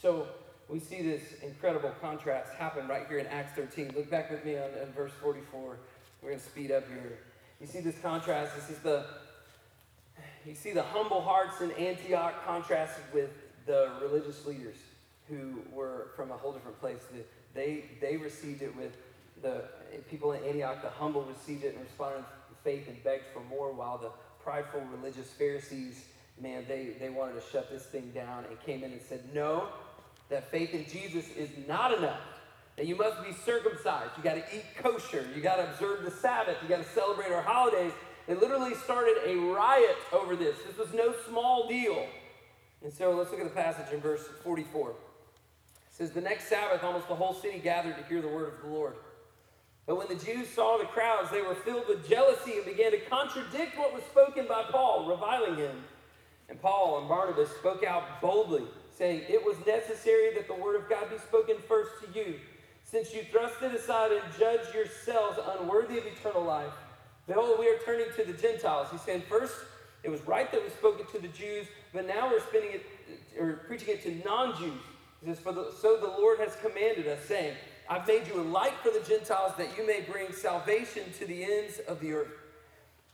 So 0.00 0.26
we 0.68 0.80
see 0.80 1.02
this 1.02 1.22
incredible 1.42 1.92
contrast 2.00 2.52
happen 2.54 2.86
right 2.88 3.06
here 3.08 3.18
in 3.18 3.26
Acts 3.26 3.54
13. 3.54 3.92
Look 3.96 4.10
back 4.10 4.30
with 4.30 4.44
me 4.44 4.56
on, 4.56 4.70
on 4.82 4.92
verse 4.94 5.12
44. 5.22 5.78
We're 6.20 6.28
going 6.30 6.40
to 6.40 6.44
speed 6.44 6.70
up 6.70 6.86
here. 6.88 7.18
You 7.60 7.66
see 7.66 7.80
this 7.80 7.98
contrast. 8.00 8.54
This 8.54 8.70
is 8.70 8.78
the 8.78 9.04
you 10.46 10.54
see 10.54 10.72
the 10.72 10.82
humble 10.82 11.20
hearts 11.20 11.60
in 11.60 11.70
Antioch 11.72 12.34
contrasted 12.46 13.04
with 13.12 13.30
the 13.68 13.90
religious 14.02 14.44
leaders 14.46 14.76
who 15.28 15.60
were 15.70 16.08
from 16.16 16.32
a 16.32 16.36
whole 16.36 16.52
different 16.52 16.80
place. 16.80 17.00
They, 17.54 17.84
they 18.00 18.16
received 18.16 18.62
it 18.62 18.74
with 18.74 18.96
the 19.42 19.62
people 20.10 20.32
in 20.32 20.42
Antioch, 20.42 20.82
the 20.82 20.88
humble 20.88 21.22
received 21.22 21.64
it 21.64 21.74
and 21.74 21.84
responded 21.84 22.24
with 22.48 22.58
faith 22.64 22.88
and 22.88 23.02
begged 23.04 23.24
for 23.32 23.40
more, 23.44 23.72
while 23.72 23.98
the 23.98 24.10
prideful 24.42 24.80
religious 24.96 25.28
Pharisees, 25.30 26.06
man, 26.40 26.64
they, 26.66 26.96
they 26.98 27.10
wanted 27.10 27.34
to 27.34 27.42
shut 27.52 27.70
this 27.70 27.84
thing 27.84 28.10
down 28.14 28.46
and 28.48 28.58
came 28.62 28.82
in 28.82 28.90
and 28.90 29.02
said, 29.02 29.22
No, 29.32 29.68
that 30.30 30.50
faith 30.50 30.74
in 30.74 30.86
Jesus 30.86 31.28
is 31.36 31.50
not 31.68 31.96
enough. 31.96 32.20
That 32.76 32.86
you 32.86 32.96
must 32.96 33.22
be 33.24 33.32
circumcised. 33.44 34.10
You 34.16 34.22
got 34.22 34.34
to 34.34 34.56
eat 34.56 34.64
kosher. 34.76 35.26
You 35.34 35.42
got 35.42 35.56
to 35.56 35.70
observe 35.70 36.04
the 36.04 36.10
Sabbath. 36.10 36.56
You 36.62 36.68
got 36.68 36.82
to 36.82 36.88
celebrate 36.90 37.32
our 37.32 37.42
holidays. 37.42 37.92
They 38.26 38.34
literally 38.34 38.74
started 38.74 39.16
a 39.26 39.36
riot 39.36 39.96
over 40.12 40.36
this. 40.36 40.56
This 40.66 40.78
was 40.78 40.94
no 40.94 41.14
small 41.28 41.68
deal. 41.68 42.06
And 42.82 42.92
so 42.92 43.12
let's 43.12 43.30
look 43.30 43.40
at 43.40 43.46
the 43.46 43.54
passage 43.54 43.92
in 43.92 44.00
verse 44.00 44.24
44. 44.44 44.90
It 44.90 44.96
says, 45.90 46.12
The 46.12 46.20
next 46.20 46.48
Sabbath, 46.48 46.84
almost 46.84 47.08
the 47.08 47.14
whole 47.14 47.34
city 47.34 47.58
gathered 47.58 47.96
to 47.96 48.04
hear 48.04 48.22
the 48.22 48.28
word 48.28 48.54
of 48.54 48.62
the 48.62 48.68
Lord. 48.68 48.94
But 49.86 49.96
when 49.96 50.08
the 50.08 50.22
Jews 50.22 50.48
saw 50.48 50.76
the 50.76 50.84
crowds, 50.84 51.30
they 51.30 51.40
were 51.40 51.54
filled 51.54 51.88
with 51.88 52.08
jealousy 52.08 52.56
and 52.56 52.64
began 52.64 52.90
to 52.92 53.00
contradict 53.00 53.78
what 53.78 53.94
was 53.94 54.02
spoken 54.04 54.46
by 54.46 54.64
Paul, 54.70 55.08
reviling 55.08 55.56
him. 55.56 55.82
And 56.50 56.60
Paul 56.60 56.98
and 56.98 57.08
Barnabas 57.08 57.50
spoke 57.58 57.82
out 57.84 58.20
boldly, 58.20 58.64
saying, 58.96 59.22
It 59.28 59.44
was 59.44 59.56
necessary 59.66 60.34
that 60.34 60.46
the 60.46 60.54
word 60.54 60.76
of 60.76 60.88
God 60.88 61.10
be 61.10 61.18
spoken 61.18 61.56
first 61.66 61.90
to 62.04 62.18
you, 62.18 62.34
since 62.84 63.14
you 63.14 63.22
thrust 63.30 63.62
it 63.62 63.74
aside 63.74 64.12
and 64.12 64.22
judge 64.38 64.74
yourselves 64.74 65.38
unworthy 65.58 65.98
of 65.98 66.04
eternal 66.06 66.44
life. 66.44 66.72
Behold, 67.26 67.58
we 67.58 67.68
are 67.68 67.78
turning 67.84 68.06
to 68.16 68.24
the 68.24 68.32
Gentiles. 68.32 68.88
He 68.90 68.98
said, 68.98 69.24
First, 69.24 69.54
it 70.02 70.10
was 70.10 70.20
right 70.26 70.50
that 70.52 70.62
we 70.62 70.68
spoke 70.70 71.00
it 71.00 71.10
to 71.12 71.18
the 71.18 71.28
Jews, 71.28 71.66
but 71.92 72.06
now 72.06 72.30
we're 72.30 72.40
spinning 72.40 72.72
it 72.72 72.86
or 73.38 73.64
preaching 73.66 73.88
it 73.88 74.02
to 74.02 74.14
non-Jews. 74.26 74.80
He 75.20 75.26
says, 75.26 75.38
For 75.38 75.52
the, 75.52 75.72
so 75.80 75.96
the 75.96 76.06
Lord 76.06 76.38
has 76.40 76.56
commanded 76.56 77.06
us, 77.06 77.24
saying, 77.24 77.54
I've 77.88 78.06
made 78.06 78.26
you 78.26 78.40
a 78.40 78.42
light 78.42 78.74
for 78.82 78.90
the 78.90 79.00
Gentiles 79.06 79.52
that 79.56 79.76
you 79.76 79.86
may 79.86 80.02
bring 80.02 80.32
salvation 80.32 81.04
to 81.18 81.26
the 81.26 81.44
ends 81.44 81.78
of 81.88 82.00
the 82.00 82.12
earth. 82.12 82.32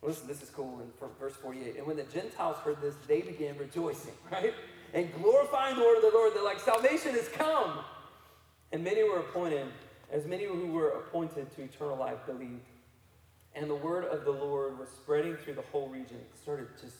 Listen, 0.02 0.26
this 0.26 0.42
is 0.42 0.50
cool 0.50 0.80
in 0.80 1.08
verse 1.18 1.34
48. 1.34 1.76
And 1.76 1.86
when 1.86 1.96
the 1.96 2.02
Gentiles 2.04 2.56
heard 2.58 2.80
this, 2.82 2.94
they 3.06 3.22
began 3.22 3.56
rejoicing, 3.56 4.12
right? 4.32 4.52
And 4.92 5.12
glorifying 5.14 5.76
the 5.76 5.82
word 5.82 5.96
of 5.96 6.02
the 6.02 6.10
Lord. 6.12 6.34
They're 6.34 6.44
like, 6.44 6.60
salvation 6.60 7.12
has 7.12 7.28
come. 7.28 7.78
And 8.72 8.82
many 8.82 9.04
were 9.04 9.20
appointed, 9.20 9.66
as 10.10 10.26
many 10.26 10.44
who 10.44 10.66
were 10.72 10.90
appointed 10.90 11.54
to 11.54 11.62
eternal 11.62 11.96
life 11.96 12.18
believed. 12.26 12.66
And 13.54 13.70
the 13.70 13.74
word 13.74 14.04
of 14.04 14.24
the 14.24 14.32
Lord 14.32 14.78
was 14.78 14.88
spreading 14.88 15.36
through 15.36 15.54
the 15.54 15.62
whole 15.72 15.88
region. 15.88 16.16
It 16.16 16.38
started 16.42 16.66
just 16.80 16.96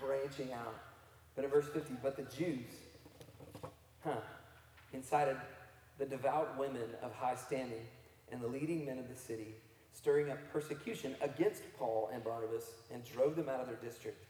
branching 0.00 0.52
out. 0.54 0.74
But 1.34 1.44
in 1.44 1.50
verse 1.50 1.66
50, 1.68 1.94
but 2.02 2.16
the 2.16 2.22
Jews, 2.36 2.66
huh, 4.04 4.16
incited 4.92 5.36
the 5.98 6.06
devout 6.06 6.58
women 6.58 6.88
of 7.02 7.12
high 7.14 7.34
standing 7.34 7.82
and 8.30 8.40
the 8.40 8.46
leading 8.46 8.86
men 8.86 8.98
of 8.98 9.08
the 9.08 9.14
city, 9.14 9.54
stirring 9.92 10.30
up 10.30 10.38
persecution 10.52 11.14
against 11.20 11.62
Paul 11.78 12.10
and 12.12 12.22
Barnabas, 12.22 12.64
and 12.92 13.04
drove 13.04 13.36
them 13.36 13.48
out 13.48 13.60
of 13.60 13.66
their 13.66 13.76
district. 13.76 14.24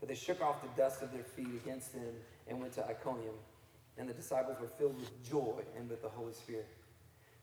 But 0.00 0.08
they 0.08 0.14
shook 0.14 0.42
off 0.42 0.62
the 0.62 0.82
dust 0.82 1.02
of 1.02 1.12
their 1.12 1.22
feet 1.22 1.48
against 1.64 1.92
them 1.94 2.14
and 2.46 2.60
went 2.60 2.74
to 2.74 2.86
Iconium. 2.86 3.34
And 3.96 4.08
the 4.08 4.14
disciples 4.14 4.56
were 4.60 4.68
filled 4.68 4.98
with 4.98 5.30
joy 5.30 5.62
and 5.78 5.88
with 5.88 6.02
the 6.02 6.08
Holy 6.08 6.32
Spirit. 6.32 6.66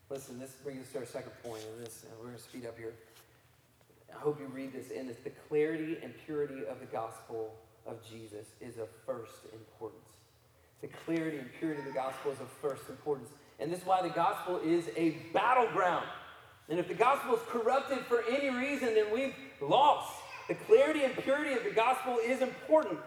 Listen, 0.10 0.38
this 0.38 0.52
brings 0.64 0.82
us 0.86 0.92
to 0.92 1.00
our 1.00 1.06
second 1.06 1.32
point 1.42 1.64
in 1.74 1.84
this, 1.84 2.04
and 2.04 2.12
we're 2.20 2.26
going 2.26 2.38
to 2.38 2.44
speed 2.44 2.66
up 2.66 2.78
here. 2.78 2.94
I 4.14 4.20
hope 4.20 4.40
you 4.40 4.48
read 4.48 4.74
this, 4.74 4.92
and 4.96 5.10
it's 5.10 5.24
the 5.24 5.32
clarity 5.48 5.98
and 6.04 6.14
purity 6.26 6.66
of 6.70 6.82
the 6.82 6.86
gospel 6.88 7.56
of 7.86 7.98
Jesus 8.10 8.46
is 8.60 8.78
of 8.78 8.88
first 9.06 9.46
importance. 9.54 10.02
The 10.82 10.88
clarity 11.06 11.38
and 11.38 11.50
purity 11.60 11.80
of 11.80 11.86
the 11.86 11.94
gospel 11.94 12.32
is 12.32 12.40
of 12.40 12.50
first 12.62 12.90
importance. 12.90 13.30
And 13.60 13.72
this 13.72 13.82
is 13.82 13.86
why 13.86 14.02
the 14.02 14.10
gospel 14.10 14.60
is 14.64 14.86
a 14.98 15.12
battleground. 15.34 16.06
And 16.70 16.80
if 16.80 16.88
the 16.88 16.94
gospel 16.94 17.36
is 17.36 17.42
corrupted 17.50 18.00
for 18.00 18.24
any 18.30 18.50
reason, 18.50 18.96
then 18.96 19.14
we've 19.14 19.36
lost. 19.62 20.14
The 20.48 20.56
clarity 20.56 21.04
and 21.04 21.16
purity 21.16 21.54
of 21.54 21.64
the 21.64 21.72
gospel 21.72 22.18
is 22.24 22.42
important. 22.42 23.00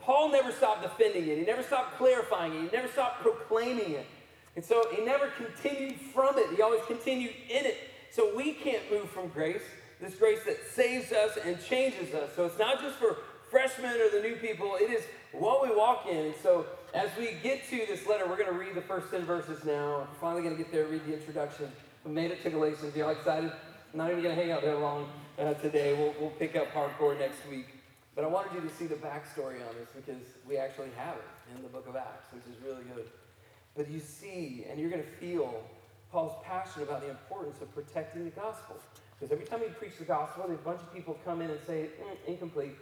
Paul 0.00 0.30
never 0.30 0.52
stopped 0.52 0.82
defending 0.82 1.28
it, 1.28 1.38
he 1.38 1.44
never 1.44 1.62
stopped 1.62 1.96
clarifying 1.96 2.52
it, 2.52 2.70
he 2.70 2.76
never 2.76 2.88
stopped 2.88 3.22
proclaiming 3.22 3.92
it. 3.92 4.06
And 4.54 4.64
so 4.64 4.84
he 4.94 5.02
never 5.02 5.30
continued 5.36 5.98
from 6.12 6.38
it, 6.38 6.54
he 6.54 6.60
always 6.60 6.82
continued 6.86 7.32
in 7.48 7.64
it. 7.64 7.78
So 8.10 8.36
we 8.36 8.52
can't 8.52 8.82
move 8.90 9.08
from 9.08 9.28
grace, 9.28 9.62
this 10.00 10.14
grace 10.16 10.40
that 10.44 10.58
saves 10.74 11.12
us 11.12 11.38
and 11.44 11.62
changes 11.64 12.12
us. 12.14 12.30
So 12.36 12.44
it's 12.44 12.58
not 12.58 12.80
just 12.80 12.96
for 12.96 13.16
freshmen 13.52 14.00
or 14.00 14.08
the 14.08 14.26
new 14.26 14.34
people, 14.36 14.76
it 14.80 14.90
is 14.90 15.04
what 15.32 15.62
we 15.62 15.76
walk 15.76 16.06
in. 16.10 16.32
So 16.42 16.64
as 16.94 17.10
we 17.18 17.36
get 17.42 17.68
to 17.68 17.84
this 17.86 18.06
letter, 18.06 18.26
we're 18.26 18.38
going 18.38 18.50
to 18.50 18.58
read 18.58 18.74
the 18.74 18.80
first 18.80 19.10
10 19.10 19.26
verses 19.26 19.62
now. 19.62 19.98
We're 19.98 20.18
finally 20.20 20.42
going 20.42 20.56
to 20.56 20.62
get 20.62 20.72
there, 20.72 20.86
read 20.86 21.04
the 21.06 21.12
introduction. 21.12 21.70
We 22.02 22.12
made 22.12 22.30
it 22.30 22.42
to 22.44 22.50
Galatians. 22.50 22.96
Y'all 22.96 23.10
excited? 23.10 23.52
I'm 23.92 23.98
not 23.98 24.10
even 24.10 24.22
going 24.22 24.34
to 24.34 24.42
hang 24.42 24.52
out 24.52 24.62
there 24.62 24.78
long 24.78 25.06
uh, 25.38 25.52
today. 25.54 25.92
We'll, 25.92 26.14
we'll 26.18 26.36
pick 26.38 26.56
up 26.56 26.72
hardcore 26.72 27.16
next 27.18 27.46
week. 27.50 27.66
But 28.14 28.24
I 28.24 28.28
wanted 28.28 28.54
you 28.54 28.66
to 28.66 28.74
see 28.74 28.86
the 28.86 28.94
backstory 28.94 29.60
on 29.68 29.74
this 29.78 29.88
because 29.94 30.22
we 30.48 30.56
actually 30.56 30.90
have 30.96 31.16
it 31.16 31.54
in 31.54 31.62
the 31.62 31.68
book 31.68 31.86
of 31.86 31.94
Acts, 31.94 32.32
which 32.32 32.44
is 32.44 32.62
really 32.64 32.84
good. 32.94 33.04
But 33.76 33.90
you 33.90 34.00
see, 34.00 34.64
and 34.70 34.80
you're 34.80 34.90
going 34.90 35.02
to 35.02 35.10
feel 35.20 35.62
Paul's 36.10 36.42
passion 36.42 36.82
about 36.82 37.02
the 37.02 37.10
importance 37.10 37.60
of 37.60 37.72
protecting 37.74 38.24
the 38.24 38.30
gospel. 38.30 38.76
Because 39.18 39.30
every 39.30 39.44
time 39.44 39.60
he 39.60 39.66
preaches 39.66 39.98
the 39.98 40.04
gospel, 40.06 40.44
a 40.44 40.54
bunch 40.56 40.80
of 40.80 40.92
people 40.94 41.18
come 41.22 41.42
in 41.42 41.50
and 41.50 41.60
say, 41.66 41.90
mm, 42.02 42.28
incomplete. 42.28 42.76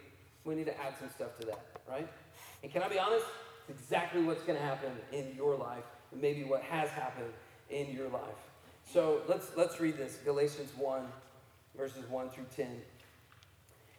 We 0.51 0.57
need 0.57 0.67
to 0.67 0.81
add 0.81 0.95
some 0.99 1.09
stuff 1.11 1.39
to 1.39 1.47
that, 1.47 1.65
right? 1.89 2.09
And 2.65 2.73
can 2.73 2.83
I 2.83 2.89
be 2.89 2.99
honest? 2.99 3.25
It's 3.69 3.81
exactly 3.81 4.21
what's 4.21 4.43
going 4.43 4.59
to 4.59 4.65
happen 4.65 4.91
in 5.13 5.33
your 5.37 5.55
life, 5.55 5.85
and 6.11 6.21
maybe 6.21 6.43
what 6.43 6.61
has 6.63 6.91
happened 6.91 7.31
in 7.71 7.93
your 7.93 8.09
life. 8.09 8.35
So 8.85 9.21
let's 9.29 9.53
let's 9.57 9.79
read 9.79 9.97
this. 9.97 10.19
Galatians 10.25 10.73
1, 10.77 11.03
verses 11.77 12.05
1 12.11 12.31
through 12.31 12.47
10. 12.57 12.67
It 12.67 12.83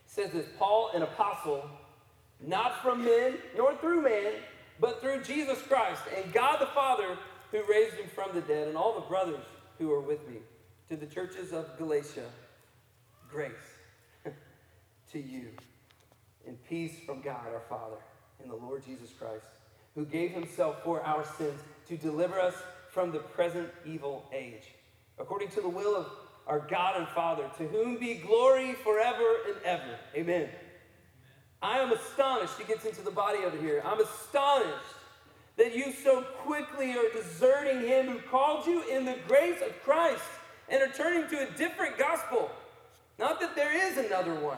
says 0.08 0.32
this 0.32 0.46
Paul, 0.60 0.92
an 0.94 1.04
apostle, 1.04 1.70
not 2.46 2.82
from 2.82 3.06
men, 3.06 3.36
nor 3.56 3.74
through 3.78 4.02
man, 4.02 4.34
but 4.78 5.00
through 5.00 5.24
Jesus 5.24 5.62
Christ, 5.62 6.02
and 6.18 6.34
God 6.34 6.60
the 6.60 6.66
Father 6.66 7.18
who 7.52 7.62
raised 7.72 7.96
him 7.96 8.10
from 8.14 8.36
the 8.36 8.42
dead, 8.42 8.68
and 8.68 8.76
all 8.76 8.94
the 8.94 9.08
brothers 9.08 9.46
who 9.78 9.90
are 9.94 10.02
with 10.02 10.28
me. 10.28 10.40
To 10.90 10.98
the 10.98 11.06
churches 11.06 11.54
of 11.54 11.78
Galatia, 11.78 12.26
grace 13.30 13.54
to 15.14 15.18
you, 15.18 15.48
and 16.48 16.58
peace 16.68 16.94
from 17.06 17.22
God 17.22 17.48
our 17.54 17.62
Father 17.70 17.98
and 18.42 18.50
the 18.50 18.56
Lord 18.56 18.84
Jesus 18.86 19.10
Christ 19.18 19.46
who 19.96 20.06
gave 20.06 20.32
himself 20.32 20.84
for 20.84 21.02
our 21.04 21.26
sins 21.38 21.60
to 21.88 21.98
deliver 21.98 22.40
us 22.40 22.56
from 22.92 23.12
the 23.12 23.20
present 23.20 23.70
evil 23.86 24.26
age, 24.34 24.74
according 25.20 25.50
to 25.50 25.62
the 25.62 25.70
will 25.70 25.96
of 25.96 26.08
our 26.48 26.60
God 26.60 26.98
and 26.98 27.08
Father, 27.10 27.50
to 27.58 27.68
whom 27.68 27.98
be 27.98 28.16
glory 28.16 28.74
forever 28.74 29.36
and 29.48 29.58
ever. 29.64 30.00
Amen. 30.16 30.50
I 31.62 31.80
am 31.80 31.92
astonished, 31.92 32.54
he 32.58 32.64
gets 32.64 32.86
into 32.86 33.02
the 33.02 33.12
body 33.12 33.40
over 33.46 33.58
here. 33.58 33.84
I'm 33.86 34.02
astonished 34.02 34.96
that 35.58 35.76
you 35.76 35.94
so 36.04 36.24
quickly 36.44 36.92
are 36.94 37.12
deserting 37.14 37.82
him 37.82 38.08
who 38.08 38.20
called 38.20 38.66
you 38.66 38.84
in 38.90 39.06
the 39.06 39.18
grace 39.28 39.62
of 39.62 39.80
Christ 39.84 40.24
and 40.70 40.82
are 40.82 40.94
turning 40.94 41.30
to 41.30 41.48
a 41.48 41.58
different 41.58 41.98
gospel. 41.98 42.50
Not 43.20 43.40
that 43.42 43.56
there 43.56 43.90
is 43.90 43.98
another 43.98 44.34
one, 44.34 44.58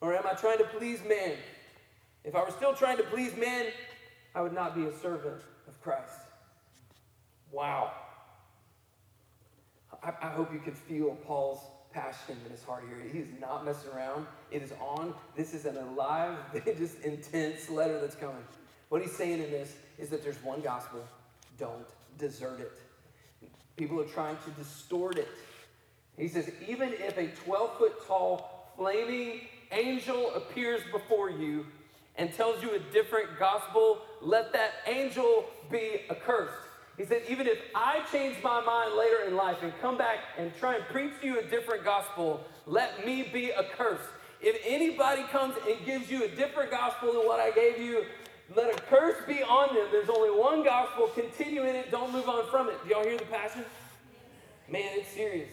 Or 0.00 0.14
am 0.14 0.26
I 0.26 0.34
trying 0.34 0.58
to 0.58 0.64
please 0.64 1.00
man? 1.06 1.34
If 2.24 2.34
I 2.34 2.42
were 2.42 2.50
still 2.50 2.74
trying 2.74 2.96
to 2.98 3.02
please 3.04 3.36
man, 3.36 3.66
I 4.34 4.42
would 4.42 4.52
not 4.52 4.74
be 4.74 4.84
a 4.84 4.92
servant 4.98 5.42
of 5.68 5.80
Christ. 5.82 6.20
Wow. 7.52 7.92
I, 10.02 10.12
I 10.22 10.28
hope 10.28 10.52
you 10.52 10.60
can 10.60 10.74
feel 10.74 11.16
Paul's 11.26 11.60
passion 11.92 12.36
in 12.44 12.52
his 12.52 12.62
heart 12.62 12.84
here. 12.88 12.98
He 13.10 13.18
is 13.18 13.28
not 13.40 13.64
messing 13.64 13.90
around. 13.90 14.26
It 14.50 14.62
is 14.62 14.72
on. 14.80 15.14
This 15.36 15.54
is 15.54 15.64
an 15.64 15.76
alive, 15.76 16.36
just 16.78 17.00
intense 17.00 17.68
letter 17.68 18.00
that's 18.00 18.14
coming. 18.14 18.44
What 18.88 19.02
he's 19.02 19.14
saying 19.14 19.42
in 19.42 19.50
this 19.50 19.74
is 19.98 20.08
that 20.10 20.22
there's 20.22 20.42
one 20.42 20.60
gospel. 20.60 21.04
Don't 21.58 21.86
desert 22.18 22.60
it. 22.60 22.80
People 23.76 24.00
are 24.00 24.04
trying 24.04 24.36
to 24.44 24.50
distort 24.50 25.18
it. 25.18 25.28
He 26.16 26.28
says, 26.28 26.50
even 26.68 26.92
if 26.92 27.16
a 27.16 27.28
12 27.44 27.78
foot 27.78 28.06
tall 28.06 28.72
flaming 28.76 29.40
angel 29.72 30.34
appears 30.34 30.82
before 30.92 31.30
you, 31.30 31.66
and 32.16 32.32
tells 32.34 32.62
you 32.62 32.74
a 32.74 32.78
different 32.92 33.38
gospel, 33.38 34.02
let 34.20 34.52
that 34.52 34.72
angel 34.86 35.46
be 35.70 36.02
accursed. 36.10 36.52
He 36.98 37.06
said, 37.06 37.22
even 37.30 37.46
if 37.46 37.58
I 37.74 38.00
change 38.12 38.36
my 38.42 38.60
mind 38.62 38.94
later 38.94 39.24
in 39.26 39.36
life 39.36 39.56
and 39.62 39.72
come 39.80 39.96
back 39.96 40.18
and 40.36 40.54
try 40.58 40.74
and 40.74 40.84
preach 40.86 41.12
to 41.22 41.26
you 41.26 41.38
a 41.38 41.42
different 41.44 41.82
gospel, 41.82 42.44
let 42.66 43.06
me 43.06 43.30
be 43.32 43.54
accursed. 43.54 44.10
If 44.42 44.60
anybody 44.66 45.22
comes 45.24 45.54
and 45.66 45.86
gives 45.86 46.10
you 46.10 46.24
a 46.24 46.28
different 46.28 46.70
gospel 46.70 47.12
than 47.12 47.26
what 47.26 47.40
I 47.40 47.52
gave 47.52 47.78
you, 47.78 48.04
let 48.54 48.74
a 48.74 48.82
curse 48.82 49.16
be 49.26 49.42
on 49.42 49.74
them. 49.74 49.86
There's 49.90 50.10
only 50.10 50.30
one 50.30 50.62
gospel. 50.62 51.08
Continue 51.08 51.62
in 51.62 51.76
it. 51.76 51.90
Don't 51.90 52.12
move 52.12 52.28
on 52.28 52.50
from 52.50 52.68
it. 52.68 52.74
Do 52.84 52.90
y'all 52.90 53.04
hear 53.04 53.16
the 53.16 53.24
passion? 53.26 53.64
Man, 54.68 54.90
it's 54.94 55.08
serious. 55.08 55.48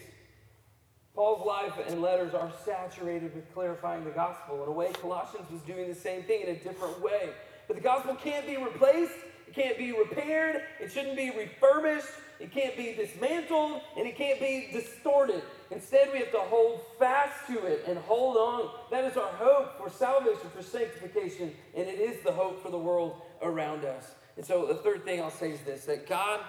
Paul's 1.17 1.43
life 1.47 1.73
and 1.87 1.99
letters 1.99 2.35
are 2.35 2.51
saturated 2.63 3.33
with 3.33 3.51
clarifying 3.51 4.03
the 4.03 4.11
gospel. 4.11 4.61
In 4.61 4.69
a 4.69 4.71
way, 4.71 4.91
Colossians 5.01 5.49
was 5.49 5.61
doing 5.61 5.87
the 5.87 5.95
same 5.95 6.21
thing 6.21 6.41
in 6.41 6.49
a 6.49 6.59
different 6.59 7.01
way. 7.01 7.31
But 7.67 7.75
the 7.75 7.81
gospel 7.81 8.13
can't 8.13 8.45
be 8.45 8.55
replaced, 8.55 9.15
it 9.47 9.55
can't 9.55 9.79
be 9.79 9.93
repaired, 9.93 10.61
it 10.79 10.91
shouldn't 10.91 11.17
be 11.17 11.31
refurbished. 11.31 12.13
it 12.39 12.51
can't 12.51 12.77
be 12.77 12.93
dismantled, 12.93 13.81
and 13.97 14.05
it 14.05 14.15
can't 14.15 14.39
be 14.39 14.69
distorted. 14.71 15.41
Instead, 15.71 16.13
we 16.13 16.19
have 16.19 16.31
to 16.33 16.37
hold 16.37 16.81
fast 16.99 17.47
to 17.47 17.65
it 17.65 17.85
and 17.87 17.97
hold 17.97 18.37
on. 18.37 18.69
That 18.91 19.03
is 19.03 19.17
our 19.17 19.31
hope 19.39 19.75
for 19.79 19.89
salvation, 19.89 20.47
for 20.55 20.61
sanctification, 20.61 21.51
and 21.75 21.87
it 21.87 21.99
is 21.99 22.23
the 22.23 22.31
hope 22.31 22.61
for 22.61 22.69
the 22.69 22.77
world 22.77 23.23
around 23.41 23.85
us. 23.85 24.13
And 24.35 24.45
so, 24.45 24.67
the 24.67 24.75
third 24.75 25.03
thing 25.03 25.19
I'll 25.19 25.31
say 25.31 25.49
is 25.49 25.61
this 25.61 25.85
that 25.85 26.07
God 26.07 26.41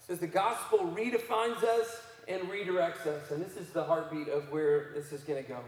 says 0.00 0.18
the 0.18 0.26
gospel 0.26 0.80
redefines 0.80 1.62
us 1.62 2.00
and 2.28 2.42
redirects 2.48 3.06
us. 3.06 3.30
And 3.30 3.44
this 3.44 3.56
is 3.56 3.70
the 3.70 3.82
heartbeat 3.82 4.28
of 4.28 4.50
where 4.50 4.90
this 4.94 5.12
is 5.12 5.22
going 5.22 5.42
to 5.42 5.48
go. 5.48 5.60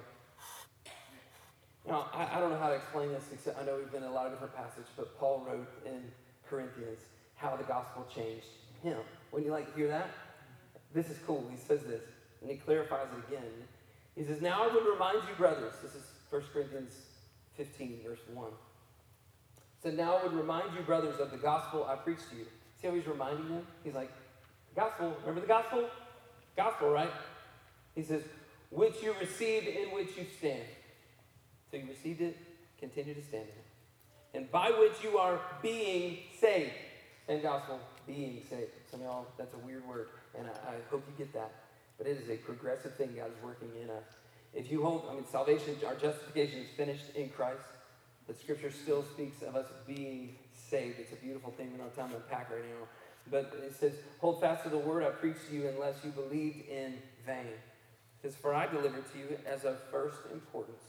Now, 1.86 2.08
I, 2.12 2.36
I, 2.36 2.40
don't 2.40 2.50
know 2.50 2.58
how 2.58 2.68
to 2.68 2.74
explain 2.74 3.10
this, 3.12 3.24
except 3.32 3.60
I 3.60 3.64
know 3.64 3.76
we've 3.76 3.92
been 3.92 4.02
in 4.02 4.08
a 4.08 4.12
lot 4.12 4.26
of 4.26 4.32
different 4.32 4.56
passages, 4.56 4.88
but 4.96 5.16
Paul 5.18 5.46
wrote 5.48 5.68
in 5.84 6.02
Corinthians 6.48 6.98
how 7.36 7.54
the 7.54 7.62
gospel 7.64 8.06
changed 8.12 8.46
him. 8.82 8.98
Wouldn't 9.30 9.46
you 9.46 9.52
like 9.52 9.70
to 9.70 9.78
hear 9.78 9.88
that? 9.88 10.10
This 10.94 11.08
is 11.10 11.18
cool. 11.26 11.46
He 11.50 11.56
says 11.56 11.82
this, 11.82 12.02
and 12.40 12.50
he 12.50 12.56
clarifies 12.56 13.06
it 13.16 13.32
again. 13.32 13.50
He 14.16 14.24
says, 14.24 14.40
Now 14.40 14.68
I 14.68 14.74
would 14.74 14.84
remind 14.84 15.18
you, 15.28 15.34
brothers, 15.36 15.74
this 15.82 15.94
is 15.94 16.02
1 16.30 16.42
Corinthians 16.52 16.92
15, 17.56 18.00
verse 18.04 18.18
1. 18.32 18.50
So 19.82 19.90
Now 19.90 20.16
I 20.16 20.22
would 20.24 20.32
remind 20.32 20.74
you, 20.76 20.82
brothers, 20.82 21.20
of 21.20 21.30
the 21.30 21.36
gospel 21.36 21.86
I 21.88 21.94
preached 21.94 22.30
to 22.30 22.36
you. 22.36 22.46
See 22.80 22.88
how 22.88 22.94
he's 22.94 23.06
reminding 23.06 23.48
them? 23.48 23.66
He's 23.84 23.94
like, 23.94 24.10
Gospel, 24.74 25.16
remember 25.20 25.40
the 25.40 25.46
gospel? 25.46 25.88
Gospel, 26.56 26.90
right? 26.90 27.10
He 27.94 28.02
says, 28.02 28.22
which 28.70 29.02
you 29.02 29.14
received, 29.20 29.66
in 29.66 29.88
which 29.88 30.16
you 30.16 30.26
stand. 30.38 30.62
So 31.70 31.76
you 31.76 31.84
received 31.88 32.20
it, 32.20 32.36
continue 32.78 33.14
to 33.14 33.22
stand 33.22 33.44
in 33.44 33.48
it. 33.48 33.64
And 34.34 34.50
by 34.50 34.70
which 34.70 34.92
you 35.02 35.18
are 35.18 35.40
being 35.62 36.18
saved. 36.40 36.72
And 37.28 37.42
gospel, 37.42 37.80
being 38.06 38.42
saved. 38.48 38.70
Some 38.90 39.00
of 39.00 39.06
y'all, 39.06 39.26
that's 39.36 39.54
a 39.54 39.58
weird 39.58 39.86
word, 39.86 40.08
and 40.38 40.46
I, 40.46 40.70
I 40.70 40.74
hope 40.90 41.04
you 41.08 41.24
get 41.24 41.32
that. 41.34 41.52
But 41.98 42.06
it 42.06 42.18
is 42.22 42.30
a 42.30 42.36
progressive 42.36 42.94
thing 42.94 43.14
God 43.16 43.30
is 43.36 43.42
working 43.42 43.70
in 43.82 43.90
us. 43.90 44.04
If 44.54 44.70
you 44.70 44.82
hold, 44.82 45.06
I 45.10 45.14
mean, 45.14 45.24
salvation, 45.30 45.76
our 45.86 45.94
justification 45.96 46.60
is 46.60 46.68
finished 46.76 47.16
in 47.16 47.30
Christ. 47.30 47.64
But 48.26 48.38
Scripture 48.40 48.70
still 48.70 49.04
speaks 49.14 49.42
of 49.42 49.56
us 49.56 49.66
being 49.86 50.36
saved. 50.70 50.98
It's 50.98 51.12
a 51.12 51.16
beautiful 51.16 51.52
thing. 51.52 51.72
We 51.72 51.78
don't 51.78 51.86
have 51.86 51.96
time 51.96 52.10
to 52.10 52.16
unpack 52.16 52.50
right 52.50 52.62
now. 52.64 52.86
But 53.30 53.52
it 53.64 53.74
says, 53.78 53.94
Hold 54.20 54.40
fast 54.40 54.64
to 54.64 54.68
the 54.68 54.78
word 54.78 55.02
I 55.02 55.10
preached 55.10 55.48
to 55.48 55.54
you 55.54 55.68
unless 55.68 55.96
you 56.04 56.10
believed 56.10 56.68
in 56.68 56.94
vain. 57.26 57.54
Says, 58.22 58.34
For 58.34 58.54
I 58.54 58.66
delivered 58.66 59.04
to 59.12 59.18
you 59.18 59.38
as 59.46 59.64
of 59.64 59.78
first 59.90 60.18
importance 60.32 60.82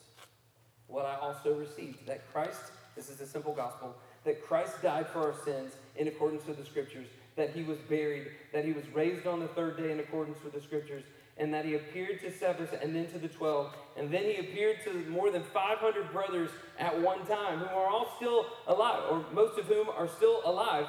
what 0.87 1.05
I 1.05 1.15
also 1.15 1.53
received 1.53 2.05
that 2.07 2.31
Christ, 2.31 2.71
this 2.95 3.09
is 3.09 3.17
the 3.17 3.25
simple 3.25 3.53
gospel, 3.53 3.95
that 4.23 4.43
Christ 4.43 4.81
died 4.81 5.07
for 5.07 5.19
our 5.19 5.35
sins 5.45 5.73
in 5.95 6.07
accordance 6.07 6.45
with 6.45 6.57
the 6.57 6.65
scriptures, 6.65 7.07
that 7.35 7.51
he 7.51 7.63
was 7.63 7.77
buried, 7.89 8.27
that 8.53 8.65
he 8.65 8.71
was 8.71 8.87
raised 8.93 9.27
on 9.27 9.39
the 9.39 9.47
third 9.49 9.77
day 9.77 9.91
in 9.91 9.99
accordance 9.99 10.41
with 10.43 10.53
the 10.53 10.61
scriptures, 10.61 11.03
and 11.37 11.53
that 11.53 11.65
he 11.65 11.75
appeared 11.75 12.19
to 12.21 12.31
Cephas 12.31 12.69
and 12.81 12.95
then 12.95 13.07
to 13.11 13.19
the 13.19 13.27
twelve, 13.27 13.75
and 13.95 14.09
then 14.09 14.23
he 14.23 14.37
appeared 14.37 14.77
to 14.85 14.93
more 15.09 15.29
than 15.29 15.43
500 15.43 16.11
brothers 16.11 16.49
at 16.79 16.99
one 16.99 17.25
time, 17.27 17.59
who 17.59 17.65
are 17.65 17.87
all 17.87 18.11
still 18.15 18.47
alive, 18.67 19.03
or 19.11 19.23
most 19.33 19.59
of 19.59 19.65
whom 19.65 19.87
are 19.89 20.07
still 20.07 20.41
alive 20.45 20.87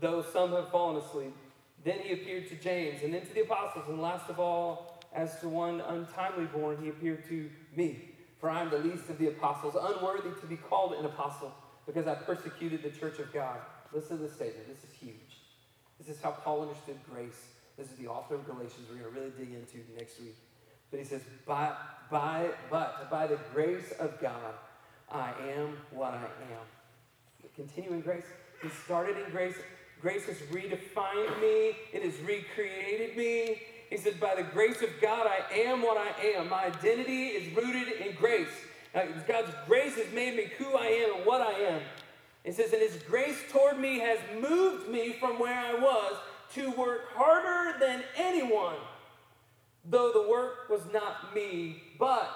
though 0.00 0.22
some 0.22 0.52
have 0.52 0.70
fallen 0.70 0.96
asleep. 1.02 1.34
Then 1.84 2.00
he 2.00 2.12
appeared 2.12 2.48
to 2.48 2.56
James, 2.56 3.02
and 3.02 3.14
then 3.14 3.24
to 3.24 3.34
the 3.34 3.42
apostles, 3.42 3.84
and 3.88 4.00
last 4.00 4.28
of 4.28 4.40
all, 4.40 5.00
as 5.14 5.40
to 5.40 5.48
one 5.48 5.80
untimely 5.80 6.46
born, 6.46 6.78
he 6.82 6.88
appeared 6.88 7.26
to 7.28 7.48
me. 7.76 8.14
For 8.40 8.50
I 8.50 8.60
am 8.62 8.70
the 8.70 8.78
least 8.78 9.08
of 9.08 9.18
the 9.18 9.28
apostles, 9.28 9.76
unworthy 9.80 10.30
to 10.40 10.46
be 10.46 10.56
called 10.56 10.92
an 10.94 11.04
apostle, 11.04 11.54
because 11.86 12.06
I 12.06 12.14
persecuted 12.14 12.82
the 12.82 12.90
church 12.90 13.18
of 13.18 13.32
God. 13.32 13.58
Listen 13.92 14.18
to 14.18 14.24
this 14.24 14.34
statement. 14.34 14.68
This 14.68 14.88
is 14.88 14.96
huge. 14.96 15.40
This 15.98 16.08
is 16.14 16.22
how 16.22 16.32
Paul 16.32 16.62
understood 16.62 16.98
grace. 17.10 17.46
This 17.76 17.90
is 17.90 17.96
the 17.96 18.06
author 18.08 18.34
of 18.34 18.46
Galatians. 18.46 18.86
We're 18.90 18.98
going 18.98 19.14
to 19.14 19.20
really 19.20 19.32
dig 19.38 19.54
into 19.54 19.78
next 19.96 20.20
week. 20.20 20.36
But 20.90 21.00
he 21.00 21.06
says, 21.06 21.22
by, 21.46 21.74
by, 22.10 22.50
but 22.70 23.10
by 23.10 23.26
the 23.26 23.38
grace 23.52 23.92
of 23.98 24.20
God, 24.20 24.54
I 25.10 25.32
am 25.56 25.76
what 25.90 26.12
I 26.12 26.22
am. 26.22 27.48
Continuing 27.56 28.00
grace. 28.00 28.24
He 28.62 28.68
started 28.68 29.16
in 29.16 29.30
grace 29.30 29.56
Grace 30.00 30.26
has 30.26 30.36
redefined 30.52 31.40
me, 31.40 31.76
it 31.92 32.02
has 32.02 32.18
recreated 32.20 33.16
me. 33.16 33.62
He 33.90 33.96
said, 33.96 34.20
By 34.20 34.34
the 34.34 34.42
grace 34.42 34.82
of 34.82 34.90
God, 35.00 35.26
I 35.26 35.54
am 35.60 35.82
what 35.82 35.96
I 35.96 36.12
am. 36.36 36.50
My 36.50 36.66
identity 36.66 37.28
is 37.28 37.56
rooted 37.56 37.88
in 38.00 38.14
grace. 38.14 38.48
God's 39.26 39.52
grace 39.66 39.96
has 39.96 40.12
made 40.12 40.36
me 40.36 40.50
who 40.58 40.76
I 40.76 40.86
am 40.86 41.16
and 41.16 41.26
what 41.26 41.40
I 41.40 41.52
am. 41.52 41.80
He 42.44 42.52
says, 42.52 42.72
And 42.72 42.82
His 42.82 43.02
grace 43.02 43.38
toward 43.50 43.78
me 43.78 43.98
has 43.98 44.18
moved 44.40 44.88
me 44.88 45.14
from 45.14 45.38
where 45.38 45.54
I 45.54 45.74
was 45.74 46.16
to 46.54 46.70
work 46.72 47.12
harder 47.14 47.78
than 47.78 48.02
anyone, 48.16 48.76
though 49.84 50.12
the 50.12 50.28
work 50.28 50.68
was 50.70 50.82
not 50.92 51.34
me, 51.34 51.82
but 51.98 52.30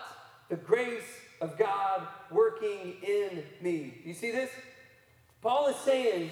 the 0.49 0.57
grace 0.57 1.03
of 1.41 1.57
God 1.59 2.07
working 2.31 2.97
in 3.03 3.43
me. 3.61 4.01
You 4.05 4.15
see 4.15 4.31
this? 4.31 4.51
Paul 5.41 5.69
is 5.69 5.77
saying, 5.77 6.31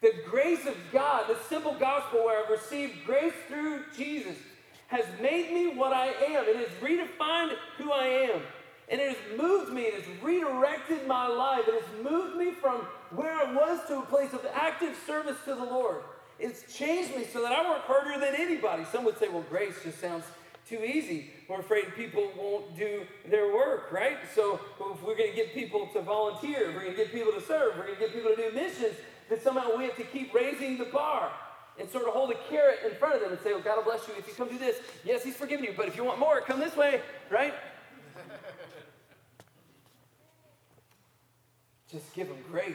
the 0.00 0.12
grace 0.28 0.66
of 0.66 0.76
God, 0.92 1.28
the 1.28 1.36
simple 1.48 1.74
gospel 1.74 2.24
where 2.24 2.42
I've 2.42 2.50
received 2.50 3.04
grace 3.04 3.32
through 3.48 3.80
Jesus, 3.96 4.36
has 4.88 5.04
made 5.20 5.52
me 5.52 5.76
what 5.76 5.92
I 5.92 6.06
am. 6.06 6.44
It 6.46 6.56
has 6.56 6.68
redefined 6.80 7.54
who 7.76 7.92
I 7.92 8.06
am. 8.06 8.40
And 8.90 9.00
it 9.00 9.16
has 9.16 9.38
moved 9.38 9.70
me, 9.72 9.82
it 9.82 10.02
has 10.02 10.22
redirected 10.22 11.06
my 11.06 11.26
life. 11.26 11.64
It 11.68 11.74
has 11.74 12.04
moved 12.04 12.36
me 12.36 12.52
from 12.52 12.86
where 13.10 13.32
I 13.32 13.52
was 13.52 13.86
to 13.88 13.98
a 13.98 14.02
place 14.02 14.32
of 14.32 14.46
active 14.54 14.96
service 15.06 15.36
to 15.44 15.54
the 15.54 15.64
Lord. 15.64 15.98
It's 16.38 16.72
changed 16.72 17.14
me 17.14 17.24
so 17.24 17.42
that 17.42 17.52
I 17.52 17.68
work 17.68 17.82
harder 17.82 18.18
than 18.18 18.34
anybody. 18.34 18.84
Some 18.90 19.04
would 19.04 19.18
say, 19.18 19.28
well, 19.28 19.44
grace 19.50 19.74
just 19.82 20.00
sounds 20.00 20.24
too 20.66 20.82
easy. 20.84 21.32
We're 21.48 21.60
afraid 21.60 21.94
people 21.96 22.30
won't 22.38 22.76
do 22.76 23.02
their 23.28 23.54
work, 23.54 23.90
right? 23.90 24.18
So 24.34 24.60
if 24.80 25.02
we're 25.02 25.16
going 25.16 25.30
to 25.30 25.36
get 25.36 25.54
people 25.54 25.88
to 25.94 26.00
volunteer, 26.00 26.72
we're 26.74 26.84
going 26.84 26.92
to 26.92 26.96
get 26.96 27.12
people 27.12 27.32
to 27.32 27.40
serve, 27.40 27.76
we're 27.76 27.86
going 27.86 27.96
to 27.96 28.00
get 28.00 28.14
people 28.14 28.30
to 28.30 28.36
do 28.36 28.54
missions, 28.54 28.94
that 29.28 29.42
somehow 29.42 29.76
we 29.76 29.84
have 29.84 29.96
to 29.96 30.04
keep 30.04 30.32
raising 30.34 30.78
the 30.78 30.86
bar 30.86 31.30
and 31.78 31.88
sort 31.88 32.04
of 32.06 32.12
hold 32.12 32.30
a 32.30 32.36
carrot 32.48 32.80
in 32.84 32.94
front 32.96 33.14
of 33.14 33.20
them 33.20 33.32
and 33.32 33.40
say, 33.40 33.52
Oh, 33.52 33.60
God 33.60 33.76
will 33.76 33.84
bless 33.84 34.06
you 34.08 34.14
if 34.18 34.26
you 34.26 34.34
come 34.34 34.48
do 34.48 34.58
this. 34.58 34.76
Yes, 35.04 35.22
He's 35.22 35.36
forgiven 35.36 35.64
you, 35.64 35.74
but 35.76 35.86
if 35.86 35.96
you 35.96 36.04
want 36.04 36.18
more, 36.18 36.40
come 36.40 36.58
this 36.58 36.76
way, 36.76 37.00
right? 37.30 37.54
Just 41.90 42.12
give 42.14 42.28
them 42.28 42.38
grace. 42.50 42.74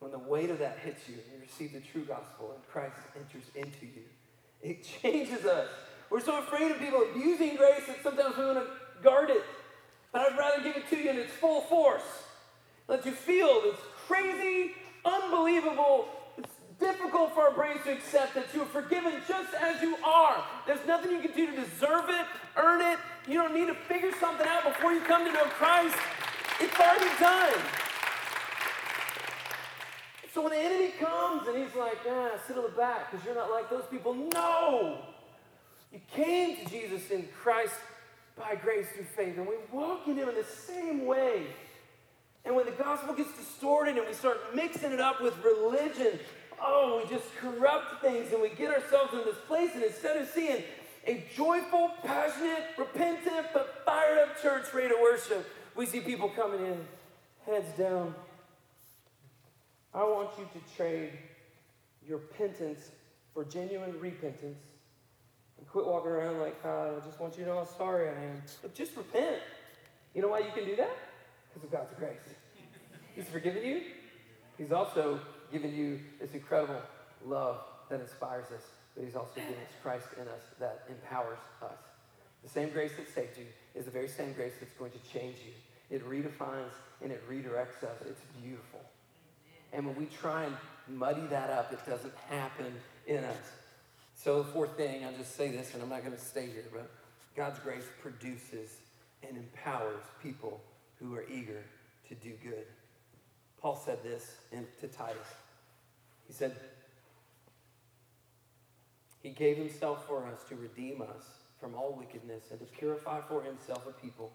When 0.00 0.10
the 0.10 0.18
weight 0.18 0.50
of 0.50 0.58
that 0.58 0.78
hits 0.78 1.08
you 1.08 1.14
and 1.14 1.24
you 1.32 1.40
receive 1.40 1.72
the 1.72 1.80
true 1.80 2.04
gospel 2.04 2.52
and 2.54 2.62
Christ 2.68 2.96
enters 3.16 3.44
into 3.54 3.86
you, 3.86 4.02
it 4.62 4.86
changes 5.02 5.44
us. 5.44 5.68
We're 6.10 6.20
so 6.20 6.38
afraid 6.38 6.70
of 6.70 6.78
people 6.78 7.04
abusing 7.10 7.56
grace 7.56 7.86
that 7.86 8.02
sometimes 8.02 8.36
we 8.36 8.44
want 8.44 8.58
to 8.58 8.66
guard 9.02 9.30
it. 9.30 9.42
But 10.12 10.22
I'd 10.22 10.38
rather 10.38 10.62
give 10.62 10.76
it 10.76 10.88
to 10.90 10.96
you 10.96 11.10
in 11.10 11.16
its 11.16 11.32
full 11.32 11.62
force. 11.62 12.02
Let 12.86 13.04
you 13.06 13.12
feel 13.12 13.62
this 13.62 13.76
crazy 14.06 14.74
unbelievable. 15.04 16.08
It's 16.38 16.54
difficult 16.80 17.34
for 17.34 17.42
our 17.42 17.52
brains 17.52 17.80
to 17.84 17.92
accept 17.92 18.34
that 18.34 18.46
you 18.54 18.62
are 18.62 18.66
forgiven 18.66 19.14
just 19.28 19.54
as 19.54 19.80
you 19.82 19.96
are. 20.04 20.44
There's 20.66 20.84
nothing 20.86 21.12
you 21.12 21.20
can 21.20 21.32
do 21.32 21.46
to 21.46 21.56
deserve 21.56 22.08
it, 22.08 22.26
earn 22.56 22.80
it. 22.80 22.98
You 23.26 23.34
don't 23.34 23.54
need 23.54 23.66
to 23.66 23.74
figure 23.74 24.12
something 24.20 24.46
out 24.46 24.64
before 24.64 24.92
you 24.92 25.00
come 25.00 25.24
to 25.24 25.32
know 25.32 25.44
Christ. 25.44 25.96
It's 26.60 26.78
already 26.78 27.10
done. 27.18 27.62
So 30.32 30.42
when 30.42 30.50
the 30.50 30.58
enemy 30.58 30.92
comes 30.98 31.46
and 31.46 31.56
he's 31.56 31.74
like, 31.76 31.98
ah, 32.08 32.30
sit 32.46 32.56
on 32.56 32.64
the 32.64 32.68
back 32.70 33.10
because 33.10 33.24
you're 33.24 33.36
not 33.36 33.50
like 33.50 33.70
those 33.70 33.84
people, 33.90 34.14
no! 34.14 34.98
You 35.92 36.00
came 36.12 36.56
to 36.56 36.70
Jesus 36.70 37.08
in 37.10 37.28
Christ 37.40 37.74
by 38.36 38.56
grace 38.56 38.86
through 38.94 39.04
faith, 39.04 39.36
and 39.36 39.46
we 39.46 39.54
walk 39.70 40.08
in 40.08 40.16
Him 40.16 40.28
in 40.28 40.34
the 40.34 40.42
same 40.44 41.06
way. 41.06 41.46
And 42.44 42.54
when 42.54 42.66
the 42.66 42.72
gospel 42.72 43.14
gets 43.14 43.36
distorted 43.36 43.96
and 43.96 44.06
we 44.06 44.12
start 44.12 44.54
mixing 44.54 44.92
it 44.92 45.00
up 45.00 45.22
with 45.22 45.34
religion, 45.42 46.18
oh, 46.60 47.02
we 47.02 47.08
just 47.08 47.24
corrupt 47.36 48.02
things 48.02 48.32
and 48.32 48.42
we 48.42 48.50
get 48.50 48.72
ourselves 48.72 49.12
in 49.14 49.20
this 49.20 49.36
place. 49.46 49.70
And 49.74 49.82
instead 49.82 50.16
of 50.18 50.28
seeing 50.28 50.62
a 51.06 51.24
joyful, 51.34 51.92
passionate, 52.02 52.66
repentant, 52.76 53.46
but 53.52 53.82
fired 53.84 54.18
up 54.18 54.42
church 54.42 54.72
ready 54.74 54.88
to 54.88 54.98
worship, 55.00 55.46
we 55.74 55.86
see 55.86 56.00
people 56.00 56.28
coming 56.28 56.64
in, 56.64 56.78
heads 57.46 57.76
down. 57.78 58.14
I 59.94 60.02
want 60.02 60.30
you 60.38 60.46
to 60.52 60.76
trade 60.76 61.12
your 62.06 62.18
penance 62.18 62.90
for 63.32 63.44
genuine 63.44 63.98
repentance 64.00 64.58
and 65.58 65.68
quit 65.68 65.86
walking 65.86 66.10
around 66.10 66.40
like, 66.40 66.62
God, 66.62 67.00
I 67.00 67.06
just 67.06 67.18
want 67.20 67.38
you 67.38 67.44
to 67.44 67.50
know 67.50 67.56
how 67.58 67.64
sorry 67.64 68.08
I 68.08 68.12
am. 68.12 68.42
But 68.60 68.74
just 68.74 68.96
repent. 68.96 69.40
You 70.14 70.22
know 70.22 70.28
why 70.28 70.40
you 70.40 70.50
can 70.54 70.64
do 70.64 70.76
that? 70.76 70.96
Because 71.54 71.64
of 71.64 71.72
God's 71.72 71.94
grace. 71.98 72.34
He's 73.14 73.28
forgiven 73.28 73.64
you. 73.64 73.82
He's 74.58 74.72
also 74.72 75.20
given 75.52 75.74
you 75.74 76.00
this 76.20 76.32
incredible 76.32 76.80
love 77.24 77.58
that 77.90 78.00
inspires 78.00 78.46
us, 78.46 78.62
but 78.94 79.04
He's 79.04 79.14
also 79.14 79.34
given 79.36 79.52
us 79.54 79.72
Christ 79.82 80.06
in 80.20 80.26
us 80.28 80.42
that 80.58 80.82
empowers 80.88 81.38
us. 81.62 81.78
The 82.42 82.48
same 82.48 82.70
grace 82.70 82.92
that 82.96 83.08
saved 83.14 83.38
you 83.38 83.46
is 83.74 83.84
the 83.84 83.90
very 83.90 84.08
same 84.08 84.32
grace 84.32 84.52
that's 84.60 84.74
going 84.74 84.92
to 84.92 85.12
change 85.12 85.36
you. 85.44 85.52
It 85.96 86.08
redefines 86.08 86.72
and 87.02 87.12
it 87.12 87.22
redirects 87.28 87.84
us. 87.84 87.98
It's 88.06 88.20
beautiful. 88.42 88.80
And 89.72 89.86
when 89.86 89.96
we 89.96 90.06
try 90.06 90.44
and 90.44 90.56
muddy 90.88 91.26
that 91.30 91.50
up, 91.50 91.72
it 91.72 91.78
doesn't 91.88 92.14
happen 92.28 92.72
in 93.06 93.24
us. 93.24 93.52
So, 94.16 94.42
the 94.42 94.48
fourth 94.52 94.76
thing, 94.76 95.04
I'll 95.04 95.16
just 95.16 95.36
say 95.36 95.50
this 95.50 95.74
and 95.74 95.82
I'm 95.82 95.88
not 95.88 96.04
going 96.04 96.16
to 96.16 96.20
stay 96.20 96.46
here, 96.46 96.64
but 96.72 96.90
God's 97.36 97.58
grace 97.58 97.84
produces 98.00 98.70
and 99.26 99.36
empowers 99.36 100.02
people 100.22 100.60
who 101.04 101.14
are 101.14 101.24
eager 101.30 101.62
to 102.08 102.14
do 102.14 102.32
good. 102.42 102.64
Paul 103.60 103.76
said 103.76 104.02
this 104.02 104.36
in, 104.52 104.66
to 104.80 104.88
Titus. 104.88 105.26
He 106.26 106.32
said, 106.32 106.54
He 109.22 109.30
gave 109.30 109.56
Himself 109.56 110.06
for 110.06 110.26
us 110.26 110.44
to 110.48 110.56
redeem 110.56 111.02
us 111.02 111.24
from 111.60 111.74
all 111.74 111.94
wickedness 111.98 112.44
and 112.50 112.60
to 112.60 112.66
purify 112.66 113.20
for 113.28 113.42
Himself 113.42 113.86
a 113.86 113.92
people 113.92 114.32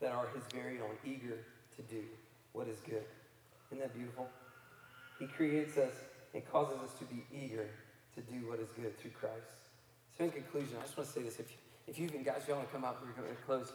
that 0.00 0.12
are 0.12 0.26
His 0.34 0.44
very 0.52 0.80
own, 0.80 0.96
eager 1.04 1.38
to 1.76 1.82
do 1.82 2.02
what 2.52 2.68
is 2.68 2.78
good. 2.80 3.04
Isn't 3.70 3.80
that 3.80 3.94
beautiful? 3.94 4.28
He 5.18 5.26
creates 5.26 5.76
us 5.76 5.92
and 6.34 6.44
causes 6.50 6.78
us 6.82 6.92
to 6.98 7.04
be 7.04 7.24
eager 7.32 7.66
to 8.14 8.20
do 8.22 8.48
what 8.48 8.60
is 8.60 8.68
good 8.80 8.98
through 8.98 9.12
Christ. 9.12 9.34
So, 10.16 10.24
in 10.24 10.30
conclusion, 10.30 10.76
I 10.78 10.82
just 10.82 10.96
want 10.96 11.08
to 11.08 11.14
say 11.14 11.22
this. 11.22 11.38
If, 11.38 11.56
if 11.86 12.12
been, 12.12 12.22
guys, 12.22 12.42
you 12.48 12.54
want 12.54 12.68
to 12.68 12.74
come 12.74 12.84
up, 12.84 13.02
we're 13.02 13.22
going 13.22 13.34
to 13.34 13.42
close. 13.42 13.72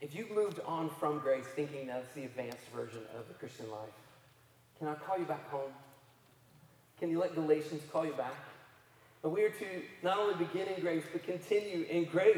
If 0.00 0.14
you've 0.14 0.30
moved 0.30 0.60
on 0.66 0.88
from 0.98 1.18
grace 1.18 1.44
thinking 1.54 1.86
that's 1.86 2.12
the 2.14 2.24
advanced 2.24 2.66
version 2.74 3.02
of 3.18 3.28
the 3.28 3.34
Christian 3.34 3.70
life, 3.70 3.90
can 4.78 4.88
I 4.88 4.94
call 4.94 5.18
you 5.18 5.26
back 5.26 5.48
home? 5.50 5.72
Can 6.98 7.10
you 7.10 7.18
let 7.18 7.34
Galatians 7.34 7.82
call 7.92 8.06
you 8.06 8.12
back? 8.12 8.34
But 9.22 9.30
we 9.30 9.42
are 9.42 9.50
to 9.50 9.66
not 10.02 10.18
only 10.18 10.34
begin 10.34 10.68
in 10.68 10.80
grace, 10.80 11.04
but 11.12 11.22
continue 11.22 11.84
in 11.90 12.04
grace. 12.04 12.36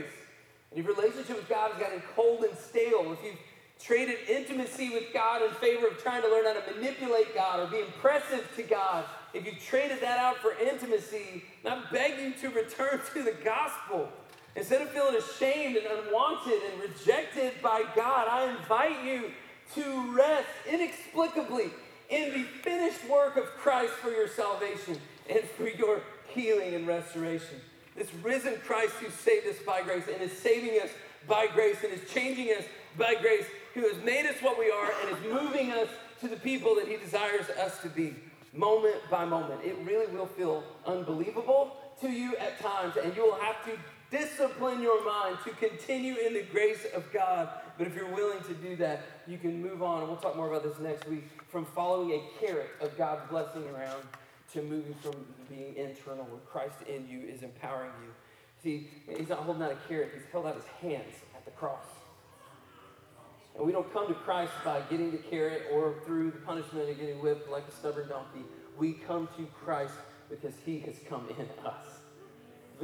And 0.70 0.80
if 0.80 0.84
your 0.84 0.94
relationship 0.96 1.36
with 1.36 1.48
God 1.48 1.70
has 1.72 1.80
gotten 1.80 2.02
cold 2.16 2.42
and 2.42 2.56
stale, 2.58 3.12
if 3.12 3.24
you've 3.24 3.38
traded 3.78 4.16
intimacy 4.28 4.90
with 4.90 5.12
God 5.12 5.42
in 5.42 5.50
favor 5.54 5.86
of 5.86 6.02
trying 6.02 6.22
to 6.22 6.28
learn 6.28 6.44
how 6.44 6.54
to 6.54 6.74
manipulate 6.74 7.34
God 7.34 7.60
or 7.60 7.66
be 7.66 7.80
impressive 7.80 8.48
to 8.56 8.62
God, 8.64 9.04
if 9.34 9.46
you've 9.46 9.60
traded 9.60 10.00
that 10.00 10.18
out 10.18 10.38
for 10.38 10.54
intimacy, 10.60 11.44
I 11.64 11.80
beg 11.92 12.18
you 12.20 12.32
to 12.40 12.54
return 12.56 13.00
to 13.14 13.22
the 13.22 13.36
gospel. 13.44 14.08
Instead 14.54 14.82
of 14.82 14.90
feeling 14.90 15.16
ashamed 15.16 15.76
and 15.76 15.86
unwanted 15.86 16.60
and 16.70 16.82
rejected 16.82 17.52
by 17.62 17.82
God, 17.96 18.28
I 18.28 18.50
invite 18.50 19.04
you 19.04 19.30
to 19.74 20.16
rest 20.16 20.48
inexplicably 20.70 21.70
in 22.10 22.32
the 22.32 22.42
finished 22.42 23.08
work 23.08 23.36
of 23.36 23.46
Christ 23.56 23.92
for 23.94 24.10
your 24.10 24.28
salvation 24.28 24.98
and 25.30 25.40
for 25.56 25.68
your 25.68 26.02
healing 26.28 26.74
and 26.74 26.86
restoration. 26.86 27.60
This 27.96 28.12
risen 28.22 28.56
Christ 28.66 28.92
who 28.94 29.10
saved 29.10 29.46
us 29.46 29.56
by 29.64 29.82
grace 29.82 30.04
and 30.12 30.20
is 30.20 30.36
saving 30.36 30.80
us 30.80 30.90
by 31.26 31.46
grace 31.46 31.78
and 31.82 31.92
is 31.92 32.10
changing 32.10 32.48
us 32.48 32.64
by 32.98 33.14
grace, 33.14 33.46
who 33.74 33.88
has 33.88 34.02
made 34.04 34.26
us 34.26 34.36
what 34.42 34.58
we 34.58 34.70
are 34.70 34.90
and 35.02 35.16
is 35.16 35.32
moving 35.32 35.72
us 35.72 35.88
to 36.20 36.28
the 36.28 36.36
people 36.36 36.74
that 36.74 36.86
he 36.86 36.96
desires 36.96 37.48
us 37.50 37.80
to 37.80 37.88
be 37.88 38.14
moment 38.52 38.96
by 39.10 39.24
moment. 39.24 39.60
It 39.64 39.76
really 39.84 40.06
will 40.14 40.26
feel 40.26 40.62
unbelievable 40.86 41.76
to 42.00 42.10
you 42.10 42.36
at 42.36 42.60
times, 42.60 42.94
and 43.02 43.14
you 43.16 43.22
will 43.22 43.40
have 43.40 43.64
to 43.64 43.72
discipline 44.12 44.82
your 44.82 45.04
mind 45.04 45.38
to 45.44 45.50
continue 45.52 46.14
in 46.16 46.34
the 46.34 46.42
grace 46.42 46.86
of 46.94 47.10
God. 47.12 47.48
But 47.78 47.86
if 47.86 47.96
you're 47.96 48.14
willing 48.14 48.44
to 48.44 48.54
do 48.54 48.76
that, 48.76 49.00
you 49.26 49.38
can 49.38 49.60
move 49.60 49.82
on, 49.82 50.00
and 50.00 50.08
we'll 50.08 50.18
talk 50.18 50.36
more 50.36 50.48
about 50.48 50.62
this 50.62 50.78
next 50.78 51.08
week, 51.08 51.24
from 51.48 51.64
following 51.64 52.12
a 52.12 52.22
carrot 52.38 52.70
of 52.80 52.96
God's 52.96 53.28
blessing 53.30 53.64
around 53.74 54.02
to 54.52 54.62
moving 54.62 54.94
from 55.02 55.14
being 55.48 55.74
internal, 55.74 56.24
where 56.26 56.40
Christ 56.40 56.76
in 56.86 57.08
you 57.08 57.26
is 57.26 57.42
empowering 57.42 57.90
you. 58.02 58.10
See, 58.62 58.90
he's 59.18 59.30
not 59.30 59.38
holding 59.40 59.62
out 59.62 59.72
a 59.72 59.88
carrot, 59.88 60.10
he's 60.14 60.30
held 60.30 60.46
out 60.46 60.54
his 60.54 60.66
hands 60.80 61.14
at 61.34 61.44
the 61.44 61.50
cross. 61.52 61.86
And 63.56 63.66
we 63.66 63.72
don't 63.72 63.90
come 63.92 64.06
to 64.08 64.14
Christ 64.14 64.52
by 64.64 64.80
getting 64.90 65.10
the 65.10 65.18
carrot 65.18 65.64
or 65.72 65.94
through 66.04 66.30
the 66.30 66.38
punishment 66.38 66.88
of 66.88 66.98
getting 66.98 67.20
whipped 67.20 67.50
like 67.50 67.64
a 67.66 67.72
stubborn 67.72 68.08
donkey. 68.08 68.44
We 68.78 68.92
come 68.92 69.28
to 69.36 69.46
Christ 69.64 69.94
because 70.30 70.54
he 70.64 70.78
has 70.80 70.96
come 71.08 71.28
in 71.38 71.48
us. 71.66 72.01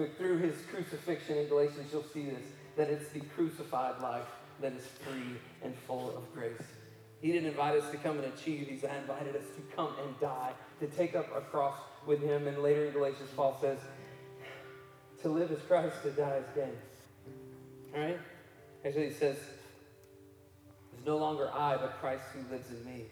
Through 0.06 0.38
his 0.38 0.54
crucifixion 0.70 1.38
in 1.38 1.48
Galatians, 1.48 1.92
you'll 1.92 2.04
see 2.04 2.26
this 2.26 2.46
that 2.76 2.88
it's 2.88 3.08
the 3.08 3.20
crucified 3.20 4.00
life 4.00 4.28
that 4.60 4.72
is 4.72 4.84
free 5.02 5.36
and 5.64 5.74
full 5.86 6.16
of 6.16 6.32
grace. 6.32 6.52
He 7.20 7.32
didn't 7.32 7.48
invite 7.48 7.80
us 7.80 7.90
to 7.90 7.96
come 7.96 8.18
and 8.18 8.32
achieve, 8.32 8.68
He's 8.68 8.84
invited 8.84 9.34
us 9.34 9.42
to 9.56 9.76
come 9.76 9.94
and 10.04 10.20
die, 10.20 10.52
to 10.78 10.86
take 10.86 11.16
up 11.16 11.26
a 11.36 11.40
cross 11.40 11.76
with 12.06 12.22
Him. 12.22 12.46
And 12.46 12.58
later 12.58 12.86
in 12.86 12.92
Galatians, 12.92 13.30
Paul 13.34 13.58
says, 13.60 13.80
to 15.22 15.28
live 15.28 15.50
is 15.50 15.60
Christ, 15.66 15.96
to 16.04 16.10
die 16.12 16.36
is 16.36 16.44
gain. 16.54 16.76
All 17.94 18.00
right? 18.00 18.18
Actually, 18.84 19.08
he 19.08 19.14
says, 19.14 19.36
it's 20.96 21.04
no 21.04 21.16
longer 21.16 21.50
I, 21.52 21.76
but 21.76 21.98
Christ 22.00 22.22
who 22.32 22.54
lives 22.54 22.70
in 22.70 22.84
me. 22.84 23.06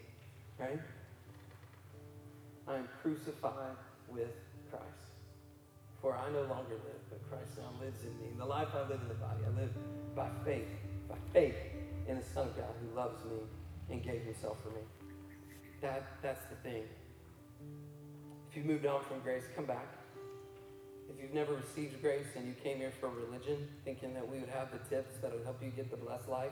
Right? 0.57 0.79
I 2.67 2.75
am 2.75 2.87
crucified 3.01 3.75
with. 4.09 4.29
For 6.01 6.15
I 6.15 6.29
no 6.31 6.41
longer 6.41 6.75
live, 6.75 7.01
but 7.09 7.19
Christ 7.29 7.57
now 7.57 7.71
lives 7.83 8.03
in 8.03 8.11
me. 8.21 8.33
The 8.37 8.45
life 8.45 8.69
I 8.73 8.81
live 8.81 9.01
in 9.01 9.07
the 9.07 9.15
body, 9.15 9.41
I 9.45 9.59
live 9.59 9.71
by 10.15 10.29
faith, 10.45 10.69
by 11.09 11.17
faith 11.33 11.55
in 12.07 12.17
the 12.17 12.25
Son 12.33 12.47
of 12.47 12.55
God 12.55 12.73
who 12.81 12.95
loves 12.95 13.23
me 13.25 13.39
and 13.89 14.03
gave 14.03 14.21
himself 14.21 14.57
for 14.61 14.69
me. 14.69 14.81
That, 15.81 16.03
that's 16.21 16.45
the 16.49 16.55
thing. 16.57 16.83
If 18.49 18.57
you've 18.57 18.65
moved 18.65 18.85
on 18.85 19.03
from 19.03 19.19
grace, 19.21 19.43
come 19.55 19.65
back. 19.65 19.87
If 21.09 21.21
you've 21.21 21.33
never 21.33 21.53
received 21.53 22.01
grace 22.01 22.27
and 22.35 22.45
you 22.45 22.53
came 22.63 22.77
here 22.77 22.91
for 22.99 23.09
religion, 23.09 23.67
thinking 23.85 24.13
that 24.13 24.27
we 24.27 24.39
would 24.39 24.49
have 24.49 24.69
the 24.71 24.79
tips 24.89 25.17
that 25.21 25.31
would 25.31 25.43
help 25.43 25.61
you 25.63 25.69
get 25.69 25.89
the 25.89 25.97
blessed 25.97 26.29
life, 26.29 26.51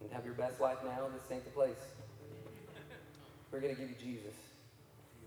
and 0.00 0.10
have 0.12 0.24
your 0.24 0.34
best 0.34 0.60
life 0.60 0.78
now, 0.84 1.06
in 1.06 1.12
this 1.12 1.22
ain't 1.30 1.44
the 1.44 1.50
place. 1.50 1.82
We're 3.50 3.60
going 3.60 3.74
to 3.74 3.80
give 3.80 3.90
you 3.90 3.96
Jesus. 3.98 4.34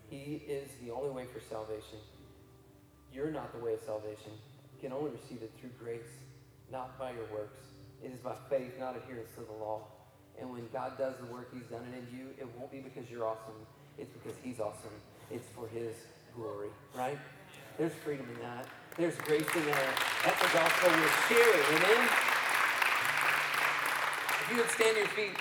He 0.10 0.44
is 0.48 0.70
the 0.84 0.92
only 0.92 1.10
way 1.10 1.26
for 1.34 1.42
salvation. 1.50 2.00
You're 3.14 3.32
not 3.32 3.52
the 3.54 3.64
way 3.64 3.74
of 3.74 3.82
salvation. 3.86 4.32
You 4.74 4.90
can 4.90 4.94
only 4.94 5.12
receive 5.12 5.44
it 5.44 5.52
through 5.60 5.72
grace, 5.80 6.12
not 6.72 6.98
by 6.98 7.12
your 7.12 7.26
works. 7.32 7.60
It 8.04 8.12
is 8.12 8.20
by 8.20 8.36
faith, 8.50 8.74
not 8.80 8.96
adherence 8.96 9.30
to 9.36 9.42
the 9.42 9.54
law. 9.54 9.82
And 10.40 10.50
when 10.52 10.68
God 10.74 10.98
does 10.98 11.16
the 11.18 11.32
work 11.32 11.54
he's 11.54 11.70
done 11.70 11.84
it 11.92 11.98
in 11.98 12.18
you, 12.18 12.28
it 12.40 12.48
won't 12.58 12.72
be 12.72 12.80
because 12.80 13.10
you're 13.12 13.26
awesome. 13.26 13.68
It's 13.98 14.12
because 14.12 14.38
he's 14.44 14.60
awesome. 14.60 14.96
It's 15.30 15.48
for 15.56 15.68
his 15.68 15.94
glory, 16.36 16.70
right? 16.96 17.20
There's 17.78 17.94
freedom 18.04 18.28
in 18.34 18.42
that. 18.42 18.68
There's 18.98 19.16
grace 19.18 19.48
in 19.56 19.66
that. 19.66 19.94
That's 20.26 20.42
the 20.42 20.58
gospel 20.58 20.90
we're 20.90 21.08
sharing. 21.30 21.66
Amen? 21.78 22.10
If 24.42 24.48
you 24.52 24.58
would 24.58 24.70
stand 24.72 24.98
your 24.98 25.08
feet 25.08 25.38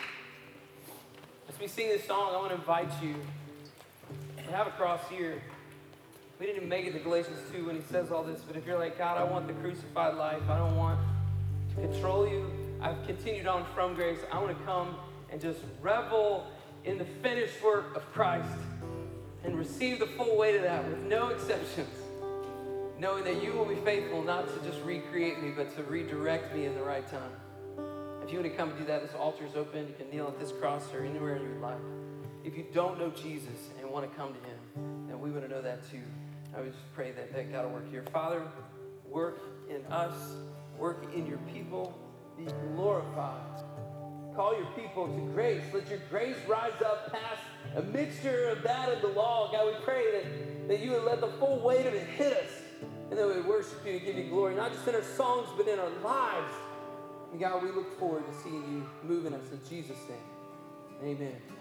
as 1.48 1.58
we 1.58 1.66
sing 1.66 1.88
this 1.88 2.04
song, 2.06 2.32
I 2.32 2.36
want 2.36 2.50
to 2.50 2.56
invite 2.56 2.90
you 3.02 3.14
to 4.36 4.42
have 4.52 4.66
a 4.66 4.70
cross 4.70 5.00
here. 5.10 5.42
We 6.40 6.46
didn't 6.46 6.70
make 6.70 6.86
it 6.86 6.94
to 6.94 6.98
Galatians 7.00 7.38
2 7.52 7.66
when 7.66 7.76
he 7.76 7.82
says 7.82 8.10
all 8.10 8.22
this, 8.22 8.40
but 8.40 8.56
if 8.56 8.66
you're 8.66 8.78
like, 8.78 8.96
God, 8.96 9.18
I 9.18 9.24
want 9.24 9.46
the 9.46 9.52
crucified 9.52 10.14
life, 10.14 10.40
I 10.48 10.56
don't 10.56 10.74
want 10.74 10.98
to 11.74 11.82
control 11.82 12.26
you. 12.26 12.50
I've 12.80 13.06
continued 13.06 13.46
on 13.46 13.66
from 13.74 13.94
grace. 13.94 14.20
I 14.32 14.38
want 14.38 14.58
to 14.58 14.64
come 14.64 14.96
and 15.30 15.38
just 15.38 15.60
revel 15.82 16.46
in 16.86 16.96
the 16.96 17.04
finished 17.22 17.62
work 17.62 17.94
of 17.94 18.10
Christ 18.14 18.48
and 19.44 19.58
receive 19.58 19.98
the 19.98 20.06
full 20.06 20.38
weight 20.38 20.56
of 20.56 20.62
that 20.62 20.88
with 20.88 21.00
no 21.00 21.28
exceptions, 21.28 21.94
knowing 22.98 23.24
that 23.24 23.42
you 23.42 23.52
will 23.52 23.66
be 23.66 23.74
faithful 23.74 24.22
not 24.22 24.48
to 24.48 24.66
just 24.66 24.82
recreate 24.82 25.42
me, 25.42 25.52
but 25.54 25.76
to 25.76 25.82
redirect 25.82 26.56
me 26.56 26.64
in 26.64 26.74
the 26.74 26.82
right 26.82 27.06
time. 27.06 27.32
If 28.24 28.32
you 28.32 28.40
want 28.40 28.50
to 28.50 28.56
come 28.56 28.70
and 28.70 28.78
do 28.78 28.86
that, 28.86 29.02
this 29.02 29.14
altar 29.14 29.44
is 29.44 29.56
open. 29.56 29.88
You 29.88 29.94
can 29.98 30.08
kneel 30.08 30.28
at 30.28 30.40
this 30.40 30.52
cross 30.52 30.84
or 30.94 31.04
anywhere 31.04 31.36
in 31.36 31.42
your 31.42 31.60
life. 31.60 31.80
If 32.44 32.56
you 32.56 32.64
don't 32.72 32.98
know 32.98 33.10
Jesus 33.10 33.68
and 33.78 33.90
want 33.90 34.10
to 34.10 34.16
come 34.16 34.32
to 34.32 34.40
him, 34.40 35.06
then 35.06 35.20
we 35.20 35.30
want 35.30 35.42
to 35.42 35.50
know 35.50 35.60
that 35.60 35.82
too. 35.90 36.00
I 36.56 36.60
would 36.60 36.72
just 36.72 36.94
pray 36.94 37.12
that, 37.12 37.32
that 37.32 37.52
God 37.52 37.64
will 37.66 37.72
work 37.72 37.90
here. 37.90 38.04
Father, 38.12 38.42
work 39.08 39.40
in 39.68 39.84
us, 39.92 40.14
work 40.78 41.06
in 41.14 41.26
your 41.26 41.38
people, 41.52 41.96
be 42.36 42.46
glorified. 42.74 43.62
Call 44.34 44.56
your 44.56 44.66
people 44.72 45.06
to 45.06 45.32
grace. 45.32 45.62
Let 45.72 45.88
your 45.88 46.00
grace 46.08 46.36
rise 46.48 46.80
up 46.84 47.12
past 47.12 47.42
a 47.76 47.82
mixture 47.82 48.48
of 48.48 48.62
that 48.62 48.88
and 48.88 49.02
the 49.02 49.08
law. 49.08 49.50
God, 49.52 49.66
we 49.66 49.84
pray 49.84 50.04
that, 50.12 50.68
that 50.68 50.80
you 50.80 50.92
would 50.92 51.04
let 51.04 51.20
the 51.20 51.28
full 51.38 51.60
weight 51.60 51.86
of 51.86 51.94
it 51.94 52.06
hit 52.08 52.32
us 52.32 52.50
and 53.10 53.18
that 53.18 53.26
we 53.26 53.40
worship 53.42 53.84
you 53.84 53.92
and 53.92 54.04
give 54.04 54.16
you 54.16 54.30
glory, 54.30 54.54
not 54.54 54.72
just 54.72 54.86
in 54.86 54.94
our 54.94 55.02
songs, 55.02 55.48
but 55.56 55.66
in 55.66 55.78
our 55.78 55.90
lives. 56.02 56.52
And 57.32 57.40
God, 57.40 57.62
we 57.62 57.70
look 57.70 57.98
forward 57.98 58.24
to 58.26 58.42
seeing 58.42 58.62
you 58.72 58.88
moving 59.02 59.34
us 59.34 59.50
in 59.52 59.60
Jesus' 59.68 59.98
name. 60.08 61.16
Amen. 61.16 61.59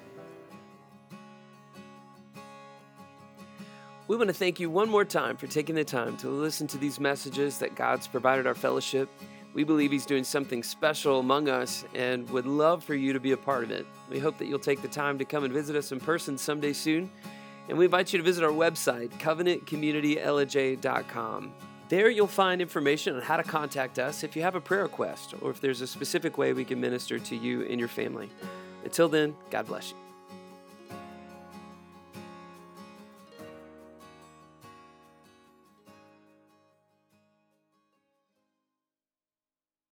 We 4.10 4.18
want 4.18 4.28
to 4.30 4.34
thank 4.34 4.60
you 4.60 4.70
one 4.72 4.90
more 4.90 5.06
time 5.06 5.38
for 5.38 5.46
taking 5.46 5.76
the 5.76 5.84
time 5.84 6.18
to 6.18 6.30
listen 6.30 6.66
to 6.70 6.80
these 6.80 7.00
messages 7.00 7.60
that 7.60 7.76
God's 7.76 8.08
provided 8.08 8.48
our 8.48 8.56
fellowship. 8.56 9.08
We 9.54 9.64
believe 9.64 9.92
He's 9.92 10.08
doing 10.08 10.24
something 10.24 10.64
special 10.64 11.20
among 11.20 11.48
us 11.48 11.86
and 11.94 12.28
would 12.32 12.48
love 12.48 12.84
for 12.84 12.96
you 12.96 13.14
to 13.14 13.20
be 13.20 13.34
a 13.34 13.38
part 13.38 13.64
of 13.64 13.70
it. 13.70 13.86
We 14.10 14.18
hope 14.18 14.40
that 14.40 14.48
you'll 14.48 14.58
take 14.58 14.82
the 14.82 14.88
time 14.88 15.20
to 15.20 15.26
come 15.26 15.44
and 15.44 15.54
visit 15.54 15.76
us 15.76 15.92
in 15.92 16.00
person 16.00 16.40
someday 16.40 16.74
soon. 16.74 17.12
And 17.68 17.78
we 17.78 17.86
invite 17.86 18.12
you 18.12 18.18
to 18.18 18.26
visit 18.26 18.44
our 18.44 18.50
website, 18.50 19.12
covenantcommunitylj.com. 19.20 21.54
There 21.90 22.10
you'll 22.10 22.26
find 22.26 22.64
information 22.64 23.16
on 23.16 23.22
how 23.22 23.38
to 23.38 23.44
contact 23.44 24.00
us 24.00 24.24
if 24.24 24.36
you 24.36 24.42
have 24.42 24.56
a 24.56 24.62
prayer 24.62 24.82
request 24.82 25.36
or 25.40 25.52
if 25.52 25.62
there's 25.62 25.82
a 25.82 25.88
specific 25.88 26.36
way 26.36 26.54
we 26.54 26.66
can 26.66 26.82
minister 26.82 27.20
to 27.20 27.36
you 27.36 27.62
and 27.62 27.80
your 27.80 27.88
family. 27.88 28.32
Until 28.84 29.08
then, 29.08 29.36
God 29.52 29.68
bless 29.68 29.92
you. 29.92 30.09